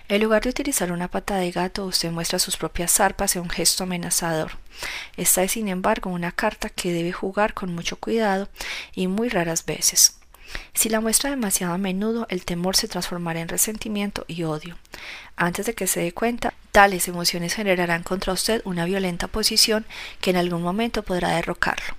En 0.09 0.21
lugar 0.21 0.43
de 0.43 0.51
utilizar 0.51 0.91
una 0.91 1.07
pata 1.07 1.37
de 1.37 1.53
gato, 1.53 1.85
usted 1.85 2.11
muestra 2.11 2.41
sus 2.41 2.57
propias 2.57 2.91
zarpas 2.91 3.37
en 3.37 3.43
un 3.43 3.51
gesto 3.51 3.85
amenazador. 3.85 4.59
Esta 5.17 5.45
es, 5.45 5.53
sin 5.53 5.69
embargo, 5.69 6.11
una 6.11 6.33
carta 6.33 6.69
que 6.69 6.93
debe 6.93 7.13
jugar 7.13 7.55
con 7.55 7.73
mucho 7.73 7.95
cuidado 7.95 8.49
y 8.93 9.07
muy 9.07 9.29
raras 9.29 9.65
veces. 9.65 10.17
Si 10.73 10.89
la 10.89 11.01
muestra 11.01 11.31
demasiado 11.31 11.73
a 11.73 11.79
menudo, 11.79 12.27
el 12.31 12.45
temor 12.45 12.77
se 12.77 12.89
transformará 12.89 13.41
en 13.41 13.49
resentimiento 13.49 14.25
y 14.29 14.43
odio. 14.43 14.77
Antes 15.37 15.67
de 15.67 15.75
que 15.75 15.87
se 15.87 16.01
dé 16.01 16.13
cuenta, 16.13 16.55
tales 16.73 17.09
emociones 17.09 17.55
generarán 17.55 18.03
contra 18.03 18.33
usted 18.33 18.61
una 18.65 18.85
violenta 18.85 19.29
posición 19.29 19.87
que 20.21 20.31
en 20.31 20.37
algún 20.37 20.63
momento 20.63 21.03
podrá 21.03 21.31
derrocarlo. 21.31 21.95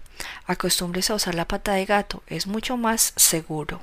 Acostúmbrese 0.45 1.13
a 1.13 1.15
usar 1.15 1.35
la 1.35 1.47
pata 1.47 1.73
de 1.73 1.85
gato, 1.85 2.23
es 2.27 2.47
mucho 2.47 2.77
más 2.77 3.13
seguro. 3.15 3.81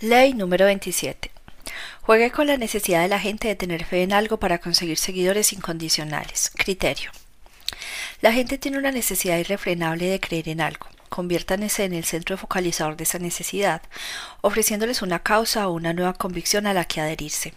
Ley 0.00 0.34
número 0.34 0.66
27. 0.66 1.30
Juegue 2.02 2.30
con 2.30 2.46
la 2.46 2.56
necesidad 2.56 3.02
de 3.02 3.08
la 3.08 3.18
gente 3.18 3.48
de 3.48 3.56
tener 3.56 3.84
fe 3.84 4.02
en 4.02 4.12
algo 4.12 4.38
para 4.38 4.58
conseguir 4.58 4.96
seguidores 4.96 5.52
incondicionales. 5.52 6.50
Criterio. 6.54 7.10
La 8.20 8.32
gente 8.32 8.58
tiene 8.58 8.78
una 8.78 8.92
necesidad 8.92 9.38
irrefrenable 9.38 10.06
de 10.06 10.20
creer 10.20 10.48
en 10.48 10.60
algo. 10.60 10.86
Conviértanse 11.08 11.84
en 11.84 11.94
el 11.94 12.04
centro 12.04 12.36
focalizador 12.36 12.96
de 12.96 13.04
esa 13.04 13.18
necesidad, 13.18 13.82
ofreciéndoles 14.40 15.02
una 15.02 15.20
causa 15.20 15.68
o 15.68 15.72
una 15.72 15.92
nueva 15.92 16.14
convicción 16.14 16.66
a 16.66 16.74
la 16.74 16.84
que 16.84 17.00
adherirse. 17.00 17.54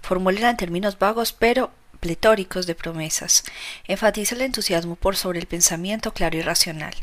Formúlenla 0.00 0.50
en 0.50 0.56
términos 0.56 0.98
vagos 0.98 1.32
pero 1.32 1.70
pletóricos 2.02 2.66
de 2.66 2.74
promesas. 2.74 3.44
Enfatiza 3.86 4.34
el 4.34 4.42
entusiasmo 4.42 4.96
por 4.96 5.14
sobre 5.14 5.38
el 5.38 5.46
pensamiento 5.46 6.12
claro 6.12 6.36
y 6.36 6.42
racional. 6.42 6.94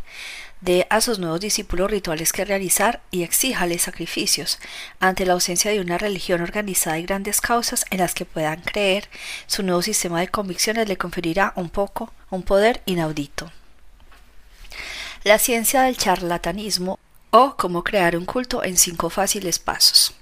Dé 0.59 0.87
a 0.89 0.99
sus 0.99 1.19
nuevos 1.19 1.39
discípulos 1.39 1.89
rituales 1.89 2.33
que 2.33 2.43
realizar 2.43 3.01
y 3.09 3.23
exíjales 3.23 3.83
sacrificios. 3.83 4.59
Ante 4.99 5.25
la 5.25 5.33
ausencia 5.33 5.71
de 5.71 5.79
una 5.79 5.97
religión 5.97 6.41
organizada 6.41 6.99
y 6.99 7.03
grandes 7.03 7.39
causas 7.39 7.85
en 7.91 7.99
las 7.99 8.13
que 8.13 8.25
puedan 8.25 8.59
creer, 8.59 9.07
su 9.47 9.63
nuevo 9.63 9.81
sistema 9.81 10.19
de 10.19 10.27
convicciones 10.27 10.89
le 10.89 10.97
conferirá 10.97 11.53
un 11.55 11.69
poco, 11.69 12.11
un 12.29 12.43
poder 12.43 12.81
inaudito. 12.85 13.49
La 15.25 15.37
ciencia 15.37 15.81
del 15.81 15.97
charlatanismo 15.97 16.97
o 17.31 17.55
cómo 17.57 17.83
crear 17.83 18.15
un 18.15 18.23
culto 18.23 18.63
en 18.63 18.77
cinco 18.77 19.09
fáciles 19.09 19.59
pasos. 19.59 20.13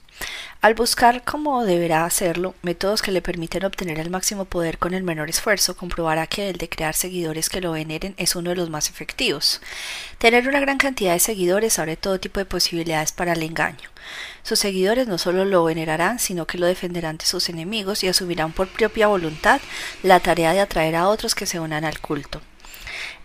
Al 0.60 0.74
buscar 0.74 1.24
cómo 1.24 1.64
deberá 1.66 2.04
hacerlo, 2.04 2.56
métodos 2.64 3.04
que 3.04 3.12
le 3.12 3.22
permiten 3.22 3.64
obtener 3.64 4.00
el 4.00 4.10
máximo 4.10 4.45
poder 4.45 4.80
con 4.80 4.95
el 4.95 5.04
menor 5.04 5.30
esfuerzo, 5.30 5.78
comprobará 5.78 6.26
que 6.26 6.50
el 6.50 6.58
de 6.58 6.68
crear 6.68 6.95
seguidores 6.95 7.48
que 7.48 7.62
lo 7.62 7.74
veneren 7.74 8.16
es 8.18 8.36
uno 8.36 8.50
de 8.50 8.56
los 8.56 8.72
más 8.72 8.89
efectivos. 8.89 9.62
Tener 10.18 10.48
una 10.48 10.60
gran 10.60 10.80
cantidad 10.80 11.14
de 11.14 11.20
seguidores 11.20 11.78
abre 11.78 11.95
todo 11.95 12.20
tipo 12.20 12.39
de 12.39 12.48
posibilidades 12.48 13.12
para 13.12 13.34
el 13.34 13.43
engaño. 13.43 13.91
Sus 14.41 14.58
seguidores 14.58 15.08
no 15.08 15.20
solo 15.20 15.45
lo 15.45 15.64
venerarán, 15.64 16.18
sino 16.18 16.48
que 16.48 16.58
lo 16.58 16.66
defenderán 16.66 17.20
de 17.20 17.26
sus 17.26 17.50
enemigos 17.50 18.04
y 18.04 18.08
asumirán 18.08 18.52
por 18.52 18.68
propia 18.68 19.06
voluntad 19.06 19.62
la 20.02 20.20
tarea 20.22 20.54
de 20.54 20.62
atraer 20.62 20.95
a 20.95 21.08
otros 21.08 21.36
que 21.36 21.45
se 21.45 21.60
unan 21.60 21.86
al 21.86 22.00
culto. 22.00 22.41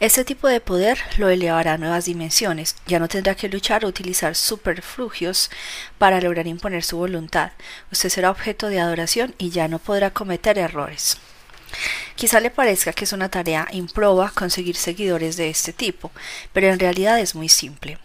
Este 0.02 0.24
tipo 0.24 0.48
de 0.48 0.60
poder 0.60 0.98
lo 1.16 1.28
elevará 1.28 1.74
a 1.74 1.78
nuevas 1.78 2.06
dimensiones. 2.06 2.74
Ya 2.88 2.98
no 2.98 3.06
tendrá 3.06 3.36
que 3.36 3.48
luchar 3.48 3.84
o 3.84 3.88
utilizar 3.88 4.34
superflugios 4.34 5.48
para 5.96 6.20
lograr 6.20 6.48
imponer 6.48 6.82
su 6.82 6.96
voluntad. 6.96 7.52
Usted 7.92 8.08
será 8.08 8.32
objeto 8.32 8.66
de 8.66 8.80
adoración 8.80 9.32
y 9.38 9.50
ya 9.50 9.68
no 9.68 9.78
podrá 9.78 10.10
cometer 10.10 10.58
errores. 10.58 11.18
Quizá 12.16 12.40
le 12.40 12.50
parezca 12.50 12.92
que 12.92 13.04
es 13.04 13.12
una 13.12 13.28
tarea 13.28 13.68
improba 13.70 14.32
conseguir 14.34 14.74
seguidores 14.74 15.36
de 15.36 15.50
este 15.50 15.72
tipo, 15.72 16.10
pero 16.52 16.66
en 16.66 16.80
realidad 16.80 17.20
es 17.20 17.36
muy 17.36 17.48
simple. 17.48 17.96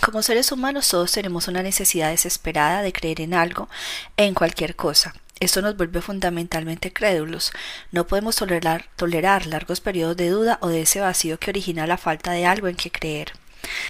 Como 0.00 0.22
seres 0.22 0.50
humanos 0.52 0.88
todos 0.88 1.12
tenemos 1.12 1.48
una 1.48 1.62
necesidad 1.62 2.08
desesperada 2.08 2.80
de 2.80 2.94
creer 2.94 3.20
en 3.20 3.34
algo, 3.34 3.68
en 4.16 4.32
cualquier 4.32 4.74
cosa. 4.74 5.14
Esto 5.40 5.62
nos 5.62 5.74
vuelve 5.74 6.02
fundamentalmente 6.02 6.92
crédulos. 6.92 7.50
No 7.92 8.06
podemos 8.06 8.36
tolerar, 8.36 8.90
tolerar 8.96 9.46
largos 9.46 9.80
periodos 9.80 10.18
de 10.18 10.28
duda 10.28 10.58
o 10.60 10.68
de 10.68 10.82
ese 10.82 11.00
vacío 11.00 11.38
que 11.38 11.48
origina 11.48 11.86
la 11.86 11.96
falta 11.96 12.32
de 12.32 12.44
algo 12.44 12.68
en 12.68 12.76
que 12.76 12.90
creer. 12.90 13.32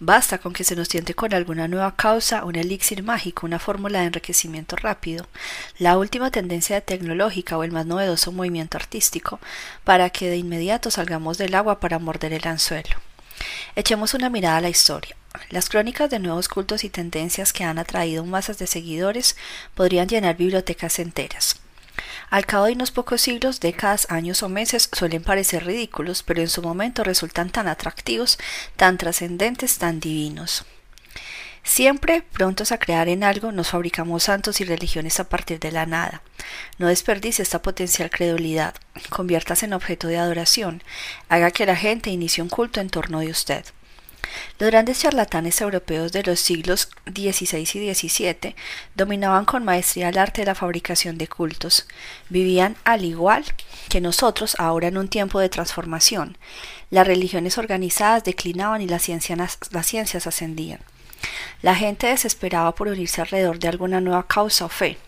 Basta 0.00 0.38
con 0.38 0.52
que 0.52 0.62
se 0.62 0.76
nos 0.76 0.88
tiente 0.88 1.14
con 1.14 1.34
alguna 1.34 1.66
nueva 1.66 1.96
causa, 1.96 2.44
un 2.44 2.54
elixir 2.54 3.02
mágico, 3.02 3.46
una 3.46 3.58
fórmula 3.58 3.98
de 3.98 4.06
enriquecimiento 4.06 4.76
rápido, 4.76 5.26
la 5.78 5.98
última 5.98 6.30
tendencia 6.30 6.80
tecnológica 6.82 7.58
o 7.58 7.64
el 7.64 7.72
más 7.72 7.84
novedoso 7.84 8.30
movimiento 8.30 8.76
artístico, 8.76 9.40
para 9.82 10.10
que 10.10 10.30
de 10.30 10.36
inmediato 10.36 10.92
salgamos 10.92 11.36
del 11.36 11.56
agua 11.56 11.80
para 11.80 11.98
morder 11.98 12.32
el 12.32 12.46
anzuelo. 12.46 12.96
Echemos 13.74 14.14
una 14.14 14.30
mirada 14.30 14.58
a 14.58 14.60
la 14.60 14.68
historia. 14.68 15.16
Las 15.50 15.68
crónicas 15.68 16.10
de 16.10 16.18
nuevos 16.18 16.48
cultos 16.48 16.84
y 16.84 16.90
tendencias 16.90 17.52
que 17.52 17.64
han 17.64 17.78
atraído 17.78 18.24
masas 18.24 18.58
de 18.58 18.66
seguidores 18.66 19.36
podrían 19.74 20.08
llenar 20.08 20.36
bibliotecas 20.36 20.98
enteras. 20.98 21.60
Al 22.30 22.46
cabo 22.46 22.66
de 22.66 22.72
unos 22.72 22.90
pocos 22.92 23.20
siglos, 23.20 23.60
décadas, 23.60 24.06
años 24.10 24.42
o 24.42 24.48
meses 24.48 24.88
suelen 24.92 25.22
parecer 25.22 25.66
ridículos, 25.66 26.22
pero 26.22 26.40
en 26.40 26.48
su 26.48 26.62
momento 26.62 27.02
resultan 27.02 27.50
tan 27.50 27.66
atractivos, 27.66 28.38
tan 28.76 28.98
trascendentes, 28.98 29.78
tan 29.78 29.98
divinos. 30.00 30.64
Siempre 31.62 32.22
prontos 32.22 32.72
a 32.72 32.78
crear 32.78 33.08
en 33.08 33.22
algo, 33.22 33.52
nos 33.52 33.68
fabricamos 33.68 34.24
santos 34.24 34.60
y 34.60 34.64
religiones 34.64 35.20
a 35.20 35.28
partir 35.28 35.58
de 35.58 35.72
la 35.72 35.86
nada. 35.86 36.22
No 36.78 36.86
desperdicie 36.86 37.42
esta 37.42 37.60
potencial 37.62 38.10
credulidad. 38.10 38.74
Conviértase 39.10 39.66
en 39.66 39.74
objeto 39.74 40.08
de 40.08 40.18
adoración. 40.18 40.82
Haga 41.28 41.50
que 41.50 41.66
la 41.66 41.76
gente 41.76 42.10
inicie 42.10 42.42
un 42.42 42.48
culto 42.48 42.80
en 42.80 42.90
torno 42.90 43.20
de 43.20 43.30
usted. 43.30 43.64
Los 44.58 44.70
grandes 44.70 45.00
charlatanes 45.00 45.60
europeos 45.60 46.12
de 46.12 46.22
los 46.22 46.40
siglos 46.40 46.90
XVI 47.06 47.60
y 47.60 47.94
XVII 47.94 48.54
dominaban 48.94 49.44
con 49.44 49.64
maestría 49.64 50.10
el 50.10 50.18
arte 50.18 50.42
de 50.42 50.46
la 50.46 50.54
fabricación 50.54 51.18
de 51.18 51.28
cultos. 51.28 51.86
Vivían 52.28 52.76
al 52.84 53.04
igual 53.04 53.44
que 53.88 54.00
nosotros 54.00 54.56
ahora 54.58 54.88
en 54.88 54.98
un 54.98 55.08
tiempo 55.08 55.40
de 55.40 55.48
transformación. 55.48 56.36
Las 56.90 57.06
religiones 57.06 57.58
organizadas 57.58 58.24
declinaban 58.24 58.82
y 58.82 58.86
las 58.86 59.02
ciencias, 59.02 59.58
las 59.70 59.86
ciencias 59.86 60.26
ascendían. 60.26 60.80
La 61.62 61.74
gente 61.74 62.06
desesperaba 62.06 62.74
por 62.74 62.88
unirse 62.88 63.20
alrededor 63.20 63.58
de 63.58 63.68
alguna 63.68 64.00
nueva 64.00 64.26
causa 64.26 64.64
o 64.64 64.68
fe. 64.68 64.98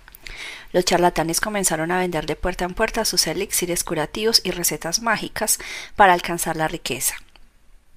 Los 0.73 0.85
charlatanes 0.85 1.41
comenzaron 1.41 1.91
a 1.91 1.99
vender 1.99 2.27
de 2.27 2.37
puerta 2.37 2.65
en 2.65 2.75
puerta 2.75 3.05
sus 3.05 3.27
elixires 3.27 3.85
curativos 3.85 4.41
y 4.45 4.51
recetas 4.51 5.03
mágicas 5.03 5.59
para 5.97 6.15
alcanzar 6.15 6.57
la 6.57 6.69
riqueza. 6.69 7.15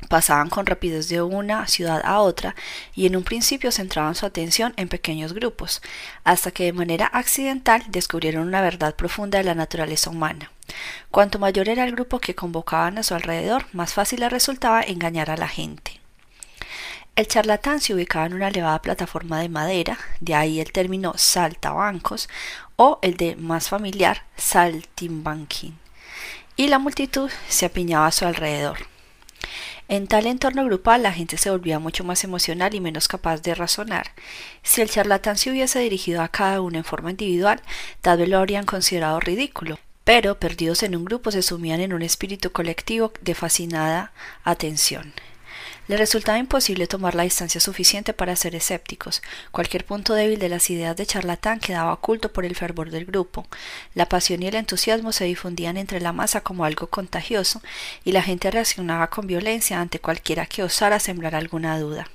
Pasaban 0.10 0.50
con 0.50 0.66
rapidez 0.66 1.10
de 1.10 1.22
una 1.22 1.68
ciudad 1.68 2.02
a 2.04 2.20
otra 2.20 2.56
y 2.94 3.08
en 3.08 3.16
un 3.16 3.24
principio 3.24 3.72
centraban 3.72 4.16
su 4.16 4.26
atención 4.26 4.74
en 4.78 4.88
pequeños 4.88 5.34
grupos, 5.34 5.82
hasta 6.24 6.52
que 6.52 6.66
de 6.66 6.74
manera 6.74 7.08
accidental 7.08 7.84
descubrieron 7.88 8.48
una 8.48 8.62
verdad 8.62 8.96
profunda 8.96 9.38
de 9.38 9.44
la 9.44 9.56
naturaleza 9.56 10.10
humana. 10.10 10.52
Cuanto 11.12 11.40
mayor 11.40 11.70
era 11.70 11.84
el 11.86 11.92
grupo 11.94 12.20
que 12.20 12.36
convocaban 12.36 12.98
a 12.98 13.04
su 13.04 13.16
alrededor, 13.16 13.66
más 13.74 13.94
fácil 13.94 14.20
les 14.20 14.32
resultaba 14.32 14.82
engañar 14.82 15.32
a 15.32 15.38
la 15.38 15.48
gente. 15.48 16.00
El 17.16 17.28
charlatán 17.28 17.80
se 17.80 17.94
ubicaba 17.94 18.26
en 18.26 18.34
una 18.34 18.50
elevada 18.50 18.82
plataforma 18.82 19.40
de 19.40 19.48
madera, 19.48 19.98
de 20.20 20.36
ahí 20.36 20.60
el 20.60 20.74
término 20.74 21.14
saltabancos 21.16 22.28
o 22.76 23.00
el 23.02 23.16
de 23.16 23.38
más 23.38 23.70
familiar 23.70 24.24
saltimbanquín, 24.36 25.80
y 26.58 26.68
la 26.68 26.78
multitud 26.78 27.32
se 27.48 27.68
apiñaba 27.68 28.08
a 28.08 28.12
su 28.12 28.26
alrededor. 28.26 28.95
En 29.88 30.08
tal 30.08 30.26
entorno 30.26 30.66
grupal 30.66 31.04
la 31.04 31.12
gente 31.14 31.38
se 31.38 31.52
volvía 31.52 31.78
mucho 31.78 32.04
más 32.04 32.24
emocional 32.24 32.74
y 32.74 32.80
menos 32.80 33.08
capaz 33.08 33.42
de 33.44 33.54
razonar. 33.54 34.08
Si 34.64 34.82
el 34.82 34.90
charlatán 34.90 35.38
se 35.38 35.52
hubiese 35.52 35.80
dirigido 35.80 36.24
a 36.24 36.28
cada 36.28 36.60
uno 36.62 36.78
en 36.78 36.84
forma 36.84 37.12
individual, 37.12 37.62
tal 38.02 38.18
vez 38.18 38.30
lo 38.30 38.40
habrían 38.40 38.66
considerado 38.66 39.20
ridículo, 39.20 39.78
pero 40.04 40.40
perdidos 40.40 40.82
en 40.82 40.96
un 40.96 41.06
grupo 41.06 41.30
se 41.30 41.44
sumían 41.44 41.82
en 41.82 41.94
un 41.94 42.02
espíritu 42.02 42.52
colectivo 42.52 43.14
de 43.22 43.36
fascinada 43.36 44.12
atención. 44.44 45.14
Le 45.88 45.98
resultaba 45.98 46.40
imposible 46.40 46.88
tomar 46.88 47.14
la 47.14 47.24
distancia 47.24 47.62
suficiente 47.62 48.14
para 48.14 48.36
ser 48.36 48.56
escépticos. 48.56 49.22
Cualquier 49.52 49.86
punto 49.86 50.16
débil 50.16 50.40
de 50.40 50.50
las 50.50 50.70
ideas 50.72 50.96
de 50.96 51.06
charlatán 51.06 51.60
quedaba 51.60 51.94
oculto 51.94 52.34
por 52.34 52.44
el 52.44 52.56
fervor 52.56 52.90
del 52.90 53.06
grupo. 53.06 53.46
La 53.94 54.10
pasión 54.10 54.42
y 54.42 54.48
el 54.48 54.56
entusiasmo 54.56 55.12
se 55.12 55.26
difundían 55.26 55.78
entre 55.78 56.02
la 56.02 56.12
masa 56.12 56.42
como 56.42 56.66
algo 56.66 56.88
contagioso, 56.88 57.62
y 58.04 58.14
la 58.14 58.24
gente 58.24 58.50
reaccionaba 58.50 59.12
con 59.12 59.28
violencia 59.28 59.80
ante 59.80 60.00
cualquiera 60.00 60.48
que 60.48 60.64
osara 60.64 61.00
sembrar 61.00 61.36
alguna 61.36 61.78
duda. 61.80 62.08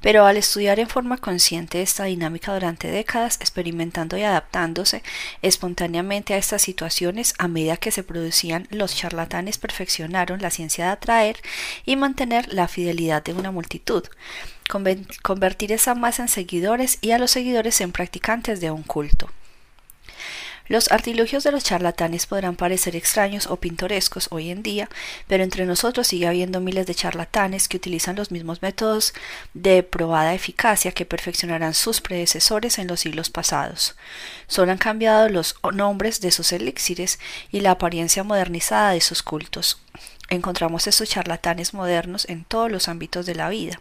Pero 0.00 0.26
al 0.26 0.36
estudiar 0.36 0.78
en 0.78 0.88
forma 0.88 1.18
consciente 1.18 1.82
esta 1.82 2.04
dinámica 2.04 2.54
durante 2.54 2.90
décadas, 2.90 3.36
experimentando 3.40 4.16
y 4.16 4.22
adaptándose 4.22 5.02
espontáneamente 5.42 6.34
a 6.34 6.38
estas 6.38 6.62
situaciones 6.62 7.34
a 7.38 7.48
medida 7.48 7.76
que 7.76 7.90
se 7.90 8.04
producían, 8.04 8.68
los 8.70 8.94
charlatanes 8.94 9.58
perfeccionaron 9.58 10.40
la 10.40 10.50
ciencia 10.50 10.86
de 10.86 10.90
atraer 10.92 11.36
y 11.84 11.96
mantener 11.96 12.52
la 12.52 12.68
fidelidad 12.68 13.22
de 13.24 13.34
una 13.34 13.50
multitud, 13.50 14.04
convertir 15.22 15.72
esa 15.72 15.94
masa 15.94 16.22
en 16.22 16.28
seguidores 16.28 16.98
y 17.00 17.10
a 17.10 17.18
los 17.18 17.30
seguidores 17.30 17.80
en 17.80 17.92
practicantes 17.92 18.60
de 18.60 18.70
un 18.70 18.82
culto. 18.82 19.30
Los 20.68 20.90
artilugios 20.92 21.44
de 21.44 21.52
los 21.52 21.64
charlatanes 21.64 22.26
podrán 22.26 22.54
parecer 22.54 22.94
extraños 22.94 23.46
o 23.46 23.56
pintorescos 23.56 24.28
hoy 24.30 24.50
en 24.50 24.62
día, 24.62 24.90
pero 25.26 25.42
entre 25.42 25.64
nosotros 25.64 26.06
sigue 26.06 26.26
habiendo 26.26 26.60
miles 26.60 26.86
de 26.86 26.94
charlatanes 26.94 27.68
que 27.68 27.78
utilizan 27.78 28.16
los 28.16 28.30
mismos 28.30 28.60
métodos 28.60 29.14
de 29.54 29.82
probada 29.82 30.34
eficacia 30.34 30.92
que 30.92 31.06
perfeccionarán 31.06 31.72
sus 31.72 32.02
predecesores 32.02 32.78
en 32.78 32.86
los 32.86 33.00
siglos 33.00 33.30
pasados. 33.30 33.96
Solo 34.46 34.72
han 34.72 34.78
cambiado 34.78 35.30
los 35.30 35.56
nombres 35.72 36.20
de 36.20 36.30
sus 36.30 36.52
elixires 36.52 37.18
y 37.50 37.60
la 37.60 37.70
apariencia 37.72 38.22
modernizada 38.22 38.90
de 38.90 39.00
sus 39.00 39.22
cultos. 39.22 39.80
Encontramos 40.28 40.86
estos 40.86 41.08
charlatanes 41.08 41.74
modernos 41.74 42.28
en 42.28 42.44
todos 42.44 42.70
los 42.70 42.88
ámbitos 42.88 43.26
de 43.26 43.34
la 43.34 43.48
vida 43.48 43.80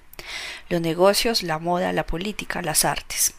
los 0.69 0.81
negocios, 0.81 1.43
la 1.43 1.59
moda, 1.59 1.93
la 1.93 2.05
política, 2.05 2.61
las 2.61 2.85
artes. 2.85 3.33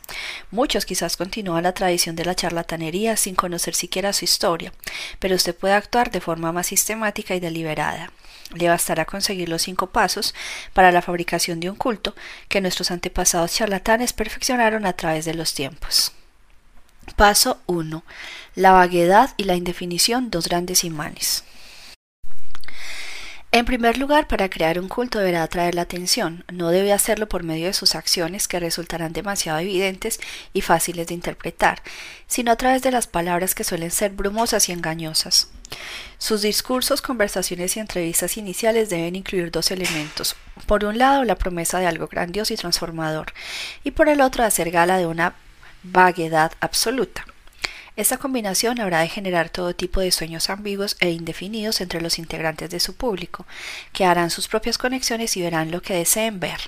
Muchos 0.50 0.86
quizás 0.86 1.16
continúan 1.16 1.64
la 1.64 1.74
tradición 1.74 2.16
de 2.16 2.24
la 2.24 2.34
charlatanería 2.34 3.16
sin 3.16 3.34
conocer 3.34 3.74
siquiera 3.74 4.12
su 4.12 4.24
historia, 4.24 4.72
pero 5.18 5.34
usted 5.34 5.54
puede 5.54 5.74
actuar 5.74 6.10
de 6.10 6.20
forma 6.20 6.52
más 6.52 6.68
sistemática 6.68 7.34
y 7.34 7.40
deliberada. 7.40 8.12
Le 8.54 8.68
bastará 8.68 9.04
conseguir 9.04 9.48
los 9.48 9.62
cinco 9.62 9.88
pasos 9.88 10.34
para 10.72 10.90
la 10.90 11.02
fabricación 11.02 11.60
de 11.60 11.68
un 11.68 11.76
culto 11.76 12.14
que 12.48 12.62
nuestros 12.62 12.90
antepasados 12.90 13.52
charlatanes 13.52 14.14
perfeccionaron 14.14 14.86
a 14.86 14.94
través 14.94 15.26
de 15.26 15.34
los 15.34 15.52
tiempos. 15.52 16.12
Paso 17.16 17.60
1. 17.66 18.04
La 18.54 18.72
vaguedad 18.72 19.34
y 19.36 19.44
la 19.44 19.54
indefinición, 19.54 20.30
dos 20.30 20.48
grandes 20.48 20.84
imanes. 20.84 21.44
En 23.50 23.64
primer 23.64 23.96
lugar, 23.96 24.28
para 24.28 24.50
crear 24.50 24.78
un 24.78 24.88
culto 24.88 25.18
deberá 25.18 25.42
atraer 25.42 25.74
la 25.74 25.80
atención, 25.82 26.44
no 26.52 26.68
debe 26.68 26.92
hacerlo 26.92 27.30
por 27.30 27.44
medio 27.44 27.66
de 27.66 27.72
sus 27.72 27.94
acciones 27.94 28.46
que 28.46 28.60
resultarán 28.60 29.14
demasiado 29.14 29.58
evidentes 29.58 30.20
y 30.52 30.60
fáciles 30.60 31.06
de 31.06 31.14
interpretar, 31.14 31.82
sino 32.26 32.52
a 32.52 32.56
través 32.56 32.82
de 32.82 32.90
las 32.90 33.06
palabras 33.06 33.54
que 33.54 33.64
suelen 33.64 33.90
ser 33.90 34.10
brumosas 34.10 34.68
y 34.68 34.72
engañosas. 34.72 35.48
Sus 36.18 36.42
discursos, 36.42 37.00
conversaciones 37.00 37.74
y 37.76 37.80
entrevistas 37.80 38.36
iniciales 38.36 38.90
deben 38.90 39.16
incluir 39.16 39.50
dos 39.50 39.70
elementos. 39.70 40.36
Por 40.66 40.84
un 40.84 40.98
lado, 40.98 41.24
la 41.24 41.36
promesa 41.36 41.78
de 41.78 41.86
algo 41.86 42.06
grandioso 42.06 42.52
y 42.52 42.58
transformador, 42.58 43.32
y 43.82 43.92
por 43.92 44.10
el 44.10 44.20
otro, 44.20 44.44
hacer 44.44 44.70
gala 44.70 44.98
de 44.98 45.06
una 45.06 45.36
vaguedad 45.82 46.52
absoluta. 46.60 47.24
Esta 47.98 48.16
combinación 48.16 48.80
habrá 48.80 49.00
de 49.00 49.08
generar 49.08 49.50
todo 49.50 49.74
tipo 49.74 50.00
de 50.00 50.12
sueños 50.12 50.50
ambiguos 50.50 50.96
e 51.00 51.10
indefinidos 51.10 51.80
entre 51.80 52.00
los 52.00 52.20
integrantes 52.20 52.70
de 52.70 52.78
su 52.78 52.94
público, 52.94 53.44
que 53.92 54.04
harán 54.04 54.30
sus 54.30 54.46
propias 54.46 54.78
conexiones 54.78 55.36
y 55.36 55.42
verán 55.42 55.72
lo 55.72 55.82
que 55.82 55.94
deseen 55.94 56.38
ver. 56.38 56.60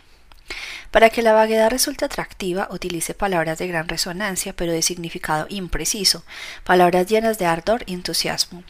Para 0.91 1.09
que 1.09 1.23
la 1.23 1.33
vaguedad 1.33 1.71
resulte 1.71 2.05
atractiva, 2.05 2.67
utilice 2.73 3.15
palabras 3.15 3.61
de 3.61 3.69
gran 3.69 3.87
resonancia 3.87 4.55
pero 4.57 4.73
de 4.73 4.83
significado 4.83 5.47
impreciso, 5.51 6.25
palabras 6.65 7.07
llenas 7.07 7.39
de 7.39 7.47
ardor 7.47 7.85
y 7.87 7.95
entusiasmo. 7.95 8.65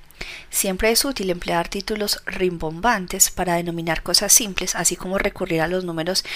Siempre 0.50 0.90
es 0.90 1.02
útil 1.06 1.30
emplear 1.30 1.66
títulos 1.68 2.22
rimbombantes 2.26 3.30
para 3.30 3.54
denominar 3.54 4.02
cosas 4.02 4.34
simples, 4.34 4.74
así 4.74 4.96
como 4.96 5.16
recurrir 5.16 5.62
a 5.62 5.66
los 5.66 5.84
números 5.84 6.26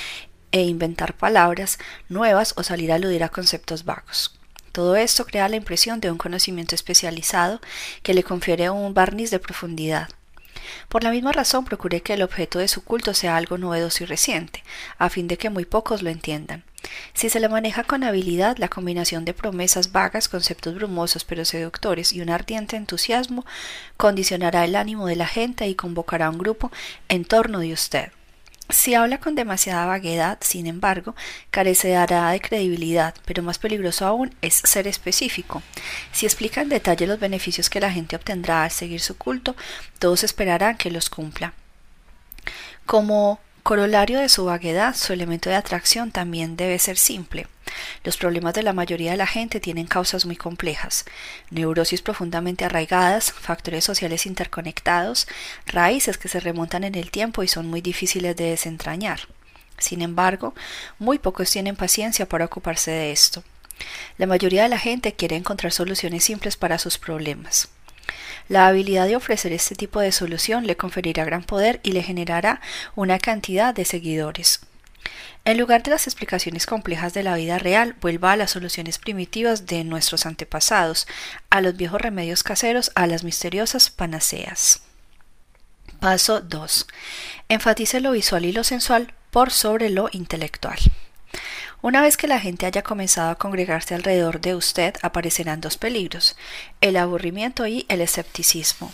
e 0.52 0.62
inventar 0.62 1.18
palabras 1.18 1.78
nuevas 2.08 2.54
o 2.56 2.62
salir 2.62 2.92
a 2.92 2.94
aludir 2.94 3.24
a 3.24 3.28
conceptos 3.28 3.84
vagos. 3.84 4.38
Todo 4.74 4.96
esto 4.96 5.24
crea 5.24 5.48
la 5.48 5.54
impresión 5.54 6.00
de 6.00 6.10
un 6.10 6.18
conocimiento 6.18 6.74
especializado 6.74 7.60
que 8.02 8.12
le 8.12 8.24
confiere 8.24 8.70
un 8.70 8.92
barniz 8.92 9.30
de 9.30 9.38
profundidad. 9.38 10.08
Por 10.88 11.04
la 11.04 11.12
misma 11.12 11.30
razón 11.30 11.64
procure 11.64 12.00
que 12.00 12.14
el 12.14 12.22
objeto 12.22 12.58
de 12.58 12.66
su 12.66 12.82
culto 12.82 13.14
sea 13.14 13.36
algo 13.36 13.56
novedoso 13.56 14.02
y 14.02 14.06
reciente, 14.06 14.64
a 14.98 15.10
fin 15.10 15.28
de 15.28 15.38
que 15.38 15.48
muy 15.48 15.64
pocos 15.64 16.02
lo 16.02 16.10
entiendan. 16.10 16.64
Si 17.12 17.30
se 17.30 17.38
le 17.38 17.48
maneja 17.48 17.84
con 17.84 18.02
habilidad, 18.02 18.56
la 18.56 18.68
combinación 18.68 19.24
de 19.24 19.32
promesas 19.32 19.92
vagas, 19.92 20.28
conceptos 20.28 20.74
brumosos 20.74 21.22
pero 21.22 21.44
seductores 21.44 22.12
y 22.12 22.20
un 22.20 22.30
ardiente 22.30 22.74
entusiasmo 22.74 23.46
condicionará 23.96 24.64
el 24.64 24.74
ánimo 24.74 25.06
de 25.06 25.14
la 25.14 25.28
gente 25.28 25.68
y 25.68 25.76
convocará 25.76 26.30
un 26.30 26.38
grupo 26.38 26.72
en 27.08 27.24
torno 27.24 27.60
de 27.60 27.72
usted. 27.72 28.10
Si 28.70 28.94
habla 28.94 29.18
con 29.18 29.34
demasiada 29.34 29.86
vaguedad, 29.86 30.38
sin 30.40 30.66
embargo, 30.66 31.14
carecerá 31.50 32.30
de 32.30 32.40
credibilidad, 32.40 33.14
pero 33.26 33.42
más 33.42 33.58
peligroso 33.58 34.06
aún 34.06 34.34
es 34.40 34.54
ser 34.54 34.88
específico. 34.88 35.62
Si 36.12 36.24
explica 36.24 36.62
en 36.62 36.70
detalle 36.70 37.06
los 37.06 37.20
beneficios 37.20 37.68
que 37.68 37.80
la 37.80 37.92
gente 37.92 38.16
obtendrá 38.16 38.64
al 38.64 38.70
seguir 38.70 39.00
su 39.00 39.18
culto, 39.18 39.54
todos 39.98 40.24
esperarán 40.24 40.78
que 40.78 40.90
los 40.90 41.10
cumpla. 41.10 41.52
Como 42.86 43.38
corolario 43.64 44.20
de 44.20 44.28
su 44.28 44.44
vaguedad, 44.44 44.94
su 44.94 45.14
elemento 45.14 45.48
de 45.48 45.56
atracción 45.56 46.12
también 46.12 46.54
debe 46.54 46.78
ser 46.78 46.98
simple. 46.98 47.46
Los 48.04 48.18
problemas 48.18 48.52
de 48.52 48.62
la 48.62 48.74
mayoría 48.74 49.12
de 49.12 49.16
la 49.16 49.26
gente 49.26 49.58
tienen 49.58 49.86
causas 49.86 50.26
muy 50.26 50.36
complejas, 50.36 51.06
neurosis 51.50 52.02
profundamente 52.02 52.66
arraigadas, 52.66 53.32
factores 53.32 53.82
sociales 53.82 54.26
interconectados, 54.26 55.26
raíces 55.66 56.18
que 56.18 56.28
se 56.28 56.40
remontan 56.40 56.84
en 56.84 56.94
el 56.94 57.10
tiempo 57.10 57.42
y 57.42 57.48
son 57.48 57.66
muy 57.66 57.80
difíciles 57.80 58.36
de 58.36 58.50
desentrañar. 58.50 59.20
Sin 59.78 60.02
embargo, 60.02 60.54
muy 60.98 61.18
pocos 61.18 61.50
tienen 61.50 61.74
paciencia 61.74 62.28
para 62.28 62.44
ocuparse 62.44 62.90
de 62.90 63.12
esto. 63.12 63.42
La 64.18 64.26
mayoría 64.26 64.64
de 64.64 64.68
la 64.68 64.78
gente 64.78 65.14
quiere 65.14 65.36
encontrar 65.36 65.72
soluciones 65.72 66.22
simples 66.22 66.58
para 66.58 66.78
sus 66.78 66.98
problemas. 66.98 67.70
La 68.49 68.66
habilidad 68.66 69.07
de 69.07 69.16
ofrecer 69.16 69.53
este 69.53 69.74
tipo 69.74 70.01
de 70.01 70.12
solución 70.12 70.66
le 70.66 70.76
conferirá 70.76 71.24
gran 71.24 71.45
poder 71.45 71.80
y 71.82 71.92
le 71.92 72.03
generará 72.03 72.61
una 72.95 73.18
cantidad 73.18 73.74
de 73.74 73.84
seguidores. 73.84 74.61
En 75.47 75.59
lugar 75.59 75.82
de 75.82 75.90
las 75.90 76.07
explicaciones 76.07 76.64
complejas 76.64 77.12
de 77.12 77.22
la 77.22 77.36
vida 77.36 77.59
real, 77.59 77.97
vuelva 78.01 78.32
a 78.32 78.36
las 78.36 78.53
soluciones 78.53 78.99
primitivas 78.99 79.66
de 79.66 79.84
nuestros 79.84 80.24
antepasados, 80.24 81.07
a 81.51 81.61
los 81.61 81.76
viejos 81.76 82.01
remedios 82.01 82.42
caseros, 82.42 82.92
a 82.95 83.07
las 83.07 83.24
misteriosas 83.24 83.90
panaceas. 83.90 84.80
Paso 86.01 86.40
2. 86.40 86.86
Enfatice 87.49 88.01
lo 88.01 88.12
visual 88.12 88.45
y 88.45 88.53
lo 88.53 88.64
sensual 88.64 89.12
por 89.30 89.51
sobre 89.51 89.90
lo 89.90 90.09
intelectual. 90.12 90.78
Una 91.85 92.01
vez 92.01 92.16
que 92.16 92.26
la 92.26 92.41
gente 92.41 92.64
haya 92.64 92.80
comenzado 92.80 93.28
a 93.28 93.35
congregarse 93.35 93.95
alrededor 93.95 94.41
de 94.41 94.55
usted, 94.55 94.95
aparecerán 95.03 95.61
dos 95.61 95.76
peligros, 95.76 96.35
el 96.80 96.97
aburrimiento 96.97 97.66
y 97.66 97.85
el 97.91 98.01
escepticismo. 98.01 98.91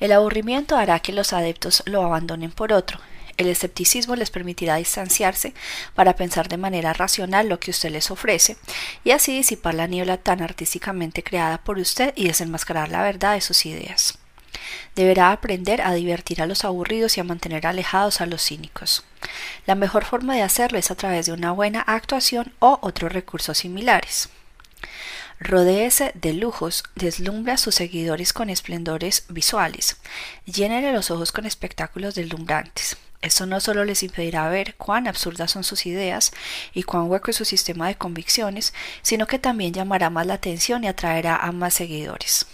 El 0.00 0.10
aburrimiento 0.10 0.76
hará 0.76 0.98
que 0.98 1.12
los 1.12 1.32
adeptos 1.32 1.84
lo 1.86 2.02
abandonen 2.02 2.50
por 2.50 2.72
otro. 2.72 2.98
El 3.36 3.46
escepticismo 3.46 4.16
les 4.16 4.32
permitirá 4.32 4.74
distanciarse 4.74 5.54
para 5.94 6.16
pensar 6.16 6.48
de 6.48 6.56
manera 6.56 6.94
racional 6.94 7.48
lo 7.48 7.60
que 7.60 7.70
usted 7.70 7.90
les 7.90 8.10
ofrece 8.10 8.56
y 9.04 9.12
así 9.12 9.36
disipar 9.36 9.74
la 9.74 9.86
niebla 9.86 10.16
tan 10.16 10.42
artísticamente 10.42 11.22
creada 11.22 11.58
por 11.58 11.78
usted 11.78 12.12
y 12.16 12.26
desenmascarar 12.26 12.88
la 12.88 13.04
verdad 13.04 13.34
de 13.34 13.40
sus 13.40 13.66
ideas. 13.66 14.18
Deberá 14.94 15.32
aprender 15.32 15.80
a 15.82 15.92
divertir 15.92 16.42
a 16.42 16.46
los 16.46 16.64
aburridos 16.64 17.16
y 17.16 17.20
a 17.20 17.24
mantener 17.24 17.66
alejados 17.66 18.20
a 18.20 18.26
los 18.26 18.42
cínicos. 18.44 19.04
La 19.66 19.74
mejor 19.74 20.04
forma 20.04 20.34
de 20.34 20.42
hacerlo 20.42 20.78
es 20.78 20.90
a 20.90 20.94
través 20.94 21.26
de 21.26 21.32
una 21.32 21.52
buena 21.52 21.80
actuación 21.80 22.52
o 22.58 22.78
otros 22.82 23.12
recursos 23.12 23.58
similares. 23.58 24.28
Rodéese 25.40 26.12
de 26.14 26.32
lujos, 26.32 26.84
deslumbra 26.94 27.54
a 27.54 27.58
sus 27.58 27.74
seguidores 27.74 28.32
con 28.32 28.50
esplendores 28.50 29.24
visuales, 29.28 29.96
llénele 30.46 30.92
los 30.92 31.10
ojos 31.10 31.32
con 31.32 31.44
espectáculos 31.44 32.14
deslumbrantes. 32.14 32.96
Esto 33.20 33.46
no 33.46 33.58
solo 33.58 33.84
les 33.84 34.02
impedirá 34.02 34.48
ver 34.48 34.74
cuán 34.76 35.08
absurdas 35.08 35.50
son 35.50 35.64
sus 35.64 35.86
ideas 35.86 36.32
y 36.74 36.82
cuán 36.82 37.10
hueco 37.10 37.30
es 37.30 37.36
su 37.38 37.46
sistema 37.46 37.88
de 37.88 37.96
convicciones, 37.96 38.74
sino 39.00 39.26
que 39.26 39.38
también 39.38 39.72
llamará 39.72 40.10
más 40.10 40.26
la 40.26 40.34
atención 40.34 40.84
y 40.84 40.88
atraerá 40.88 41.36
a 41.36 41.50
más 41.50 41.72
seguidores. 41.72 42.46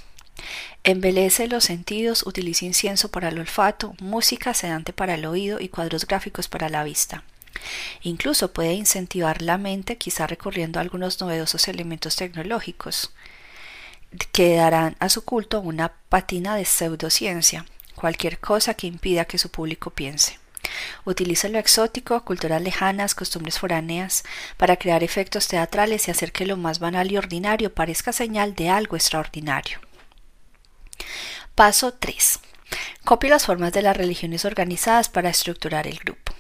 Embelece 0.85 1.47
los 1.49 1.65
sentidos, 1.65 2.27
utiliza 2.27 2.65
incienso 2.65 3.11
para 3.11 3.29
el 3.29 3.39
olfato, 3.39 3.95
música 4.01 4.55
sedante 4.55 4.93
para 4.93 5.15
el 5.15 5.27
oído 5.27 5.61
y 5.61 5.69
cuadros 5.69 6.07
gráficos 6.07 6.49
para 6.49 6.69
la 6.69 6.85
vista. 6.85 7.23
Incluso 8.03 8.53
puede 8.53 8.73
incentivar 8.73 9.43
la 9.43 9.59
mente, 9.59 9.99
quizá 9.99 10.27
recurriendo 10.27 10.79
a 10.79 10.83
algunos 10.83 11.21
novedosos 11.21 11.69
elementos 11.69 12.17
tecnológicos, 12.17 13.13
que 14.33 14.57
darán 14.57 14.97
a 14.99 15.09
su 15.09 15.25
culto 15.25 15.61
una 15.61 15.93
patina 16.09 16.57
de 16.57 16.65
pseudociencia, 16.65 17.67
cualquier 17.95 18.39
cosa 18.39 18.75
que 18.75 18.87
impida 18.87 19.27
que 19.27 19.39
su 19.39 19.51
público 19.51 19.91
piense. 19.91 20.39
Utiliza 21.05 21.49
lo 21.49 21.59
exótico, 21.59 22.25
culturas 22.25 22.63
lejanas, 22.63 23.15
costumbres 23.15 23.59
foráneas, 23.59 24.25
para 24.57 24.77
crear 24.77 25.03
efectos 25.03 25.49
teatrales 25.49 26.07
y 26.07 26.11
hacer 26.11 26.33
que 26.33 26.47
lo 26.47 26.57
más 26.57 26.79
banal 26.79 27.11
y 27.11 27.17
ordinario 27.17 27.75
parezca 27.75 28.13
señal 28.13 28.55
de 28.55 28.69
algo 28.69 28.97
extraordinario. 28.97 29.81
Paso 31.55 31.93
3. 31.93 32.41
Copie 33.05 33.31
las 33.31 33.47
formas 33.47 33.73
de 33.73 33.83
las 33.83 33.97
religiones 33.97 34.45
organizadas 34.45 35.09
para 35.09 35.31
estructurar 35.31 35.87
el 35.87 35.99
grupo. 35.99 36.33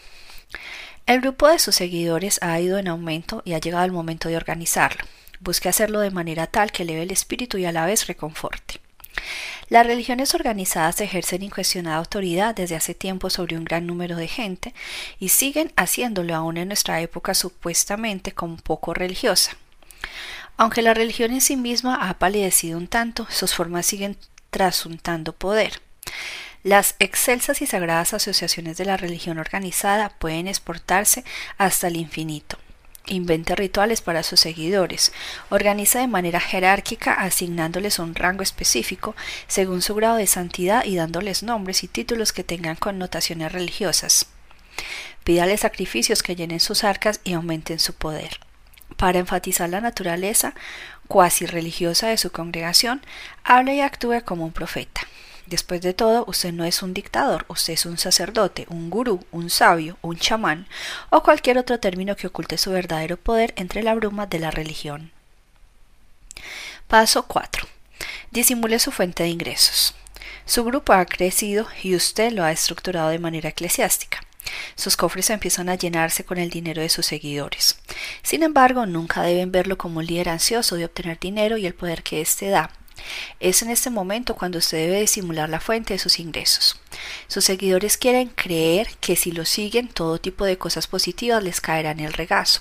El 1.07 1.21
grupo 1.21 1.49
de 1.49 1.59
sus 1.59 1.75
seguidores 1.75 2.39
ha 2.43 2.59
ido 2.61 2.79
en 2.79 2.89
aumento 2.89 3.43
y 3.45 3.55
ha 3.55 3.59
llegado 3.59 3.85
el 3.85 3.93
momento 3.93 4.29
de 4.29 4.37
organizarlo. 4.37 5.05
Busque 5.41 5.68
hacerlo 5.68 6.01
de 6.01 6.11
manera 6.11 6.47
tal 6.47 6.71
que 6.71 6.85
eleve 6.85 7.03
el 7.03 7.11
espíritu 7.11 7.59
y 7.59 7.64
a 7.64 7.73
la 7.73 7.87
vez 7.87 8.07
reconforte. 8.07 8.81
Las 9.68 9.87
religiones 9.87 10.35
organizadas 10.35 11.01
ejercen 11.01 11.43
incuestionada 11.43 11.97
autoridad 11.97 12.55
desde 12.55 12.77
hace 12.77 12.95
tiempo 12.95 13.31
sobre 13.31 13.57
un 13.57 13.64
gran 13.64 13.87
número 13.87 14.16
de 14.16 14.29
gente 14.29 14.75
y 15.18 15.29
siguen 15.29 15.73
haciéndolo 15.77 16.35
aún 16.35 16.57
en 16.57 16.68
nuestra 16.68 17.01
época 17.01 17.35
supuestamente 17.35 18.33
como 18.33 18.57
poco 18.57 18.95
religiosa. 18.95 19.57
Aunque 20.57 20.83
la 20.83 20.93
religión 20.93 21.33
en 21.33 21.41
sí 21.41 21.57
misma 21.57 22.09
ha 22.09 22.18
palidecido 22.18 22.79
un 22.79 22.89
tanto, 22.89 23.27
sus 23.31 23.55
formas 23.55 23.87
siguen 23.87 24.16
trasuntando 24.51 25.33
poder. 25.33 25.81
Las 26.63 26.95
excelsas 26.99 27.63
y 27.63 27.67
sagradas 27.67 28.13
asociaciones 28.13 28.77
de 28.77 28.85
la 28.85 28.99
religión 28.99 29.39
organizada 29.39 30.11
pueden 30.11 30.47
exportarse 30.47 31.25
hasta 31.57 31.89
el 31.89 31.97
infinito. 31.97 32.59
Inventa 33.07 33.55
rituales 33.55 34.03
para 34.03 34.23
sus 34.23 34.41
seguidores, 34.41 35.13
organiza 35.49 36.01
de 36.01 36.07
manera 36.07 36.39
jerárquica 36.39 37.15
asignándoles 37.15 37.99
un 37.99 38.15
rango 38.15 38.43
específico 38.43 39.17
según 39.49 39.81
su 39.81 39.95
grado 39.95 40.17
de 40.17 40.27
santidad 40.27 40.85
y 40.85 40.97
dándoles 40.97 41.43
nombres 41.43 41.83
y 41.83 41.89
títulos 41.89 42.33
que 42.33 42.45
tengan 42.45 42.77
connotaciones 42.77 43.53
religiosas. 43.53 44.27
Pídale 45.25 45.57
sacrificios 45.57 46.23
que 46.23 46.37
llenen 46.37 46.61
sus 46.61 46.85
arcas 46.85 47.21
y 47.25 47.33
aumenten 47.33 47.79
su 47.79 47.95
poder. 47.95 48.39
Para 48.97 49.19
enfatizar 49.19 49.71
la 49.71 49.81
naturaleza 49.81 50.55
cuasi 51.11 51.45
religiosa 51.45 52.07
de 52.07 52.17
su 52.17 52.31
congregación, 52.31 53.03
hable 53.43 53.75
y 53.75 53.81
actúe 53.81 54.23
como 54.25 54.45
un 54.45 54.53
profeta. 54.53 55.01
Después 55.47 55.83
de 55.83 55.93
todo, 55.93 56.25
usted 56.29 56.53
no 56.53 56.65
es 56.65 56.85
un 56.85 56.95
dictador, 56.95 57.47
usted 57.49 57.73
es 57.73 57.85
un 57.85 57.99
sacerdote, 57.99 58.67
un 58.69 58.91
gurú, 58.91 59.19
un 59.33 59.51
sabio, 59.51 59.99
un 60.03 60.17
chamán 60.17 60.69
o 61.11 61.25
cualquier 61.25 61.59
otro 61.59 61.81
término 61.81 62.15
que 62.15 62.29
oculte 62.29 62.59
su 62.59 62.71
verdadero 62.71 63.17
poder 63.17 63.53
entre 63.57 63.83
la 63.83 63.97
bruma 63.97 64.27
de 64.27 64.39
la 64.39 64.53
religión. 64.53 65.11
Paso 66.87 67.25
4. 67.25 67.67
Disimule 68.31 68.79
su 68.79 68.93
fuente 68.93 69.25
de 69.25 69.31
ingresos. 69.31 69.97
Su 70.47 70.63
grupo 70.63 70.93
ha 70.93 71.05
crecido 71.07 71.67
y 71.83 71.97
usted 71.97 72.31
lo 72.31 72.45
ha 72.45 72.53
estructurado 72.53 73.09
de 73.09 73.19
manera 73.19 73.49
eclesiástica. 73.49 74.21
Sus 74.74 74.97
cofres 74.97 75.30
empiezan 75.30 75.68
a 75.68 75.74
llenarse 75.74 76.24
con 76.24 76.38
el 76.38 76.51
dinero 76.51 76.82
de 76.82 76.88
sus 76.88 77.07
seguidores. 77.07 77.78
Sin 78.22 78.43
embargo, 78.43 78.86
nunca 78.86 79.22
deben 79.22 79.53
verlo 79.53 79.78
como 79.78 79.99
un 79.99 80.07
líder 80.07 80.28
ansioso 80.28 80.76
de 80.76 80.84
obtener 80.84 81.18
dinero 81.18 81.57
y 81.57 81.66
el 81.66 81.74
poder 81.74 82.03
que 82.03 82.20
éste 82.20 82.49
da. 82.49 82.70
Es 83.38 83.62
en 83.62 83.70
este 83.70 83.91
momento 83.91 84.34
cuando 84.34 84.59
usted 84.59 84.78
debe 84.78 85.01
disimular 85.01 85.49
la 85.49 85.61
fuente 85.61 85.95
de 85.95 85.99
sus 85.99 86.18
ingresos. 86.18 86.80
Sus 87.28 87.45
seguidores 87.45 87.97
quieren 87.97 88.28
creer 88.28 88.88
que 89.01 89.16
si 89.16 89.32
lo 89.32 89.45
siguen 89.45 89.88
todo 89.88 90.20
tipo 90.20 90.45
de 90.45 90.59
cosas 90.59 90.86
positivas 90.86 91.43
les 91.43 91.61
caerá 91.61 91.93
en 91.93 92.01
el 92.01 92.12
regazo. 92.12 92.61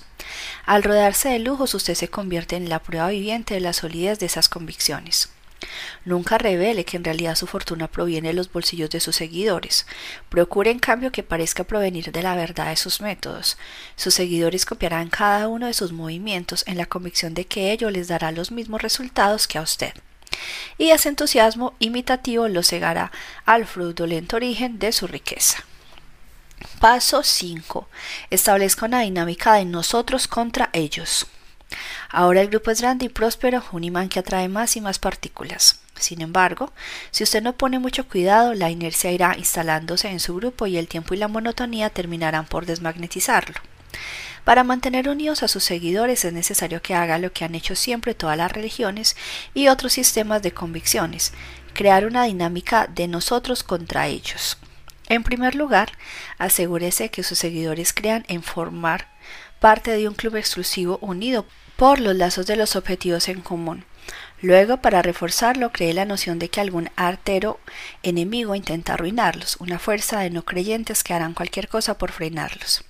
Al 0.64 0.82
rodearse 0.82 1.28
de 1.28 1.38
lujos 1.38 1.74
usted 1.74 1.94
se 1.94 2.08
convierte 2.08 2.56
en 2.56 2.68
la 2.68 2.82
prueba 2.82 3.08
viviente 3.08 3.54
de 3.54 3.60
la 3.60 3.72
solidez 3.72 4.18
de 4.18 4.26
esas 4.26 4.48
convicciones. 4.48 5.30
Nunca 6.04 6.38
revele 6.38 6.84
que 6.84 6.96
en 6.96 7.04
realidad 7.04 7.34
su 7.34 7.46
fortuna 7.46 7.88
proviene 7.88 8.28
de 8.28 8.34
los 8.34 8.50
bolsillos 8.50 8.90
de 8.90 9.00
sus 9.00 9.16
seguidores. 9.16 9.86
Procure 10.28 10.70
en 10.70 10.78
cambio 10.78 11.12
que 11.12 11.22
parezca 11.22 11.64
provenir 11.64 12.12
de 12.12 12.22
la 12.22 12.34
verdad 12.34 12.68
de 12.68 12.76
sus 12.76 13.00
métodos. 13.00 13.58
Sus 13.96 14.14
seguidores 14.14 14.64
copiarán 14.64 15.08
cada 15.08 15.48
uno 15.48 15.66
de 15.66 15.74
sus 15.74 15.92
movimientos 15.92 16.64
en 16.66 16.78
la 16.78 16.86
convicción 16.86 17.34
de 17.34 17.46
que 17.46 17.72
ello 17.72 17.90
les 17.90 18.08
dará 18.08 18.32
los 18.32 18.50
mismos 18.50 18.82
resultados 18.82 19.46
que 19.46 19.58
a 19.58 19.62
usted. 19.62 19.92
Y 20.78 20.90
ese 20.90 21.08
entusiasmo 21.08 21.74
imitativo 21.78 22.48
lo 22.48 22.62
cegará 22.62 23.12
al 23.44 23.66
fraudulento 23.66 24.36
origen 24.36 24.78
de 24.78 24.92
su 24.92 25.06
riqueza. 25.06 25.64
Paso 26.78 27.22
5. 27.22 27.88
Establezca 28.30 28.86
una 28.86 29.00
dinámica 29.00 29.54
de 29.54 29.64
nosotros 29.64 30.28
contra 30.28 30.70
ellos. 30.72 31.26
Ahora 32.08 32.40
el 32.40 32.48
grupo 32.48 32.70
es 32.70 32.80
grande 32.80 33.06
y 33.06 33.08
próspero, 33.08 33.62
un 33.72 33.84
imán 33.84 34.08
que 34.08 34.18
atrae 34.18 34.48
más 34.48 34.76
y 34.76 34.80
más 34.80 34.98
partículas. 34.98 35.80
Sin 35.96 36.22
embargo, 36.22 36.72
si 37.10 37.24
usted 37.24 37.42
no 37.42 37.54
pone 37.54 37.78
mucho 37.78 38.08
cuidado, 38.08 38.54
la 38.54 38.70
inercia 38.70 39.12
irá 39.12 39.36
instalándose 39.36 40.08
en 40.08 40.20
su 40.20 40.34
grupo 40.34 40.66
y 40.66 40.78
el 40.78 40.88
tiempo 40.88 41.14
y 41.14 41.18
la 41.18 41.28
monotonía 41.28 41.90
terminarán 41.90 42.46
por 42.46 42.66
desmagnetizarlo. 42.66 43.60
Para 44.44 44.64
mantener 44.64 45.08
unidos 45.08 45.42
a 45.42 45.48
sus 45.48 45.64
seguidores 45.64 46.24
es 46.24 46.32
necesario 46.32 46.80
que 46.80 46.94
haga 46.94 47.18
lo 47.18 47.32
que 47.32 47.44
han 47.44 47.54
hecho 47.54 47.76
siempre 47.76 48.14
todas 48.14 48.38
las 48.38 48.50
religiones 48.50 49.16
y 49.52 49.68
otros 49.68 49.92
sistemas 49.92 50.42
de 50.42 50.52
convicciones, 50.52 51.32
crear 51.74 52.06
una 52.06 52.24
dinámica 52.24 52.86
de 52.86 53.06
nosotros 53.06 53.62
contra 53.62 54.06
ellos. 54.06 54.56
En 55.08 55.24
primer 55.24 55.54
lugar, 55.54 55.92
asegúrese 56.38 57.10
que 57.10 57.22
sus 57.22 57.38
seguidores 57.38 57.92
crean 57.92 58.24
en 58.28 58.42
formar 58.42 59.08
parte 59.60 59.92
de 59.92 60.08
un 60.08 60.14
club 60.14 60.36
exclusivo 60.36 60.98
unido 61.00 61.46
por 61.76 62.00
los 62.00 62.16
lazos 62.16 62.46
de 62.46 62.56
los 62.56 62.74
objetivos 62.76 63.28
en 63.28 63.40
común. 63.40 63.84
Luego, 64.42 64.78
para 64.78 65.02
reforzarlo, 65.02 65.70
cree 65.70 65.92
la 65.92 66.06
noción 66.06 66.38
de 66.38 66.48
que 66.48 66.60
algún 66.60 66.90
artero 66.96 67.60
enemigo 68.02 68.54
intenta 68.54 68.94
arruinarlos, 68.94 69.56
una 69.60 69.78
fuerza 69.78 70.20
de 70.20 70.30
no 70.30 70.44
creyentes 70.44 71.04
que 71.04 71.14
harán 71.14 71.34
cualquier 71.34 71.68
cosa 71.68 71.98
por 71.98 72.10
frenarlos. 72.10 72.84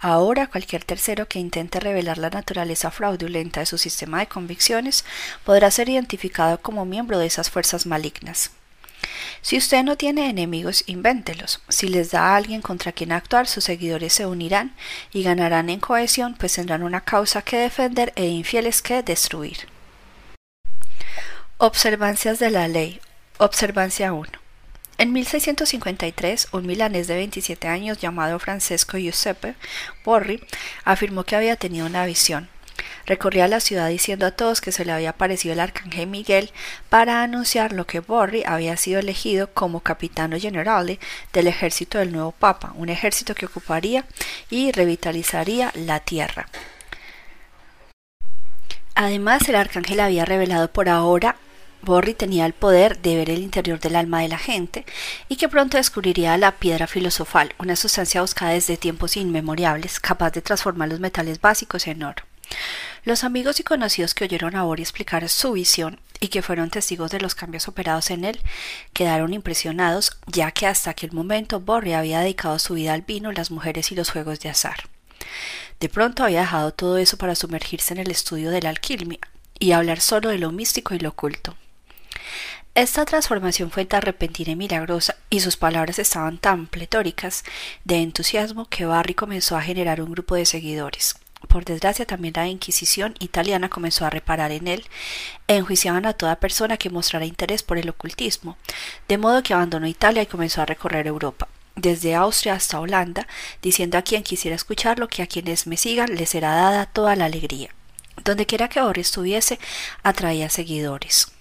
Ahora, 0.00 0.48
cualquier 0.48 0.82
tercero 0.82 1.28
que 1.28 1.38
intente 1.38 1.78
revelar 1.78 2.18
la 2.18 2.30
naturaleza 2.30 2.90
fraudulenta 2.90 3.60
de 3.60 3.66
su 3.66 3.78
sistema 3.78 4.18
de 4.18 4.26
convicciones 4.26 5.04
podrá 5.44 5.70
ser 5.70 5.88
identificado 5.88 6.60
como 6.60 6.84
miembro 6.84 7.20
de 7.20 7.26
esas 7.26 7.50
fuerzas 7.50 7.86
malignas. 7.86 8.50
Si 9.40 9.56
usted 9.56 9.82
no 9.82 9.96
tiene 9.96 10.28
enemigos, 10.28 10.84
invéntelos. 10.86 11.60
Si 11.68 11.88
les 11.88 12.10
da 12.10 12.28
a 12.28 12.36
alguien 12.36 12.62
contra 12.62 12.92
quien 12.92 13.12
actuar, 13.12 13.46
sus 13.46 13.64
seguidores 13.64 14.12
se 14.12 14.26
unirán 14.26 14.74
y 15.12 15.22
ganarán 15.22 15.70
en 15.70 15.80
cohesión, 15.80 16.34
pues 16.38 16.54
tendrán 16.54 16.82
una 16.82 17.02
causa 17.02 17.42
que 17.42 17.58
defender 17.58 18.12
e 18.16 18.26
infieles 18.26 18.82
que 18.82 19.02
destruir. 19.02 19.68
Observancias 21.58 22.38
de 22.38 22.50
la 22.50 22.68
ley. 22.68 23.00
Observancia 23.38 24.12
1. 24.12 24.30
En 24.98 25.12
1653, 25.12 26.48
un 26.52 26.66
milanés 26.66 27.08
de 27.08 27.16
27 27.16 27.66
años 27.66 27.98
llamado 27.98 28.38
Francesco 28.38 28.98
Giuseppe 28.98 29.54
Borri 30.04 30.40
afirmó 30.84 31.24
que 31.24 31.34
había 31.34 31.56
tenido 31.56 31.86
una 31.86 32.06
visión. 32.06 32.48
Recorría 33.06 33.48
la 33.48 33.60
ciudad 33.60 33.88
diciendo 33.88 34.26
a 34.26 34.30
todos 34.30 34.60
que 34.60 34.72
se 34.72 34.84
le 34.84 34.92
había 34.92 35.10
aparecido 35.10 35.52
el 35.52 35.60
arcángel 35.60 36.06
Miguel 36.06 36.50
para 36.88 37.22
anunciar 37.22 37.72
lo 37.72 37.86
que 37.86 38.00
Borri 38.00 38.44
había 38.46 38.76
sido 38.76 39.00
elegido 39.00 39.48
como 39.52 39.80
capitano 39.80 40.38
generale 40.38 40.98
del 41.32 41.46
ejército 41.46 41.98
del 41.98 42.12
nuevo 42.12 42.32
papa, 42.32 42.72
un 42.76 42.88
ejército 42.88 43.34
que 43.34 43.46
ocuparía 43.46 44.04
y 44.50 44.72
revitalizaría 44.72 45.72
la 45.74 46.00
tierra. 46.00 46.48
Además, 48.94 49.48
el 49.48 49.56
arcángel 49.56 50.00
había 50.00 50.24
revelado 50.24 50.70
por 50.70 50.88
ahora 50.88 51.36
Borri 51.82 52.14
tenía 52.14 52.46
el 52.46 52.52
poder 52.52 53.00
de 53.02 53.16
ver 53.16 53.28
el 53.28 53.42
interior 53.42 53.80
del 53.80 53.96
alma 53.96 54.20
de 54.20 54.28
la 54.28 54.38
gente 54.38 54.86
y 55.28 55.34
que 55.36 55.48
pronto 55.48 55.76
descubriría 55.76 56.36
la 56.38 56.52
piedra 56.52 56.86
filosofal, 56.86 57.54
una 57.58 57.74
sustancia 57.74 58.20
buscada 58.20 58.52
desde 58.52 58.76
tiempos 58.76 59.16
inmemorables, 59.16 59.98
capaz 59.98 60.30
de 60.30 60.42
transformar 60.42 60.88
los 60.88 61.00
metales 61.00 61.40
básicos 61.40 61.88
en 61.88 62.04
oro. 62.04 62.22
Los 63.04 63.24
amigos 63.24 63.58
y 63.58 63.64
conocidos 63.64 64.14
que 64.14 64.24
oyeron 64.24 64.54
a 64.54 64.62
Bori 64.62 64.82
explicar 64.82 65.28
su 65.28 65.52
visión 65.52 65.98
y 66.20 66.28
que 66.28 66.42
fueron 66.42 66.70
testigos 66.70 67.10
de 67.10 67.20
los 67.20 67.34
cambios 67.34 67.66
operados 67.66 68.10
en 68.10 68.24
él 68.24 68.40
quedaron 68.92 69.34
impresionados, 69.34 70.18
ya 70.26 70.52
que 70.52 70.68
hasta 70.68 70.90
aquel 70.90 71.12
momento 71.12 71.58
Borri 71.58 71.94
había 71.94 72.20
dedicado 72.20 72.60
su 72.60 72.74
vida 72.74 72.92
al 72.92 73.02
vino, 73.02 73.32
las 73.32 73.50
mujeres 73.50 73.90
y 73.90 73.96
los 73.96 74.10
juegos 74.10 74.38
de 74.40 74.50
azar. 74.50 74.88
De 75.80 75.88
pronto 75.88 76.22
había 76.22 76.42
dejado 76.42 76.72
todo 76.72 76.96
eso 76.98 77.18
para 77.18 77.34
sumergirse 77.34 77.92
en 77.92 78.00
el 78.00 78.10
estudio 78.10 78.50
de 78.50 78.62
la 78.62 78.68
alquimia 78.68 79.18
y 79.58 79.72
hablar 79.72 80.00
solo 80.00 80.28
de 80.28 80.38
lo 80.38 80.52
místico 80.52 80.94
y 80.94 81.00
lo 81.00 81.08
oculto. 81.08 81.56
Esta 82.74 83.04
transformación 83.04 83.70
fue 83.70 83.84
tan 83.84 84.02
repentina 84.02 84.52
y 84.52 84.56
milagrosa, 84.56 85.16
y 85.28 85.40
sus 85.40 85.56
palabras 85.56 85.98
estaban 85.98 86.38
tan 86.38 86.66
pletóricas 86.66 87.44
de 87.84 87.96
entusiasmo 87.96 88.66
que 88.68 88.86
Barry 88.86 89.14
comenzó 89.14 89.56
a 89.56 89.62
generar 89.62 90.00
un 90.00 90.12
grupo 90.12 90.36
de 90.36 90.46
seguidores. 90.46 91.16
Por 91.48 91.64
desgracia, 91.64 92.06
también 92.06 92.34
la 92.36 92.48
Inquisición 92.48 93.14
italiana 93.18 93.68
comenzó 93.68 94.06
a 94.06 94.10
reparar 94.10 94.52
en 94.52 94.68
él 94.68 94.84
e 95.46 95.56
enjuiciaban 95.56 96.06
a 96.06 96.12
toda 96.12 96.36
persona 96.36 96.76
que 96.76 96.90
mostrara 96.90 97.26
interés 97.26 97.62
por 97.62 97.78
el 97.78 97.88
ocultismo, 97.88 98.56
de 99.08 99.18
modo 99.18 99.42
que 99.42 99.54
abandonó 99.54 99.86
Italia 99.86 100.22
y 100.22 100.26
comenzó 100.26 100.62
a 100.62 100.66
recorrer 100.66 101.06
Europa, 101.06 101.48
desde 101.76 102.14
Austria 102.14 102.54
hasta 102.54 102.80
Holanda, 102.80 103.26
diciendo 103.60 103.98
a 103.98 104.02
quien 104.02 104.22
quisiera 104.22 104.54
escucharlo 104.54 105.08
que 105.08 105.22
a 105.22 105.26
quienes 105.26 105.66
me 105.66 105.76
sigan 105.76 106.14
les 106.14 106.30
será 106.30 106.54
dada 106.54 106.86
toda 106.86 107.16
la 107.16 107.26
alegría. 107.26 107.74
Donde 108.24 108.46
quiera 108.46 108.68
que 108.68 108.78
ahora 108.78 109.00
estuviese, 109.00 109.58
atraía 110.02 110.48
seguidores. 110.48 111.32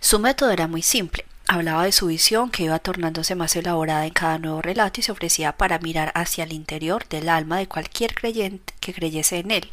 Su 0.00 0.18
método 0.18 0.50
era 0.50 0.66
muy 0.66 0.82
simple. 0.82 1.24
Hablaba 1.46 1.84
de 1.84 1.92
su 1.92 2.06
visión 2.06 2.50
que 2.50 2.64
iba 2.64 2.78
tornándose 2.78 3.34
más 3.34 3.54
elaborada 3.54 4.06
en 4.06 4.14
cada 4.14 4.38
nuevo 4.38 4.62
relato 4.62 5.00
y 5.00 5.02
se 5.02 5.12
ofrecía 5.12 5.52
para 5.52 5.78
mirar 5.78 6.10
hacia 6.14 6.44
el 6.44 6.54
interior 6.54 7.06
del 7.08 7.28
alma 7.28 7.58
de 7.58 7.68
cualquier 7.68 8.14
creyente 8.14 8.72
que 8.80 8.94
creyese 8.94 9.38
en 9.38 9.50
él, 9.50 9.68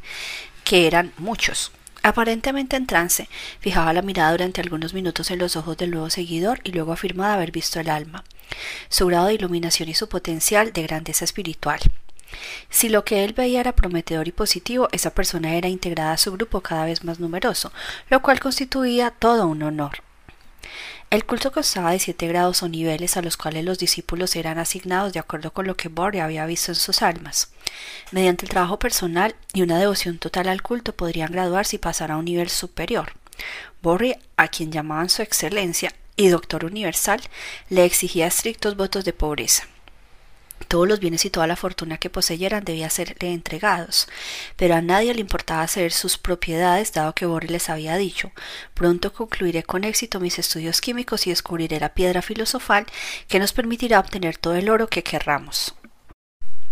que 0.65 0.85
eran 0.85 1.13
muchos. 1.17 1.71
Aparentemente 2.03 2.75
en 2.75 2.87
trance, 2.87 3.29
fijaba 3.61 3.93
la 3.93 4.01
mirada 4.01 4.31
durante 4.31 4.59
algunos 4.59 4.93
minutos 4.93 5.31
en 5.31 5.39
los 5.39 5.55
ojos 5.55 5.77
del 5.77 5.91
nuevo 5.91 6.09
seguidor 6.09 6.59
y 6.63 6.71
luego 6.71 6.91
afirmaba 6.91 7.35
haber 7.35 7.51
visto 7.51 7.79
el 7.79 7.89
alma, 7.89 8.25
su 8.89 9.05
grado 9.07 9.27
de 9.27 9.35
iluminación 9.35 9.87
y 9.87 9.93
su 9.93 10.09
potencial 10.09 10.73
de 10.73 10.83
grandeza 10.83 11.23
espiritual. 11.23 11.79
Si 12.69 12.89
lo 12.89 13.05
que 13.05 13.23
él 13.23 13.33
veía 13.33 13.61
era 13.61 13.75
prometedor 13.75 14.27
y 14.27 14.31
positivo, 14.31 14.89
esa 14.91 15.11
persona 15.11 15.55
era 15.55 15.69
integrada 15.69 16.13
a 16.13 16.17
su 16.17 16.33
grupo 16.33 16.61
cada 16.61 16.85
vez 16.85 17.03
más 17.05 17.19
numeroso, 17.19 17.71
lo 18.09 18.21
cual 18.21 18.39
constituía 18.39 19.11
todo 19.11 19.47
un 19.47 19.63
honor. 19.63 20.03
El 21.11 21.25
culto 21.25 21.51
constaba 21.51 21.91
de 21.91 21.99
siete 21.99 22.25
grados 22.29 22.63
o 22.63 22.69
niveles 22.69 23.17
a 23.17 23.21
los 23.21 23.35
cuales 23.35 23.65
los 23.65 23.77
discípulos 23.77 24.33
eran 24.37 24.57
asignados 24.57 25.11
de 25.11 25.19
acuerdo 25.19 25.51
con 25.51 25.67
lo 25.67 25.75
que 25.75 25.89
Borri 25.89 26.21
había 26.21 26.45
visto 26.45 26.71
en 26.71 26.75
sus 26.75 27.01
almas. 27.01 27.51
Mediante 28.11 28.45
el 28.45 28.49
trabajo 28.49 28.79
personal 28.79 29.35
y 29.51 29.61
una 29.61 29.77
devoción 29.77 30.19
total 30.19 30.47
al 30.47 30.61
culto 30.61 30.95
podrían 30.95 31.33
graduarse 31.33 31.75
y 31.75 31.79
pasar 31.79 32.11
a 32.11 32.17
un 32.17 32.23
nivel 32.23 32.49
superior. 32.49 33.11
Borri, 33.81 34.15
a 34.37 34.47
quien 34.47 34.71
llamaban 34.71 35.09
su 35.09 35.21
excelencia 35.21 35.93
y 36.15 36.29
doctor 36.29 36.63
universal, 36.63 37.19
le 37.67 37.83
exigía 37.83 38.27
estrictos 38.27 38.77
votos 38.77 39.03
de 39.03 39.11
pobreza. 39.11 39.67
Todos 40.71 40.87
los 40.87 41.01
bienes 41.01 41.25
y 41.25 41.29
toda 41.29 41.47
la 41.47 41.57
fortuna 41.57 41.97
que 41.97 42.09
poseyeran 42.09 42.63
debía 42.63 42.89
serle 42.89 43.33
entregados, 43.33 44.07
pero 44.55 44.73
a 44.73 44.81
nadie 44.81 45.13
le 45.13 45.19
importaba 45.19 45.67
ceder 45.67 45.91
sus 45.91 46.17
propiedades, 46.17 46.93
dado 46.93 47.13
que 47.13 47.25
Borri 47.25 47.49
les 47.49 47.69
había 47.69 47.97
dicho 47.97 48.31
pronto 48.73 49.11
concluiré 49.11 49.63
con 49.63 49.83
éxito 49.83 50.21
mis 50.21 50.39
estudios 50.39 50.79
químicos 50.79 51.27
y 51.27 51.31
descubriré 51.31 51.77
la 51.81 51.93
piedra 51.93 52.21
filosofal 52.21 52.85
que 53.27 53.37
nos 53.37 53.51
permitirá 53.51 53.99
obtener 53.99 54.37
todo 54.37 54.55
el 54.55 54.69
oro 54.69 54.87
que 54.87 55.03
querramos. 55.03 55.75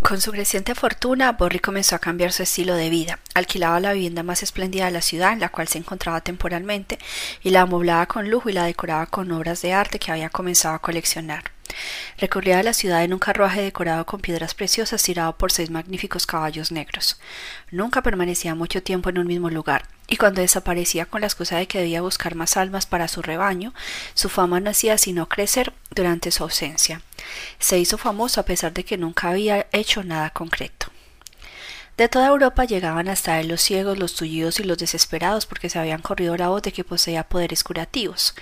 Con 0.02 0.22
su 0.22 0.32
creciente 0.32 0.76
fortuna, 0.76 1.34
Borri 1.34 1.60
comenzó 1.60 1.96
a 1.96 2.00
cambiar 2.00 2.32
su 2.32 2.44
estilo 2.44 2.76
de 2.76 2.90
vida. 2.90 3.20
Alquilaba 3.34 3.82
la 3.82 3.92
vivienda 3.92 4.24
más 4.24 4.44
espléndida 4.44 4.86
de 4.86 4.92
la 4.92 5.02
ciudad, 5.02 5.34
en 5.34 5.42
la 5.42 5.50
cual 5.50 5.68
se 5.68 5.78
encontraba 5.78 6.22
temporalmente, 6.22 6.98
y 7.44 7.50
la 7.50 7.62
amoblaba 7.62 8.06
con 8.06 8.30
lujo 8.30 8.50
y 8.50 8.54
la 8.54 8.64
decoraba 8.64 9.08
con 9.08 9.32
obras 9.32 9.62
de 9.62 9.74
arte 9.74 10.00
que 10.00 10.12
había 10.12 10.30
comenzado 10.30 10.76
a 10.76 10.80
coleccionar. 10.80 11.52
Recorría 12.18 12.64
la 12.64 12.74
ciudad 12.74 13.04
en 13.04 13.14
un 13.14 13.20
carruaje 13.20 13.62
decorado 13.62 14.06
con 14.06 14.22
piedras 14.22 14.56
preciosas 14.56 15.04
tirado 15.04 15.38
por 15.38 15.52
seis 15.52 15.70
magníficos 15.70 16.26
caballos 16.26 16.72
negros. 16.72 17.20
Nunca 17.70 18.02
permanecía 18.02 18.56
mucho 18.56 18.82
tiempo 18.82 19.10
en 19.10 19.20
un 19.20 19.28
mismo 19.28 19.50
lugar, 19.50 19.86
y 20.08 20.16
cuando 20.16 20.42
desaparecía 20.42 21.06
con 21.06 21.22
la 21.22 21.28
excusa 21.28 21.58
de 21.58 21.68
que 21.68 21.80
debía 21.80 22.02
buscar 22.02 22.36
más 22.36 22.58
almas 22.58 22.86
para 22.86 23.10
su 23.10 23.22
rebaño, 23.22 23.74
su 24.14 24.30
fama 24.30 24.62
no 24.62 24.70
hacía 24.70 24.98
sino 24.98 25.28
crecer 25.28 25.74
durante 25.92 26.32
su 26.32 26.44
ausencia. 26.44 27.02
Se 27.60 27.80
hizo 27.80 27.98
famoso 27.98 28.42
a 28.42 28.46
pesar 28.46 28.74
de 28.74 28.84
que 28.84 28.98
nunca 28.98 29.30
había 29.30 29.68
hecho 29.72 30.04
nada 30.04 30.30
concreto. 30.30 30.88
De 32.00 32.08
toda 32.08 32.28
Europa 32.28 32.64
llegaban 32.64 33.10
hasta 33.10 33.42
él 33.42 33.50
los 33.50 33.60
ciegos, 33.60 34.00
los 34.00 34.16
tullidos 34.16 34.62
y 34.62 34.64
los 34.64 34.78
desesperados 34.78 35.46
porque 35.46 35.70
se 35.70 35.80
habían 35.80 36.02
corrido 36.02 36.38
la 36.38 36.48
voz 36.48 36.62
de 36.62 36.72
que 36.72 36.86
poseía 36.86 37.28
poderes 37.28 37.62
curativos. 37.62 38.36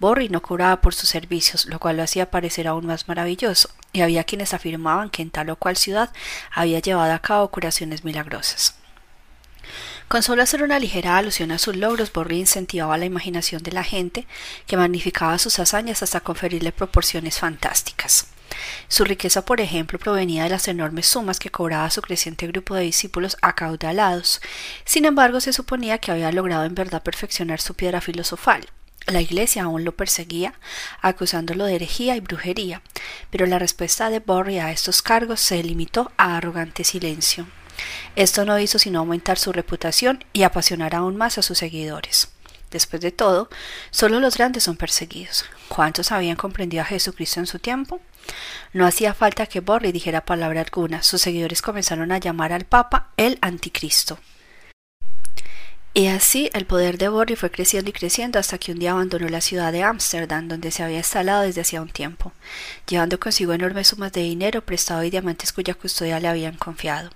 Borri 0.00 0.28
no 0.28 0.42
curaba 0.42 0.80
por 0.80 0.94
sus 0.94 1.10
servicios, 1.10 1.66
lo 1.66 1.78
cual 1.78 1.98
lo 1.98 2.02
hacía 2.02 2.32
parecer 2.32 2.66
aún 2.66 2.86
más 2.86 3.06
maravilloso, 3.06 3.68
y 3.92 4.00
había 4.00 4.24
quienes 4.24 4.52
afirmaban 4.52 5.10
que 5.10 5.22
en 5.22 5.30
tal 5.30 5.50
o 5.50 5.54
cual 5.54 5.76
ciudad 5.76 6.10
había 6.50 6.80
llevado 6.80 7.12
a 7.12 7.20
cabo 7.20 7.52
curaciones 7.52 8.02
milagrosas. 8.02 8.74
Con 10.08 10.24
solo 10.24 10.42
hacer 10.42 10.64
una 10.64 10.80
ligera 10.80 11.16
alusión 11.16 11.52
a 11.52 11.58
sus 11.58 11.76
logros, 11.76 12.12
Borri 12.12 12.40
incentivaba 12.40 12.98
la 12.98 13.04
imaginación 13.04 13.62
de 13.62 13.70
la 13.70 13.84
gente, 13.84 14.26
que 14.66 14.76
magnificaba 14.76 15.38
sus 15.38 15.60
hazañas 15.60 16.02
hasta 16.02 16.18
conferirle 16.18 16.72
proporciones 16.72 17.38
fantásticas. 17.38 18.26
Su 18.88 19.04
riqueza, 19.04 19.44
por 19.44 19.60
ejemplo, 19.60 19.98
provenía 19.98 20.44
de 20.44 20.50
las 20.50 20.68
enormes 20.68 21.06
sumas 21.06 21.38
que 21.38 21.50
cobraba 21.50 21.90
su 21.90 22.02
creciente 22.02 22.46
grupo 22.46 22.74
de 22.74 22.82
discípulos 22.82 23.36
acaudalados. 23.42 24.40
Sin 24.84 25.04
embargo, 25.04 25.40
se 25.40 25.52
suponía 25.52 25.98
que 25.98 26.12
había 26.12 26.32
logrado 26.32 26.64
en 26.64 26.74
verdad 26.74 27.02
perfeccionar 27.02 27.60
su 27.60 27.74
piedra 27.74 28.00
filosofal. 28.00 28.66
La 29.06 29.20
Iglesia 29.20 29.64
aún 29.64 29.84
lo 29.84 29.92
perseguía, 29.92 30.54
acusándolo 31.02 31.66
de 31.66 31.74
herejía 31.74 32.16
y 32.16 32.20
brujería, 32.20 32.80
pero 33.30 33.44
la 33.46 33.58
respuesta 33.58 34.08
de 34.08 34.20
Borri 34.20 34.58
a 34.58 34.70
estos 34.70 35.02
cargos 35.02 35.40
se 35.40 35.62
limitó 35.62 36.10
a 36.16 36.36
arrogante 36.36 36.84
silencio. 36.84 37.46
Esto 38.16 38.44
no 38.44 38.58
hizo 38.58 38.78
sino 38.78 39.00
aumentar 39.00 39.38
su 39.38 39.52
reputación 39.52 40.24
y 40.32 40.44
apasionar 40.44 40.94
aún 40.94 41.16
más 41.16 41.36
a 41.36 41.42
sus 41.42 41.58
seguidores. 41.58 42.28
Después 42.70 43.02
de 43.02 43.12
todo, 43.12 43.48
solo 43.90 44.20
los 44.20 44.36
grandes 44.36 44.64
son 44.64 44.76
perseguidos. 44.76 45.44
¿Cuántos 45.68 46.10
habían 46.10 46.36
comprendido 46.36 46.82
a 46.82 46.86
Jesucristo 46.86 47.40
en 47.40 47.46
su 47.46 47.58
tiempo? 47.58 48.00
No 48.72 48.86
hacía 48.86 49.14
falta 49.14 49.46
que 49.46 49.60
Borri 49.60 49.92
dijera 49.92 50.24
palabra 50.24 50.60
alguna. 50.60 51.02
Sus 51.02 51.22
seguidores 51.22 51.62
comenzaron 51.62 52.12
a 52.12 52.18
llamar 52.18 52.52
al 52.52 52.64
Papa 52.64 53.10
el 53.16 53.38
Anticristo. 53.40 54.18
Y 55.96 56.08
así 56.08 56.50
el 56.54 56.66
poder 56.66 56.98
de 56.98 57.08
Borri 57.08 57.36
fue 57.36 57.52
creciendo 57.52 57.88
y 57.88 57.92
creciendo 57.92 58.40
hasta 58.40 58.58
que 58.58 58.72
un 58.72 58.80
día 58.80 58.90
abandonó 58.90 59.28
la 59.28 59.40
ciudad 59.40 59.70
de 59.70 59.84
Ámsterdam, 59.84 60.48
donde 60.48 60.72
se 60.72 60.82
había 60.82 60.98
instalado 60.98 61.42
desde 61.42 61.60
hacía 61.60 61.80
un 61.80 61.88
tiempo, 61.88 62.32
llevando 62.88 63.20
consigo 63.20 63.52
enormes 63.52 63.86
sumas 63.86 64.10
de 64.10 64.22
dinero 64.22 64.60
prestado 64.66 65.04
y 65.04 65.10
diamantes 65.10 65.52
cuya 65.52 65.74
custodia 65.74 66.18
le 66.18 66.26
habían 66.26 66.56
confiado. 66.56 67.10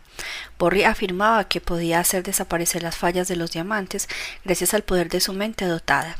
Borri 0.61 0.85
afirmaba 0.85 1.49
que 1.49 1.61
podía 1.61 1.99
hacer 1.99 2.23
desaparecer 2.23 2.85
las 2.85 2.97
fallas 2.97 3.27
de 3.27 3.35
los 3.35 3.51
diamantes 3.51 4.09
gracias 4.45 4.75
al 4.75 4.83
poder 4.83 5.09
de 5.09 5.19
su 5.19 5.33
mente 5.33 5.65
dotada. 5.65 6.17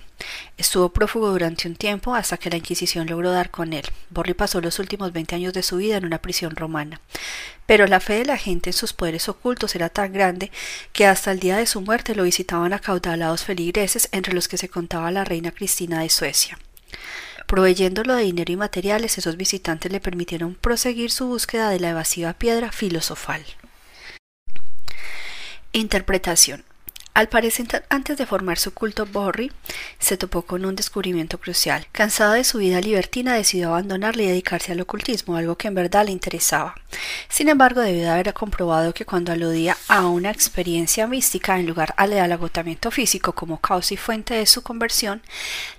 Estuvo 0.57 0.89
prófugo 0.89 1.31
durante 1.31 1.69
un 1.69 1.77
tiempo 1.77 2.15
hasta 2.15 2.37
que 2.37 2.51
la 2.51 2.57
Inquisición 2.57 3.07
logró 3.07 3.31
dar 3.31 3.51
con 3.51 3.73
él. 3.73 3.85
Borri 4.11 4.35
pasó 4.35 4.61
los 4.61 4.79
últimos 4.79 5.13
veinte 5.13 5.35
años 5.35 5.53
de 5.53 5.63
su 5.63 5.77
vida 5.77 5.97
en 5.97 6.05
una 6.05 6.21
prisión 6.21 6.57
romana. 6.57 7.01
Pero 7.67 7.87
la 7.87 8.01
fe 8.01 8.15
de 8.15 8.25
la 8.25 8.37
gente 8.37 8.71
en 8.71 8.75
sus 8.75 8.93
poderes 8.93 9.29
ocultos 9.29 9.75
era 9.75 9.89
tan 9.89 10.13
grande 10.13 10.51
que 10.93 11.07
hasta 11.07 11.31
el 11.31 11.39
día 11.39 11.57
de 11.57 11.67
su 11.67 11.81
muerte 11.81 12.15
lo 12.15 12.25
visitaban 12.25 12.73
acaudalados 12.73 13.45
feligreses 13.45 14.09
entre 14.13 14.35
los 14.35 14.49
que 14.49 14.59
se 14.59 14.69
contaba 14.69 15.11
la 15.11 15.25
reina 15.25 15.53
Cristina 15.53 16.01
de 16.01 16.09
Suecia. 16.09 16.59
Proveyéndolo 17.47 18.15
de 18.15 18.25
dinero 18.25 18.53
y 18.53 18.57
materiales, 18.57 19.17
esos 19.17 19.37
visitantes 19.37 19.91
le 19.91 20.01
permitieron 20.01 20.55
proseguir 20.55 21.11
su 21.11 21.27
búsqueda 21.27 21.71
de 21.71 21.81
la 21.81 21.91
evasiva 21.91 22.35
piedra 22.35 22.73
filosofal. 22.73 23.43
Interpretación. 25.73 26.65
Al 27.19 27.29
parecer, 27.29 27.85
antes 27.89 28.17
de 28.17 28.27
formar 28.27 28.61
su 28.61 28.73
culto, 28.73 29.05
Borri 29.05 29.51
se 29.99 30.17
topó 30.17 30.43
con 30.43 30.65
un 30.65 30.77
descubrimiento 30.77 31.41
crucial. 31.41 31.89
Cansado 31.91 32.35
de 32.35 32.45
su 32.45 32.59
vida 32.59 32.81
libertina, 32.81 33.35
decidió 33.35 33.71
abandonarla 33.71 34.23
y 34.23 34.27
dedicarse 34.29 34.71
al 34.71 34.81
ocultismo, 34.81 35.35
algo 35.35 35.57
que 35.57 35.67
en 35.67 35.75
verdad 35.75 36.07
le 36.07 36.13
interesaba. 36.13 36.77
Sin 37.29 37.49
embargo, 37.49 37.81
debió 37.81 38.03
de 38.03 38.09
haber 38.09 38.33
comprobado 38.35 38.95
que 38.95 39.05
cuando 39.05 39.33
aludía 39.33 39.77
a 39.89 40.07
una 40.07 40.31
experiencia 40.31 41.09
mística 41.09 41.59
en 41.59 41.67
lugar 41.67 41.93
al 41.97 42.13
agotamiento 42.31 42.93
físico 42.93 43.33
como 43.33 43.61
causa 43.61 43.95
y 43.95 43.97
fuente 43.97 44.35
de 44.35 44.47
su 44.47 44.63
conversión, 44.63 45.21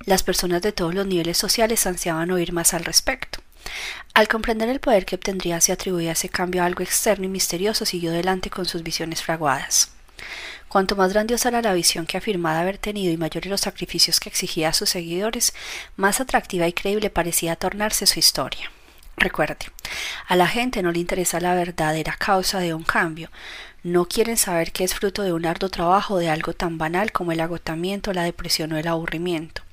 las 0.03 0.23
personas 0.23 0.61
de 0.61 0.73
todos 0.73 0.93
los 0.93 1.07
niveles 1.07 1.37
sociales 1.37 1.87
ansiaban 1.87 2.31
oír 2.31 2.51
más 2.51 2.73
al 2.73 2.83
respecto. 2.83 3.39
Al 4.13 4.27
comprender 4.27 4.67
el 4.67 4.81
poder 4.81 5.05
que 5.05 5.15
obtendría 5.15 5.61
si 5.61 5.71
atribuía 5.71 6.11
ese 6.11 6.27
cambio 6.27 6.63
a 6.63 6.65
algo 6.65 6.83
externo 6.83 7.23
y 7.23 7.29
misterioso, 7.29 7.85
siguió 7.85 8.11
adelante 8.11 8.49
con 8.49 8.65
sus 8.65 8.83
visiones 8.83 9.23
fraguadas. 9.23 9.93
Cuanto 10.70 10.95
más 10.95 11.11
grandiosa 11.13 11.49
era 11.49 11.63
la 11.63 11.74
visión 11.74 12.05
que 12.05 12.17
afirmaba 12.17 12.59
haber 12.59 12.78
tenido 12.78 13.11
y 13.11 13.17
mayores 13.17 13.49
los 13.49 13.61
sacrificios 13.61 14.20
que 14.20 14.30
exigía 14.30 14.70
a 14.70 14.74
sus 14.74 14.91
seguidores, 14.91 15.53
más 15.97 16.22
atractiva 16.22 16.67
y 16.67 16.74
creíble 16.74 17.09
parecía 17.09 17.55
tornarse 17.55 18.05
su 18.05 18.20
historia. 18.20 18.72
Recuerde, 19.17 19.65
a 20.28 20.36
la 20.36 20.47
gente 20.47 20.82
no 20.82 20.91
le 20.91 20.99
interesa 20.99 21.41
la 21.41 21.55
verdadera 21.55 22.15
causa 22.17 22.59
de 22.59 22.74
un 22.74 22.84
cambio, 22.84 23.30
no 23.84 24.05
quieren 24.05 24.38
saber 24.38 24.72
que 24.72 24.84
es 24.84 24.93
fruto 24.93 25.24
de 25.24 25.34
un 25.34 25.45
arduo 25.45 25.70
trabajo 25.70 26.20
de 26.20 26.30
algo 26.30 26.53
tan 26.53 26.78
banal 26.78 27.11
como 27.11 27.32
el 27.32 27.41
agotamiento, 27.41 28.13
la 28.13 28.24
depresión 28.24 28.72
o 28.72 28.78
el 28.78 28.88
aburrimiento. 28.88 29.63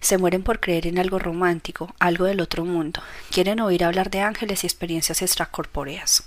Se 0.00 0.18
mueren 0.18 0.42
por 0.42 0.60
creer 0.60 0.86
en 0.86 0.98
algo 0.98 1.18
romántico, 1.18 1.94
algo 1.98 2.26
del 2.26 2.40
otro 2.40 2.64
mundo. 2.64 3.02
Quieren 3.30 3.60
oír 3.60 3.82
hablar 3.82 4.10
de 4.10 4.20
ángeles 4.20 4.62
y 4.62 4.66
experiencias 4.66 5.22
extracorpóreas. 5.22 6.24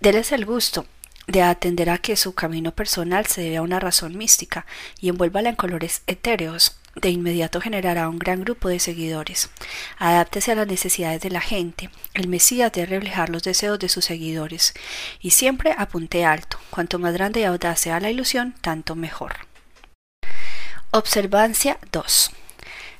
Deles 0.00 0.32
el 0.32 0.44
gusto, 0.44 0.86
de 1.26 1.42
atender 1.42 1.90
a 1.90 1.98
que 1.98 2.16
su 2.16 2.34
camino 2.34 2.72
personal 2.72 3.26
se 3.26 3.42
debe 3.42 3.58
a 3.58 3.62
una 3.62 3.80
razón 3.80 4.16
mística 4.16 4.66
y 5.00 5.08
envuélvala 5.08 5.50
en 5.50 5.56
colores 5.56 6.02
etéreos, 6.06 6.78
de 6.94 7.08
inmediato 7.08 7.60
generará 7.60 8.08
un 8.08 8.18
gran 8.18 8.42
grupo 8.42 8.68
de 8.68 8.78
seguidores. 8.78 9.48
Adáptese 9.98 10.52
a 10.52 10.56
las 10.56 10.66
necesidades 10.66 11.22
de 11.22 11.30
la 11.30 11.40
gente. 11.40 11.88
El 12.12 12.28
Mesías 12.28 12.70
debe 12.70 12.86
reflejar 12.86 13.30
los 13.30 13.42
deseos 13.42 13.78
de 13.78 13.88
sus 13.88 14.04
seguidores. 14.04 14.74
Y 15.18 15.30
siempre 15.30 15.74
apunte 15.78 16.26
alto. 16.26 16.58
Cuanto 16.68 16.98
más 16.98 17.14
grande 17.14 17.40
y 17.40 17.44
audaz 17.44 17.80
sea 17.80 17.98
la 17.98 18.10
ilusión, 18.10 18.54
tanto 18.60 18.94
mejor. 18.94 19.36
Observancia 20.90 21.78
2. 21.92 22.30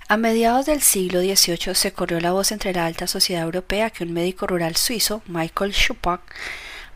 A 0.08 0.16
mediados 0.16 0.64
del 0.64 0.80
siglo 0.80 1.20
XVIII 1.20 1.74
se 1.74 1.92
corrió 1.92 2.18
la 2.20 2.32
voz 2.32 2.50
entre 2.50 2.72
la 2.72 2.86
alta 2.86 3.06
sociedad 3.06 3.42
europea 3.44 3.90
que 3.90 4.04
un 4.04 4.12
médico 4.12 4.46
rural 4.46 4.76
suizo, 4.76 5.22
Michael 5.26 5.74
Schuppach, 5.74 6.22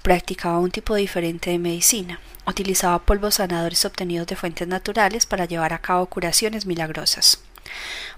Practicaba 0.06 0.60
un 0.60 0.70
tipo 0.70 0.94
diferente 0.94 1.50
de 1.50 1.58
medicina. 1.58 2.20
Utilizaba 2.46 3.00
polvos 3.00 3.34
sanadores 3.34 3.84
obtenidos 3.84 4.28
de 4.28 4.36
fuentes 4.36 4.68
naturales 4.68 5.26
para 5.26 5.46
llevar 5.46 5.72
a 5.72 5.80
cabo 5.80 6.06
curaciones 6.06 6.64
milagrosas. 6.64 7.40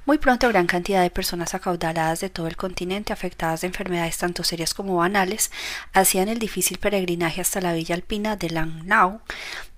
Muy 0.05 0.19
pronto 0.19 0.47
gran 0.49 0.67
cantidad 0.67 1.01
de 1.01 1.09
personas 1.09 1.55
acaudaladas 1.55 2.21
de 2.21 2.29
todo 2.29 2.47
el 2.47 2.59
continente 2.59 3.15
afectadas 3.15 3.63
de 3.63 3.69
enfermedades 3.69 4.19
tanto 4.19 4.45
serias 4.45 4.75
como 4.75 4.97
banales 4.97 5.51
hacían 5.95 6.29
el 6.29 6.39
difícil 6.39 6.77
peregrinaje 6.77 7.41
hasta 7.41 7.63
la 7.63 7.73
villa 7.73 7.95
alpina 7.95 8.37
de 8.37 8.51
Langnau, 8.51 9.23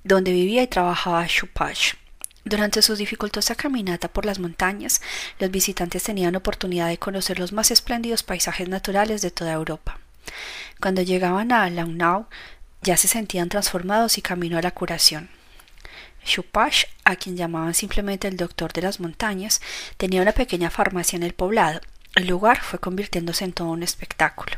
donde 0.02 0.32
vivía 0.32 0.64
y 0.64 0.66
trabajaba 0.66 1.28
Chupach. 1.28 1.94
Durante 2.44 2.82
su 2.82 2.96
dificultosa 2.96 3.54
caminata 3.54 4.08
por 4.08 4.26
las 4.26 4.40
montañas, 4.40 5.00
los 5.38 5.52
visitantes 5.52 6.02
tenían 6.02 6.34
oportunidad 6.34 6.88
de 6.88 6.98
conocer 6.98 7.38
los 7.38 7.52
más 7.52 7.70
espléndidos 7.70 8.24
paisajes 8.24 8.68
naturales 8.68 9.22
de 9.22 9.30
toda 9.30 9.52
Europa. 9.52 10.00
Cuando 10.80 11.02
llegaban 11.02 11.52
a 11.52 11.68
Launau, 11.70 12.26
ya 12.82 12.96
se 12.96 13.08
sentían 13.08 13.48
transformados 13.48 14.18
y 14.18 14.22
camino 14.22 14.58
a 14.58 14.62
la 14.62 14.70
curación. 14.70 15.30
Chupash, 16.24 16.84
a 17.04 17.16
quien 17.16 17.36
llamaban 17.36 17.74
simplemente 17.74 18.28
el 18.28 18.36
doctor 18.36 18.72
de 18.72 18.82
las 18.82 19.00
montañas, 19.00 19.60
tenía 19.96 20.22
una 20.22 20.32
pequeña 20.32 20.70
farmacia 20.70 21.16
en 21.16 21.22
el 21.22 21.34
poblado. 21.34 21.80
El 22.16 22.26
lugar 22.26 22.60
fue 22.60 22.80
convirtiéndose 22.80 23.44
en 23.44 23.52
todo 23.52 23.68
un 23.68 23.84
espectáculo. 23.84 24.56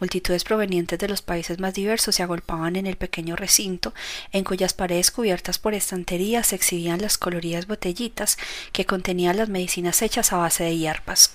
Multitudes 0.00 0.44
provenientes 0.44 0.98
de 0.98 1.08
los 1.08 1.22
países 1.22 1.58
más 1.58 1.72
diversos 1.72 2.14
se 2.14 2.22
agolpaban 2.22 2.76
en 2.76 2.86
el 2.86 2.96
pequeño 2.96 3.36
recinto, 3.36 3.94
en 4.32 4.44
cuyas 4.44 4.74
paredes 4.74 5.10
cubiertas 5.10 5.58
por 5.58 5.72
estanterías 5.72 6.48
se 6.48 6.56
exhibían 6.56 7.00
las 7.00 7.16
coloridas 7.16 7.66
botellitas 7.66 8.36
que 8.72 8.84
contenían 8.84 9.38
las 9.38 9.48
medicinas 9.48 10.02
hechas 10.02 10.32
a 10.32 10.36
base 10.36 10.64
de 10.64 10.76
hierbas. 10.76 11.32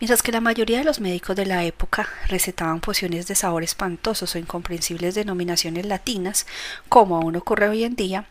Mientras 0.00 0.22
que 0.22 0.32
la 0.32 0.40
mayoría 0.40 0.78
de 0.78 0.84
los 0.84 1.00
médicos 1.00 1.36
de 1.36 1.46
la 1.46 1.64
época 1.64 2.08
recetaban 2.28 2.80
pociones 2.80 3.26
de 3.26 3.34
sabor 3.34 3.62
espantosos 3.62 4.34
o 4.34 4.38
incomprensibles 4.38 5.14
denominaciones 5.14 5.86
latinas, 5.86 6.46
como 6.88 7.16
aún 7.16 7.36
ocurre 7.36 7.68
hoy 7.68 7.84
en 7.84 7.96
día, 7.96 8.26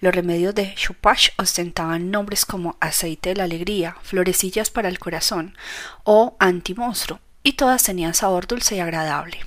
los 0.00 0.14
remedios 0.14 0.54
de 0.54 0.74
Chupash 0.74 1.30
ostentaban 1.36 2.10
nombres 2.10 2.44
como 2.44 2.76
aceite 2.80 3.30
de 3.30 3.36
la 3.36 3.44
alegría, 3.44 3.96
florecillas 4.02 4.70
para 4.70 4.88
el 4.88 4.98
corazón 4.98 5.56
o 6.04 6.36
antimonstruo, 6.38 7.20
y 7.42 7.52
todas 7.52 7.82
tenían 7.82 8.14
sabor 8.14 8.46
dulce 8.46 8.76
y 8.76 8.80
agradable. 8.80 9.38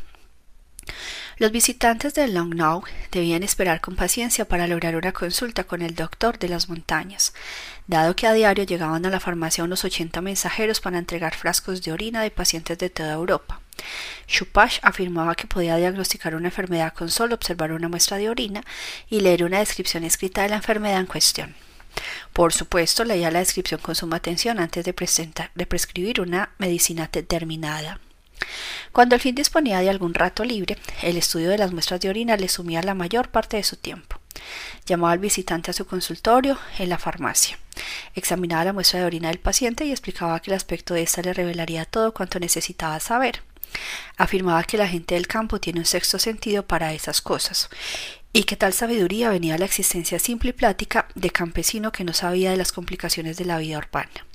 Los 1.37 1.51
visitantes 1.51 2.13
de 2.13 2.29
Langnau 2.29 2.83
debían 3.11 3.43
esperar 3.43 3.81
con 3.81 3.97
paciencia 3.97 4.45
para 4.45 4.67
lograr 4.67 4.95
una 4.95 5.11
consulta 5.11 5.65
con 5.65 5.81
el 5.81 5.93
doctor 5.93 6.39
de 6.39 6.47
las 6.47 6.69
montañas, 6.69 7.33
dado 7.87 8.15
que 8.15 8.25
a 8.25 8.31
diario 8.31 8.63
llegaban 8.63 9.05
a 9.05 9.09
la 9.09 9.19
farmacia 9.19 9.65
unos 9.65 9.83
ochenta 9.83 10.21
mensajeros 10.21 10.79
para 10.79 10.97
entregar 10.97 11.35
frascos 11.35 11.81
de 11.81 11.91
orina 11.91 12.21
de 12.21 12.31
pacientes 12.31 12.77
de 12.77 12.89
toda 12.89 13.11
Europa. 13.13 13.59
Chupash 14.27 14.79
afirmaba 14.81 15.35
que 15.35 15.45
podía 15.45 15.75
diagnosticar 15.75 16.35
una 16.35 16.47
enfermedad 16.47 16.93
con 16.93 17.09
solo 17.09 17.35
observar 17.35 17.73
una 17.73 17.89
muestra 17.89 18.15
de 18.15 18.29
orina 18.29 18.63
y 19.09 19.19
leer 19.19 19.43
una 19.43 19.59
descripción 19.59 20.05
escrita 20.05 20.43
de 20.43 20.49
la 20.49 20.55
enfermedad 20.55 21.01
en 21.01 21.05
cuestión. 21.05 21.53
Por 22.31 22.53
supuesto, 22.53 23.03
leía 23.03 23.29
la 23.29 23.39
descripción 23.39 23.81
con 23.81 23.93
suma 23.93 24.17
atención 24.17 24.57
antes 24.57 24.85
de, 24.85 24.95
de 25.53 25.65
prescribir 25.65 26.21
una 26.21 26.51
medicina 26.57 27.09
determinada. 27.11 27.99
Cuando 28.91 29.15
al 29.15 29.21
fin 29.21 29.35
disponía 29.35 29.79
de 29.79 29.89
algún 29.89 30.13
rato 30.13 30.43
libre, 30.43 30.77
el 31.01 31.17
estudio 31.17 31.49
de 31.49 31.57
las 31.57 31.71
muestras 31.71 31.99
de 31.99 32.09
orina 32.09 32.37
le 32.37 32.47
sumía 32.47 32.81
la 32.81 32.93
mayor 32.93 33.29
parte 33.29 33.57
de 33.57 33.63
su 33.63 33.75
tiempo. 33.75 34.19
Llamaba 34.85 35.13
al 35.13 35.19
visitante 35.19 35.71
a 35.71 35.73
su 35.73 35.85
consultorio 35.85 36.57
en 36.79 36.89
la 36.89 36.97
farmacia. 36.97 37.57
Examinaba 38.13 38.65
la 38.65 38.73
muestra 38.73 38.99
de 38.99 39.05
orina 39.05 39.29
del 39.29 39.39
paciente 39.39 39.85
y 39.85 39.91
explicaba 39.91 40.39
que 40.39 40.51
el 40.51 40.57
aspecto 40.57 40.93
de 40.93 41.03
ésta 41.03 41.21
le 41.21 41.33
revelaría 41.33 41.85
todo 41.85 42.13
cuanto 42.13 42.39
necesitaba 42.39 42.99
saber. 42.99 43.41
Afirmaba 44.17 44.63
que 44.63 44.77
la 44.77 44.87
gente 44.87 45.15
del 45.15 45.27
campo 45.27 45.59
tiene 45.59 45.79
un 45.79 45.85
sexto 45.85 46.19
sentido 46.19 46.65
para 46.65 46.93
esas 46.93 47.21
cosas, 47.21 47.69
y 48.31 48.43
que 48.43 48.55
tal 48.55 48.73
sabiduría 48.73 49.29
venía 49.29 49.55
a 49.55 49.57
la 49.57 49.65
existencia 49.65 50.19
simple 50.19 50.51
y 50.51 50.53
plática 50.53 51.07
de 51.15 51.29
campesino 51.29 51.91
que 51.91 52.03
no 52.03 52.13
sabía 52.13 52.51
de 52.51 52.57
las 52.57 52.71
complicaciones 52.71 53.37
de 53.37 53.45
la 53.45 53.57
vida 53.57 53.77
urbana. 53.77 54.25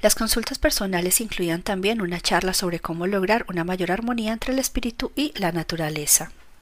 Las 0.00 0.14
consultas 0.14 0.58
personales 0.58 1.20
incluían 1.20 1.62
también 1.62 2.00
una 2.00 2.20
charla 2.20 2.54
sobre 2.54 2.78
cómo 2.78 3.08
lograr 3.08 3.44
una 3.48 3.64
mayor 3.64 3.90
armonía 3.90 4.32
entre 4.32 4.52
el 4.52 4.60
espíritu 4.60 5.10
y 5.16 5.32
la 5.36 5.50
naturaleza. 5.50 6.30